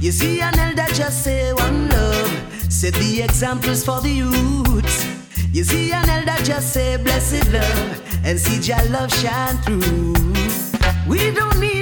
You 0.00 0.10
see 0.12 0.40
an 0.40 0.58
elder 0.58 0.90
just 0.94 1.24
say 1.24 1.52
one 1.52 1.88
love, 1.88 2.30
set 2.70 2.94
the 2.94 3.22
examples 3.22 3.84
for 3.84 4.00
the 4.00 4.10
youths. 4.10 5.07
You 5.58 5.64
see 5.64 5.90
an 5.90 6.08
elder 6.08 6.40
just 6.44 6.72
say 6.72 6.96
blessed 6.98 7.52
love 7.52 8.24
and 8.24 8.38
see 8.38 8.60
your 8.60 8.80
love 8.90 9.12
shine 9.12 9.56
through. 9.64 10.14
We 11.08 11.32
don't 11.32 11.58
need 11.58 11.77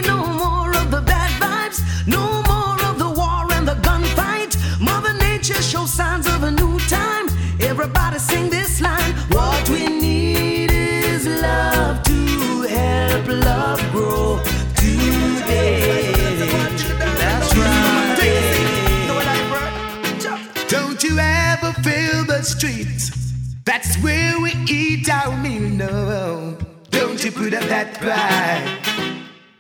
that 27.77 27.93
pride 28.01 28.65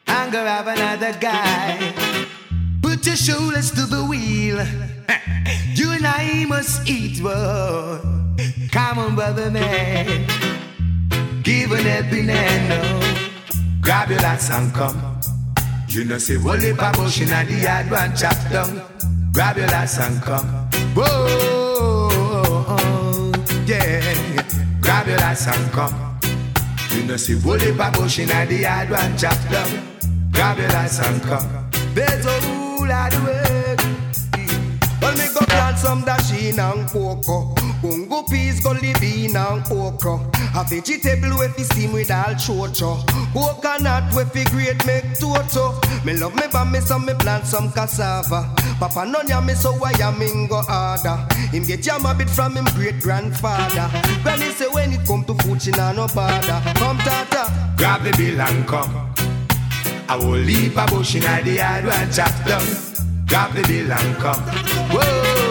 and 0.06 0.32
go 0.32 0.42
have 0.42 0.66
another 0.66 1.12
guy. 1.20 1.76
Put 2.80 3.04
your 3.06 3.16
shoulders 3.16 3.70
to 3.72 3.82
the 3.94 4.04
wheel. 4.04 4.58
You 5.78 5.90
and 5.92 6.06
I 6.06 6.46
must 6.48 6.88
eat 6.88 7.22
one. 7.22 8.34
Come 8.72 8.98
on, 8.98 9.14
brother 9.14 9.50
man. 9.50 10.24
Give 11.42 11.70
an 11.72 11.84
helping 11.84 12.28
hand. 12.28 12.68
No. 12.70 12.80
Grab 13.82 14.08
your 14.08 14.20
lads 14.20 14.48
and 14.50 14.72
come. 14.72 14.98
You 15.88 16.04
know, 16.04 16.16
say, 16.16 16.38
Wally 16.38 16.72
Babush 16.72 17.20
in 17.20 17.28
the 17.28 17.60
yard, 17.62 17.90
one 17.90 18.16
chop 18.16 18.38
down. 18.50 18.80
Grab 19.34 19.58
your 19.58 19.66
lads 19.66 19.98
and 19.98 20.22
come. 20.22 20.48
Whoa, 20.96 22.08
yeah. 23.66 24.42
Grab 24.80 25.06
your 25.06 25.18
lads 25.18 25.46
and 25.46 25.70
come. 25.72 26.05
You 26.96 27.04
know, 27.04 27.16
see, 27.18 27.34
Wally 27.34 27.72
Babush 27.72 28.20
in 28.20 28.48
the 28.48 28.54
yard, 28.54 28.88
one 28.88 29.16
down. 29.16 30.32
Grab 30.32 30.56
your 30.56 30.68
lads 30.68 30.98
and 30.98 31.20
come. 31.20 31.68
There's 31.92 32.24
a 32.24 32.40
rule 32.48 32.90
of 32.90 33.10
the 33.12 33.22
world. 33.22 33.55
Well, 35.82 35.96
me 35.96 36.02
go 36.02 36.04
plant 36.04 36.04
some 36.04 36.04
dasheen 36.04 36.58
and 36.58 36.88
cocoa. 36.88 37.54
Gungo 37.82 38.28
peas, 38.28 38.60
gully 38.60 38.94
bean 39.00 39.36
and 39.36 39.64
okra. 39.70 40.18
A 40.54 40.64
vegetable 40.64 41.38
with 41.38 41.54
fi 41.56 41.62
steam 41.62 41.92
with 41.92 42.10
all 42.10 42.34
chocho. 42.34 43.04
Coconut 43.32 44.14
with 44.14 44.32
fi 44.32 44.44
grate 44.44 44.86
make 44.86 45.18
toto. 45.18 45.78
Me 46.04 46.14
love 46.14 46.34
me 46.34 46.42
me 46.70 46.80
so 46.80 46.98
me 46.98 47.14
plant 47.14 47.46
some 47.46 47.70
cassava. 47.72 48.54
Papa 48.78 49.06
none 49.06 49.28
ya 49.28 49.40
me 49.40 49.54
so 49.54 49.72
why 49.72 49.92
ya 49.98 50.10
me 50.10 50.46
go 50.48 50.62
harder. 50.62 51.16
Him 51.50 51.64
get 51.64 51.82
jam 51.82 52.06
a 52.06 52.14
bit 52.14 52.30
from 52.30 52.56
him 52.56 52.66
great 52.74 53.00
grandfather. 53.00 53.90
Granny 54.22 54.50
say 54.52 54.68
when 54.68 54.92
it 54.92 55.06
come 55.06 55.24
to 55.24 55.34
food 55.34 55.60
she 55.60 55.70
nah 55.72 55.92
no 55.92 56.06
bother. 56.08 56.60
Come 56.78 56.98
tata. 56.98 57.74
Grab 57.76 58.02
the 58.02 58.12
bill 58.16 58.40
and 58.40 58.66
come. 58.66 59.12
I 60.08 60.16
will 60.16 60.38
leave 60.38 60.76
a 60.76 60.86
bush 60.86 61.16
in 61.16 61.22
the 61.22 61.52
yard 61.52 61.84
and 61.84 62.12
chop 62.12 62.32
down. 62.46 62.66
Grab 63.26 63.52
the 63.54 63.62
bill 63.62 63.92
and 63.92 64.16
come. 64.16 64.40
Whoa. 64.90 65.45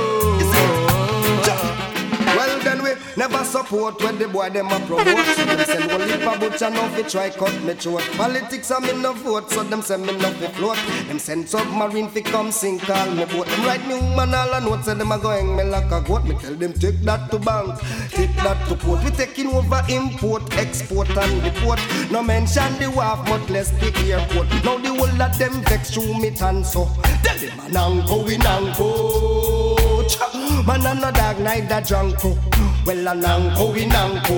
Never 3.17 3.43
support 3.43 4.01
when 4.01 4.17
the 4.17 4.27
boy 4.27 4.49
them 4.49 4.67
a 4.67 4.79
promote. 4.85 5.25
So 5.25 5.45
them 5.45 5.65
send 5.65 5.91
one 5.91 6.01
lip 6.01 6.21
a 6.21 6.39
butcher 6.39 6.69
now 6.69 6.87
fi 6.89 7.01
try 7.03 7.29
cut 7.29 7.53
me 7.63 7.73
throat. 7.73 8.03
Politics 8.17 8.71
a 8.71 8.79
me 8.79 8.93
no 9.01 9.13
vote, 9.13 9.51
so 9.51 9.63
them 9.63 9.81
send 9.81 10.05
me 10.05 10.17
no 10.17 10.31
fi 10.31 10.47
float. 10.47 10.77
Them 11.07 11.19
send 11.19 11.49
submarine 11.49 12.09
fi 12.09 12.21
come 12.21 12.51
sink 12.51 12.89
all 12.89 13.11
me 13.11 13.25
boat. 13.25 13.47
Them 13.47 13.65
write 13.65 13.87
me 13.87 13.95
woman 13.95 14.33
all 14.33 14.53
a 14.53 14.61
note, 14.61 14.83
say 14.85 14.93
them 14.93 15.11
a 15.11 15.19
go 15.19 15.29
hang 15.29 15.55
me 15.55 15.63
like 15.63 15.91
a 15.91 16.01
goat. 16.01 16.23
Me 16.25 16.35
tell 16.35 16.55
them 16.55 16.73
take 16.73 16.99
that 17.01 17.31
to 17.31 17.39
bank, 17.39 17.79
take 18.09 18.35
that 18.37 18.67
to 18.67 18.75
port. 18.75 19.03
We 19.03 19.11
taking 19.11 19.47
over 19.47 19.83
import, 19.89 20.53
export 20.57 21.09
and 21.09 21.43
report. 21.43 21.79
No 22.11 22.23
mention 22.23 22.77
the 22.79 22.91
wharf, 22.91 23.27
much 23.29 23.49
less 23.49 23.71
the 23.71 23.87
airport. 24.11 24.47
Now 24.63 24.77
the 24.77 24.89
whole 24.89 25.21
of 25.21 25.37
them 25.37 25.63
vex 25.63 25.91
through 25.91 26.19
me 26.19 26.31
tan 26.31 26.63
so. 26.63 26.89
Tell 27.23 27.37
them 27.37 27.57
man 27.57 27.75
anko 27.77 28.23
we 28.23 28.37
nanko. 28.37 29.85
Man 30.65 30.85
a 30.85 30.95
no 30.95 31.11
dog 31.11 31.39
neither 31.39 31.81
drunko. 31.81 32.37
Oh. 32.37 32.44
Well 32.85 33.07
a 33.07 33.13
nanko 33.15 33.73
we 33.73 33.85
nanko. 33.85 34.35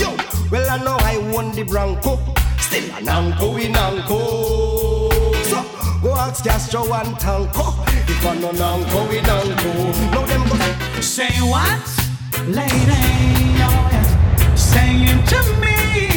Yo, 0.00 0.16
well 0.50 0.70
I 0.70 0.78
know 0.82 0.96
I 1.00 1.18
won 1.32 1.52
the 1.52 1.62
Bronco. 1.64 2.16
Still 2.58 2.84
a 2.90 3.00
nanko 3.02 3.54
we 3.54 3.66
nanko. 3.68 5.12
So 5.44 5.62
go 6.02 6.14
ask 6.16 6.44
Castro 6.44 6.82
and 6.94 7.14
Tanko. 7.16 7.74
If 8.08 8.26
I 8.26 8.34
no 8.38 8.50
nanko 8.52 9.08
we 9.08 9.18
nanko. 9.18 10.10
Now 10.12 10.24
them 10.26 10.44
go 10.48 11.00
Say 11.02 11.28
what, 11.40 11.86
lady? 12.46 13.60
Oh, 13.62 13.88
yeah. 13.92 14.54
Saying 14.54 15.24
to 15.26 15.40
me, 15.60 16.09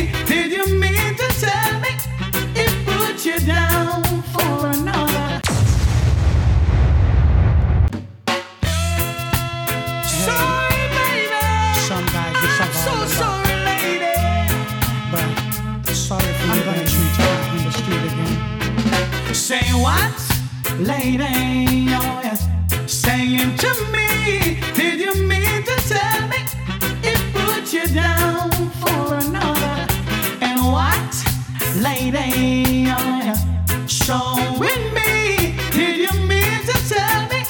lady? 20.80 21.88
Oh, 21.90 22.22
yes. 22.24 22.48
Saying 22.88 23.56
to 23.58 23.72
me, 23.92 24.60
did 24.76 25.00
you 25.00 25.14
mean 25.28 25.64
to 25.64 25.76
tell 25.88 26.28
me 26.28 26.38
it 27.04 27.20
put 27.34 27.74
you 27.74 27.88
down 27.88 28.50
for 28.82 29.16
another? 29.16 29.88
And 30.42 30.60
what, 30.72 31.14
lady? 31.78 32.88
Oh, 32.90 33.22
yes. 33.24 33.46
Showing 33.92 34.94
me, 34.94 35.56
did 35.72 35.98
you 36.06 36.14
mean 36.28 36.60
to 36.66 36.76
tell 36.90 37.28
me 37.30 37.42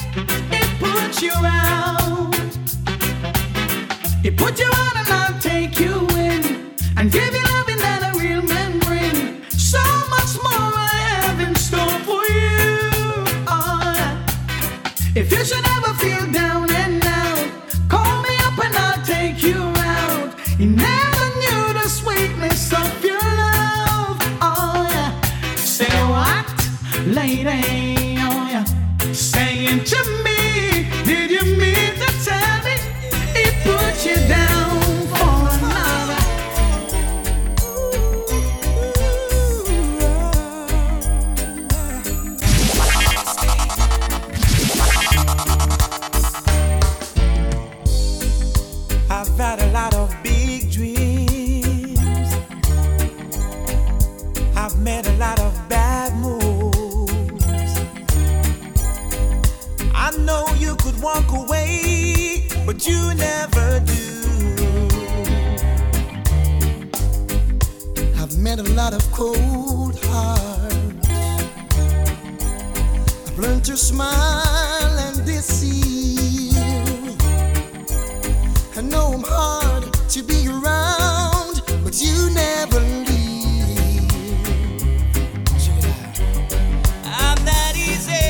it 0.51 0.67
put 0.79 1.21
you 1.21 1.33
out? 1.33 2.35
It 4.23 4.37
put 4.37 4.59
you 4.59 4.69
out 4.73 4.92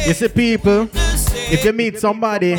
You 0.06 0.14
see, 0.14 0.28
people, 0.28 0.90
if 0.94 1.64
you 1.64 1.72
meet 1.72 1.98
somebody, 1.98 2.58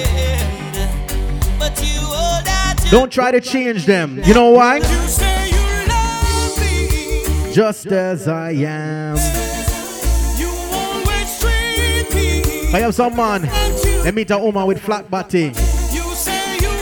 don't 2.91 3.13
try 3.13 3.31
to 3.33 3.41
change 3.41 3.85
them. 3.85 4.21
You 4.25 4.33
know 4.33 4.51
why? 4.51 4.81
Just 7.53 7.87
as 7.87 8.29
I 8.29 8.51
am. 8.53 9.17
I 12.75 12.81
have 12.81 12.95
some 12.95 13.15
man, 13.15 13.43
they 14.03 14.11
meet 14.11 14.31
a 14.31 14.39
woman 14.39 14.67
with 14.67 14.81
flat 14.81 15.11
body. 15.11 15.53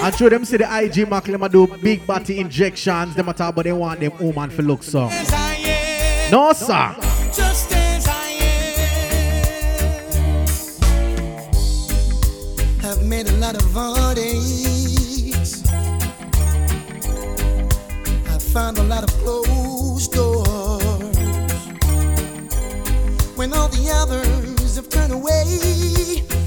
And 0.03 0.15
through 0.15 0.31
them 0.31 0.45
see 0.45 0.59
the 0.59 0.69
IG 0.85 1.09
mark, 1.09 1.25
them 1.25 1.47
do 1.49 1.67
big 1.83 2.07
body 2.07 2.39
injections. 2.39 3.15
Them 3.17 3.27
talk 3.27 3.51
about 3.53 3.65
they 3.65 3.73
want 3.73 4.01
them 4.01 4.13
woman 4.21 4.49
for 4.51 4.63
look 4.63 4.83
so. 4.85 5.09
No, 6.31 6.53
sir. 6.55 7.12
made 13.03 13.29
a 13.29 13.37
lot 13.37 13.55
of 13.55 13.73
heartaches. 13.73 15.63
I 18.29 18.39
found 18.39 18.79
a 18.79 18.83
lot 18.83 19.03
of 19.03 19.11
closed 19.23 20.13
doors 20.13 21.03
when 23.37 23.53
all 23.53 23.69
the 23.69 23.91
others 23.95 24.77
have 24.77 24.89
turned 24.89 25.13
away. 25.13 26.42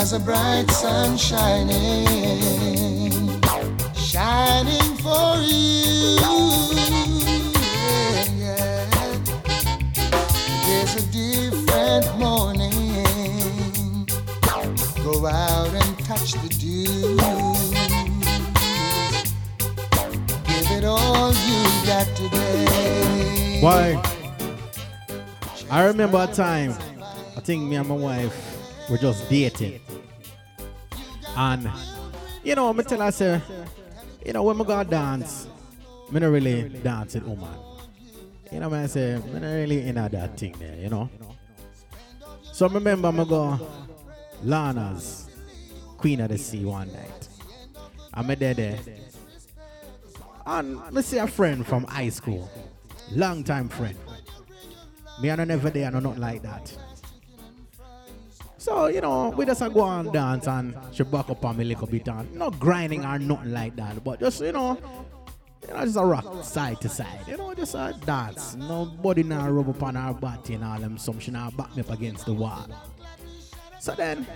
There's 0.00 0.14
a 0.14 0.18
bright 0.18 0.70
sun 0.70 1.18
shining, 1.18 1.68
shining 3.94 4.96
for 4.96 5.36
you. 5.42 6.16
Yeah. 8.40 8.88
There's 10.64 10.94
a 10.96 11.02
different 11.12 12.18
morning. 12.18 14.06
Go 15.04 15.26
out 15.26 15.68
and 15.68 15.98
touch 16.06 16.32
the 16.32 16.48
dew. 16.48 17.18
Give 20.46 20.70
it 20.78 20.84
all 20.86 21.34
you 21.34 21.62
got 21.86 22.06
today. 22.16 23.60
Why? 23.60 24.02
I 25.70 25.84
remember 25.84 26.26
a 26.26 26.34
time, 26.34 26.74
I 27.36 27.40
think 27.40 27.64
me 27.64 27.76
and 27.76 27.86
my 27.86 27.96
wife 27.96 28.46
were 28.88 28.96
just 28.96 29.28
dating. 29.28 29.78
And, 31.42 31.70
you 32.44 32.54
know, 32.54 32.70
me 32.74 32.84
tell 32.84 33.00
her, 33.00 33.10
say, 33.10 33.40
you 34.26 34.34
know, 34.34 34.42
when 34.42 34.60
I 34.60 34.64
go 34.64 34.84
dance, 34.84 35.48
me 36.10 36.20
not 36.20 36.32
really 36.32 36.68
dance 36.68 37.14
with 37.14 37.24
woman. 37.24 37.48
You 38.52 38.60
know, 38.60 38.68
me 38.68 38.80
I 38.80 38.86
say, 38.86 39.18
me 39.24 39.40
not 39.40 39.46
really 39.46 39.88
in 39.88 39.94
that 39.94 40.36
thing 40.36 40.54
there, 40.58 40.76
you 40.76 40.90
know. 40.90 41.08
So 42.52 42.68
I 42.68 42.72
remember 42.74 43.10
me 43.10 43.24
go 43.24 43.58
Lana's 44.42 45.30
Queen 45.96 46.20
of 46.20 46.28
the 46.28 46.36
Sea 46.36 46.66
one 46.66 46.92
night. 46.92 47.28
I'm 48.12 48.26
there 48.26 48.52
there. 48.52 48.78
And 50.44 50.92
me 50.92 51.00
see 51.00 51.16
a 51.16 51.26
friend 51.26 51.66
from 51.66 51.84
high 51.84 52.10
school. 52.10 52.50
Long 53.12 53.44
time 53.44 53.70
friend. 53.70 53.96
Me 55.22 55.30
and 55.30 55.40
I 55.40 55.44
never 55.44 55.70
there, 55.70 55.90
no 55.90 56.00
nothing 56.00 56.20
like 56.20 56.42
that. 56.42 56.76
So, 58.60 58.88
you 58.88 59.00
know, 59.00 59.30
we 59.30 59.46
just 59.46 59.60
go 59.72 59.88
and 59.88 60.12
dance 60.12 60.46
and 60.46 60.76
she 60.92 61.02
back 61.02 61.30
up 61.30 61.42
on 61.46 61.56
me 61.56 61.64
a 61.64 61.68
little 61.68 61.86
bit 61.86 62.06
and 62.08 62.60
grinding 62.60 63.06
or 63.06 63.18
nothing 63.18 63.52
like 63.52 63.74
that, 63.76 64.04
but 64.04 64.20
just, 64.20 64.42
you 64.42 64.52
know, 64.52 64.78
you 65.66 65.72
know, 65.72 65.82
just 65.82 65.96
a 65.96 66.04
rock 66.04 66.44
side 66.44 66.78
to 66.82 66.88
side. 66.90 67.24
You 67.26 67.38
know, 67.38 67.54
just 67.54 67.74
a 67.74 67.96
dance. 68.04 68.56
Nobody 68.56 69.22
now 69.22 69.48
rub 69.48 69.70
up 69.70 69.82
on 69.82 69.94
her 69.94 70.12
body 70.12 70.54
and 70.54 70.64
all 70.64 70.78
them 70.78 70.98
some 70.98 71.18
she 71.18 71.30
now 71.30 71.50
back 71.50 71.74
me 71.74 71.80
up 71.80 71.88
against 71.88 72.26
the 72.26 72.34
wall. 72.34 72.68
So 73.78 73.94
then, 73.94 74.26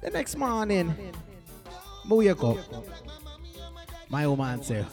the 0.00 0.10
next 0.10 0.34
morning, 0.34 0.92
I 2.10 2.14
wake 2.14 2.42
up. 2.42 2.58
My 4.08 4.26
woman 4.26 4.60
say, 4.64 4.84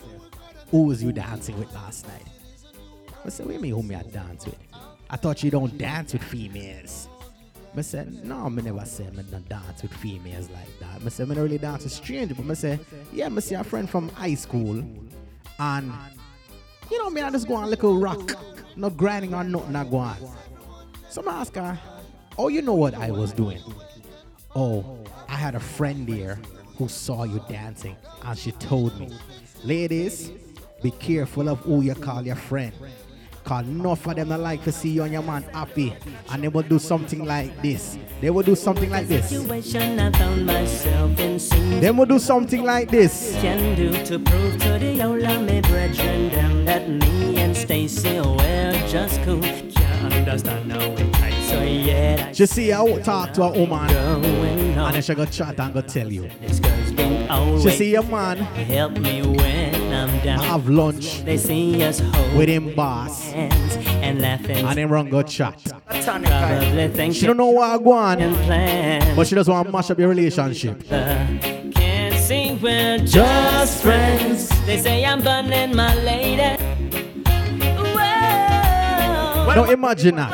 Who 0.69 0.83
was 0.83 1.01
you 1.01 1.11
dancing 1.11 1.57
with 1.57 1.73
last 1.73 2.07
night? 2.07 2.27
I 3.25 3.29
said, 3.29 3.47
What 3.47 3.53
do 3.53 3.55
you 3.55 3.61
mean 3.61 3.73
who 3.73 3.81
me 3.81 3.95
I 3.95 4.03
dance 4.03 4.45
with? 4.45 4.59
I 5.09 5.15
thought 5.15 5.41
you 5.41 5.49
don't 5.49 5.75
dance 5.75 6.13
with 6.13 6.21
females. 6.21 7.07
I 7.75 7.81
said, 7.81 8.23
no, 8.23 8.45
I 8.45 8.49
never 8.49 8.85
say 8.85 9.07
I 9.07 9.21
don't 9.21 9.49
dance 9.49 9.81
with 9.81 9.93
females 9.93 10.49
like 10.49 10.79
that. 10.79 11.01
I 11.05 11.09
said, 11.09 11.31
I 11.31 11.33
don't 11.33 11.43
really 11.43 11.57
dance 11.57 11.83
with 11.83 11.93
strangers. 11.93 12.37
But 12.37 12.51
I 12.51 12.53
say, 12.53 12.79
yeah, 13.11 13.29
I 13.35 13.39
see 13.39 13.55
a 13.55 13.63
friend 13.63 13.89
from 13.89 14.09
high 14.09 14.35
school. 14.35 14.83
And, 15.59 15.91
you 16.91 16.99
know, 16.99 17.09
me, 17.09 17.21
I 17.21 17.31
just 17.31 17.47
go 17.47 17.55
on 17.55 17.69
little 17.69 17.97
rock. 17.97 18.37
Not 18.75 18.97
grinding 18.97 19.33
or 19.33 19.43
nothing, 19.43 19.75
I 19.75 19.83
go 19.83 19.97
on. 19.97 20.17
So 21.09 21.27
I 21.27 21.41
ask 21.41 21.55
her, 21.55 21.79
oh, 22.37 22.47
you 22.47 22.61
know 22.61 22.73
what 22.73 22.93
I 22.95 23.11
was 23.11 23.33
doing? 23.33 23.61
Oh, 24.55 24.99
I 25.27 25.35
had 25.35 25.55
a 25.55 25.59
friend 25.59 26.07
there 26.07 26.39
who 26.77 26.87
saw 26.87 27.23
you 27.23 27.43
dancing. 27.49 27.95
And 28.23 28.37
she 28.37 28.51
told 28.51 28.99
me, 28.99 29.11
ladies, 29.63 30.31
be 30.81 30.91
careful 30.91 31.49
of 31.49 31.59
who 31.59 31.81
you 31.81 31.95
call 31.95 32.25
your 32.25 32.35
friend. 32.35 32.73
Cause 33.43 33.67
enough 33.67 34.07
of 34.07 34.15
them 34.15 34.29
not 34.29 34.39
like 34.39 34.63
to 34.63 34.71
see 34.71 34.89
you 34.89 35.03
and 35.03 35.11
your 35.11 35.21
man 35.21 35.43
happy. 35.53 35.93
And 36.29 36.43
they 36.43 36.47
will 36.47 36.63
do 36.63 36.79
something 36.79 37.25
like 37.25 37.61
this. 37.61 37.97
They 38.21 38.29
will 38.29 38.43
do 38.43 38.55
something 38.55 38.89
like 38.89 39.07
this. 39.07 39.29
Situation 39.29 39.99
I 39.99 40.11
found 40.11 40.45
myself 40.45 41.19
in 41.19 41.37
seems 41.39 41.81
They 41.81 41.91
will 41.91 42.05
do 42.05 42.19
something 42.19 42.63
like 42.63 42.89
this. 42.89 43.37
can 43.41 43.75
do 43.75 43.91
to 44.05 44.19
prove 44.19 44.57
to 44.61 44.79
the 44.79 45.01
of 45.01 45.41
me 45.41 45.61
brethren 45.61 46.29
them 46.29 46.65
that 46.65 46.89
me 46.89 47.37
and 47.37 47.55
Stacy 47.55 48.19
were 48.19 48.71
just 48.87 49.21
cool. 49.23 49.41
Can't 49.41 50.13
understand 50.13 50.71
tight, 51.13 51.43
so 51.43 51.61
yeah. 51.61 52.31
She 52.31 52.45
see 52.45 52.71
I 52.71 52.81
will 52.81 53.01
talk 53.01 53.33
to 53.33 53.43
a 53.43 53.51
woman 53.51 53.89
and 53.91 54.95
then 54.95 55.01
she 55.01 55.15
go 55.15 55.25
chat 55.25 55.59
and 55.59 55.73
go 55.73 55.81
tell 55.81 56.11
you. 56.11 56.29
She 57.61 57.69
see 57.71 57.95
a 57.95 58.01
man 58.03 58.37
help 58.37 58.93
me 58.93 59.21
when 59.21 59.72
I'm 59.72 59.72
down. 60.23 60.39
have 60.39 60.69
lunch 60.69 61.23
They 61.23 61.37
see 61.37 61.83
us 61.83 61.99
hold 61.99 62.35
with 62.35 62.49
him 62.49 62.73
boss 62.75 63.31
hands 63.31 63.75
and 64.01 64.21
laughing. 64.21 64.65
and 64.65 64.77
then 64.77 64.89
run 64.89 65.09
go 65.09 65.21
chat. 65.23 65.61
Probably 65.87 66.87
think 66.89 67.15
She 67.15 67.25
don't 67.25 67.37
know 67.37 67.47
what 67.47 67.69
I 67.69 67.77
want, 67.77 68.19
but 69.15 69.27
she 69.27 69.35
just 69.35 69.49
want 69.49 69.67
to 69.67 69.71
mash 69.71 69.89
up 69.91 69.99
your 69.99 70.09
relationship. 70.09 70.83
Uh, 70.91 71.25
can't 71.71 72.15
see 72.15 72.57
we're 72.61 72.97
just 72.99 73.81
friends. 73.83 74.49
They 74.65 74.77
say 74.77 75.05
I'm 75.05 75.21
burning 75.21 75.75
my 75.75 75.93
lady. 75.95 76.57
Now 79.55 79.65
imagine 79.65 80.15
that. 80.15 80.33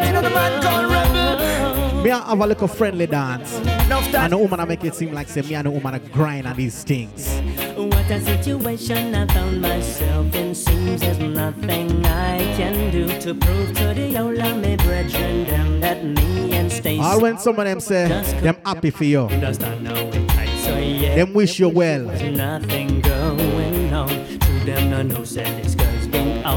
Me 2.03 2.11
I 2.11 2.29
have 2.29 2.39
a 2.39 2.47
little 2.47 2.67
friendly 2.69 3.05
dance. 3.05 3.53
And 3.57 4.31
the 4.31 4.37
woman 4.37 4.61
I 4.61 4.65
make 4.65 4.83
it 4.85 4.95
seem 4.95 5.11
like 5.13 5.27
say 5.27 5.41
me 5.41 5.55
and 5.55 5.65
the 5.65 5.71
woman 5.71 5.93
I 5.95 5.99
grind 5.99 6.47
on 6.47 6.55
these 6.55 6.83
things. 6.85 7.27
A 8.11 8.19
situation 8.21 9.13
I 9.13 9.27
found 9.27 9.61
myself 9.61 10.33
in. 10.33 10.55
Seems 10.55 11.01
there's 11.01 11.19
nothing 11.19 12.03
I 12.03 12.39
can 12.57 12.91
do 12.91 13.07
to 13.19 13.35
prove 13.35 13.77
to 13.77 13.93
the 13.93 14.17
old 14.19 14.39
of 14.39 14.57
me 14.57 14.77
brethren 14.77 15.45
them 15.45 15.79
that 15.81 16.03
me 16.03 16.53
and 16.53 16.71
Stacy. 16.71 16.99
All 16.99 17.21
when 17.21 17.37
some 17.37 17.59
of 17.59 17.65
them 17.65 17.79
say 17.79 18.07
them 18.41 18.57
happy 18.65 18.89
for 18.89 19.03
you. 19.03 19.29
Know 19.29 19.51
it 19.51 20.29
tight, 20.29 20.57
so 20.57 20.75
yeah. 20.79 21.15
Them 21.17 21.35
wish 21.35 21.59
you 21.59 21.69
well. 21.69 22.05
There's 22.07 22.35
nothing 22.35 23.01
going 23.01 23.93
on. 23.93 24.07
To 24.09 24.65
them, 24.65 24.89
no, 24.89 25.03
no, 25.03 25.23
said 25.23 25.45
this 25.63 25.75
girl's 25.75 25.75
been 25.75 25.77
out. 25.77 25.78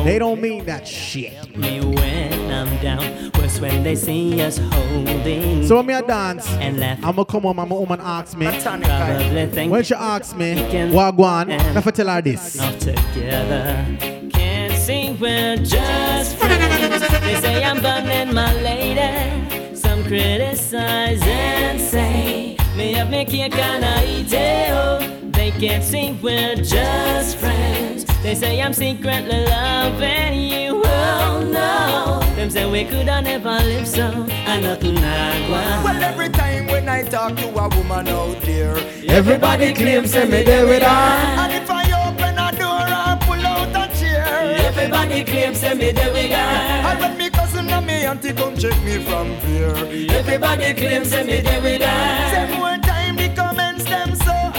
They 0.05 0.19
don't 0.19 0.41
mean 0.41 0.65
that 0.67 0.87
shit. 0.87 1.57
me 1.57 1.81
when 1.81 2.51
I'm 2.51 2.83
down. 2.83 3.31
Worse 3.39 3.61
when 3.61 3.83
they 3.83 3.95
see 3.95 4.41
us 4.43 4.59
holding. 4.59 5.67
So 5.67 5.77
when 5.77 5.87
me 5.87 5.95
a 5.95 6.03
dance, 6.03 6.49
and 6.55 6.79
laugh. 6.79 6.99
I'ma 7.05 7.25
come 7.25 7.43
home 7.43 7.59
and 7.59 7.69
my 7.71 7.77
woman 7.77 8.01
asks 8.01 8.35
me. 8.37 8.47
Probably 8.47 9.47
think 9.47 9.71
When 9.73 9.85
she 9.85 9.95
asks 9.95 10.35
me, 10.35 10.89
what 10.93 11.17
go 11.17 11.25
on, 11.25 11.51
I 11.51 11.63
have 11.63 11.85
to 11.85 11.93
tell 11.93 12.09
her 12.09 12.21
this. 12.23 12.57
Not 12.57 12.81
together. 12.81 13.87
Can't 14.31 14.73
see 14.75 15.17
we're 15.21 15.57
just 15.57 16.37
friends. 16.37 17.09
They 17.21 17.41
say 17.41 17.65
I'm 17.65 17.81
burning 17.81 18.35
my 18.35 18.53
lady. 18.63 19.77
Some 19.77 20.03
criticize 20.05 21.23
and 21.23 21.81
say 21.81 22.57
me 22.77 22.95
have 22.95 23.11
me 23.11 23.25
cake 23.25 23.57
and 23.57 23.85
I 23.85 24.05
eat 24.05 24.33
it. 24.33 25.33
They 25.33 25.51
can't 25.53 25.85
see 25.85 26.13
we're 26.23 26.57
just 26.57 27.37
friends. 27.37 27.92
They 28.23 28.35
say 28.37 28.63
I'm 28.63 28.73
secretly 28.73 29.45
loving 29.47 30.35
you. 30.35 30.83
Oh 30.87 31.43
no. 31.53 32.35
Them 32.37 32.51
say 32.51 32.71
we 32.71 32.85
could 32.85 33.09
have 33.09 33.25
never 33.25 33.51
live 33.51 33.87
so. 33.87 34.03
And 34.03 34.63
nothing 34.63 34.97
I 34.99 35.51
want. 35.51 35.85
Well, 35.85 36.03
every 36.03 36.29
time 36.29 36.67
when 36.69 36.89
I 36.89 37.03
talk 37.03 37.37
to 37.37 37.49
a 37.49 37.69
woman 37.77 38.09
out 38.09 38.41
there, 38.43 38.77
Everybody 39.09 39.75
claims 39.75 40.13
say 40.13 40.25
me 40.25 40.43
there 40.45 40.65
with 40.67 40.83
her. 40.83 40.89
And 40.89 41.53
if 41.53 41.69
I 41.69 41.83
open 42.09 42.39
a 42.39 42.53
door 42.57 42.87
and 42.87 43.21
pull 43.23 43.45
out 43.45 43.69
a 43.71 43.99
chair, 43.99 44.25
Everybody 44.67 45.25
claims 45.25 45.59
say 45.59 45.75
me 45.75 45.91
there 45.91 46.13
with 46.13 46.31
her. 46.31 46.37
And 46.37 47.01
when 47.01 47.19
me 47.19 47.29
cousin 47.29 47.69
and 47.69 47.87
me 47.87 48.05
auntie 48.05 48.33
come 48.33 48.57
check 48.57 48.81
me 48.85 49.03
from 49.05 49.29
there, 49.43 49.77
Everybody 50.17 50.73
claims 50.75 51.11
say 51.11 51.25
me 51.25 51.41
there 51.41 51.61
with 51.61 51.83
her. 51.83 52.31
Say 52.31 52.57
more 52.57 52.79
time 52.79 53.17
the 53.17 53.29
comments 53.35 53.85
them 53.85 54.15
so. 54.15 54.52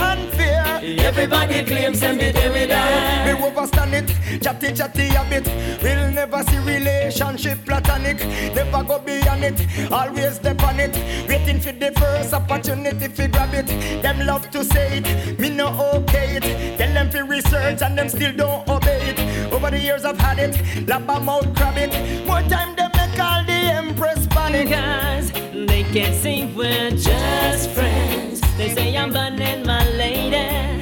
Everybody 0.99 1.63
claims 1.63 1.99
say 1.99 2.15
me 2.15 2.31
there 2.31 2.51
with 2.51 2.69
her. 2.69 3.25
Me 3.25 3.43
overstand 3.43 3.93
it, 3.93 4.41
chatty 4.41 4.73
chatty 4.73 5.07
a 5.09 5.23
bit. 5.29 5.45
We'll 5.81 6.11
never 6.11 6.43
see 6.43 6.59
relationship 6.59 7.65
platonic. 7.65 8.17
Never 8.55 8.83
go 8.83 8.99
beyond 8.99 9.43
it, 9.43 9.91
always 9.91 10.35
step 10.35 10.61
on 10.63 10.79
it. 10.79 10.95
Waiting 11.27 11.59
for 11.59 11.71
the 11.71 11.91
first 11.99 12.33
opportunity 12.33 13.07
to 13.07 13.27
grab 13.27 13.53
it. 13.53 13.67
Them 14.01 14.25
love 14.25 14.49
to 14.51 14.63
say 14.63 14.97
it, 14.97 15.39
me 15.39 15.49
no 15.49 15.67
okay 15.93 16.37
it. 16.37 16.77
Tell 16.77 16.93
them 16.93 17.09
to 17.11 17.23
research 17.23 17.81
and 17.81 17.97
them 17.97 18.09
still 18.09 18.35
don't 18.35 18.67
obey 18.67 19.15
it. 19.15 19.53
Over 19.53 19.71
the 19.71 19.79
years 19.79 20.05
I've 20.05 20.19
had 20.19 20.39
it, 20.39 20.87
lap 20.87 21.03
a 21.07 21.19
mouth 21.19 21.55
crab 21.55 21.77
it. 21.77 22.25
More 22.25 22.41
time 22.41 22.75
them 22.75 22.91
make 22.95 23.19
all 23.19 23.43
the 23.45 23.53
empress 23.53 24.27
panic. 24.27 24.69
Cause 24.69 25.31
they 25.31 25.83
can't 25.93 26.15
see 26.15 26.45
we're 26.55 26.91
just 26.91 27.69
friends. 27.71 28.41
They 28.57 28.69
say 28.69 28.95
I'm 28.95 29.11
burning 29.11 29.65
my 29.65 29.87
lady. 29.89 30.72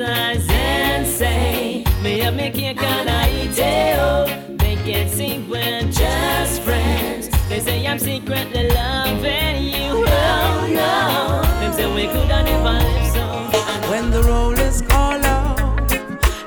And 0.00 1.06
say 1.06 1.84
me 2.02 2.20
have 2.20 2.34
me 2.34 2.50
cake 2.50 2.80
and 2.80 3.10
I 3.10 3.28
eat 3.30 3.58
it. 3.58 5.10
See 5.10 5.44
we're 5.50 5.82
just 5.90 6.62
friends. 6.62 7.28
They 7.48 7.58
say 7.58 7.84
I'm 7.84 7.98
secretly 7.98 8.68
loving 8.70 9.64
you. 9.64 10.04
Oh 10.06 10.68
no, 10.70 11.42
them 11.60 11.72
say 11.72 11.92
we 11.92 12.06
could 12.06 12.28
never 12.28 12.74
live 12.84 13.06
so. 13.12 13.90
When 13.90 14.10
the 14.10 14.22
roll 14.22 14.52
is 14.52 14.82
called 14.82 15.24
out, 15.24 15.92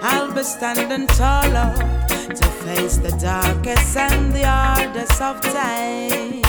I'll 0.01 0.31
be 0.33 0.43
standing 0.43 1.07
taller 1.07 1.73
to 2.07 2.47
face 2.63 2.97
the 2.97 3.11
darkest 3.19 3.97
and 3.97 4.31
the 4.33 4.43
hardest 4.43 5.21
of 5.21 5.41
times. 5.41 6.45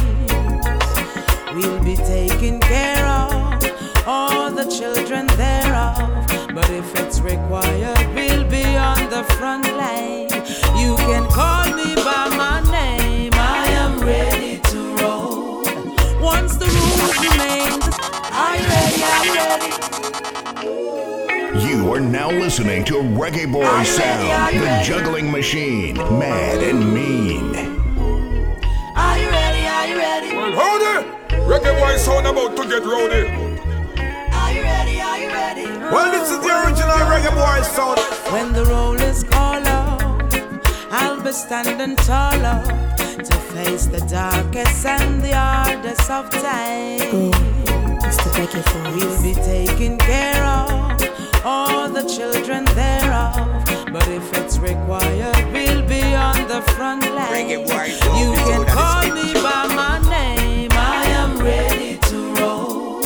We'll 1.55 1.83
be 1.83 1.97
taking 1.97 2.61
care 2.61 3.05
of 3.07 4.07
all 4.07 4.51
the 4.53 4.66
children 4.70 5.27
thereof. 5.27 6.32
But 6.55 6.69
if 6.69 6.95
it's 7.01 7.19
required, 7.20 8.15
we'll 8.15 8.45
be 8.45 8.77
on 8.77 9.09
the 9.09 9.24
front 9.39 9.65
line. 9.74 10.29
You 10.77 10.97
can 10.97 11.24
call 11.31 11.65
me 11.74 11.95
by 11.95 12.29
my 12.37 12.61
name. 12.70 13.33
I 13.35 13.69
am 13.70 13.99
ready 14.01 14.59
to 14.59 14.97
roll. 14.97 15.62
Once 16.20 16.57
the 16.57 16.66
rules 16.66 17.16
remain, 17.24 17.81
the- 17.81 17.97
are 18.33 18.57
you 18.59 18.66
ready? 18.69 19.03
I'm 19.16 19.29
ready. 19.41 19.70
You 21.66 21.91
are 21.95 22.01
now 22.01 22.31
listening 22.31 22.85
to 22.85 22.95
Reggae 22.97 23.51
Boy 23.51 23.85
Sound, 23.85 24.55
the 24.61 24.83
juggling 24.85 25.31
machine, 25.33 25.97
mad 25.97 26.62
and 26.62 26.93
mean. 26.93 27.57
Are 28.95 29.16
you 29.19 29.31
ready? 29.31 29.66
Are 29.66 29.87
you 29.87 29.97
ready? 29.97 30.37
Well, 30.37 30.53
hold 30.55 30.83
it! 30.83 31.07
Reggae 31.49 31.73
boy 31.81 31.97
sound 31.97 32.27
about 32.27 32.57
to 32.57 32.65
get 32.69 32.85
rowdy. 32.85 33.52
Well, 35.93 36.10
this 36.10 36.31
is 36.31 36.39
the 36.39 36.52
original 36.64 37.01
reggae 37.12 37.35
boy 37.35 37.62
sound. 37.62 38.01
When 38.32 38.55
the 38.55 38.64
roll 38.64 38.97
is 38.97 39.24
called 39.24 39.66
out, 39.66 40.02
I'll 40.90 41.20
be 41.20 41.32
standing 41.32 41.97
taller 41.97 42.62
to 42.97 43.36
face 43.52 43.85
the 43.86 44.01
darkest 44.09 44.86
and 44.86 45.23
the 45.23 45.35
hardest 45.36 46.10
of 46.10 46.31
times. 46.31 47.12
We'll 48.97 49.23
be 49.23 49.35
taking 49.35 49.98
care 49.98 50.43
of 50.43 51.44
all 51.44 51.90
the 51.90 52.05
children 52.16 52.64
thereof. 52.74 53.36
But 53.93 54.09
if 54.09 54.32
it's 54.39 54.59
required, 54.59 55.52
we'll 55.52 55.86
be 55.86 56.02
on 56.14 56.48
the 56.48 56.62
front 56.73 57.05
line. 57.14 57.51
You 57.51 58.32
can 58.48 58.64
call 58.64 59.05
me 59.14 59.35
by 59.35 59.66
my 59.77 59.98
name. 60.09 60.70
I 60.73 61.05
am 61.23 61.36
ready 61.36 61.98
to 62.09 62.35
roll. 62.36 63.02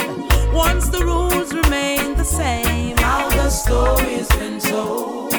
Once 0.54 0.88
the 0.88 1.04
rules 1.04 1.52
remain 1.52 1.95
the 1.95 1.95
same, 2.26 2.96
how 2.96 3.28
the 3.30 3.48
story's 3.48 4.28
been 4.30 4.58
told. 4.58 5.30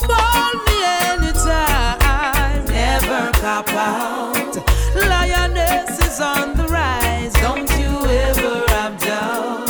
Call 0.00 0.52
me 0.66 0.78
anytime, 1.06 2.64
never 2.66 3.30
cop 3.38 3.68
out. 3.70 4.56
Lioness 4.96 5.98
is 6.04 6.20
on 6.20 6.56
the 6.56 6.66
rise, 6.68 7.32
don't 7.34 7.70
you 7.78 7.92
ever 8.26 8.64
have 8.72 8.98
doubt. 8.98 9.68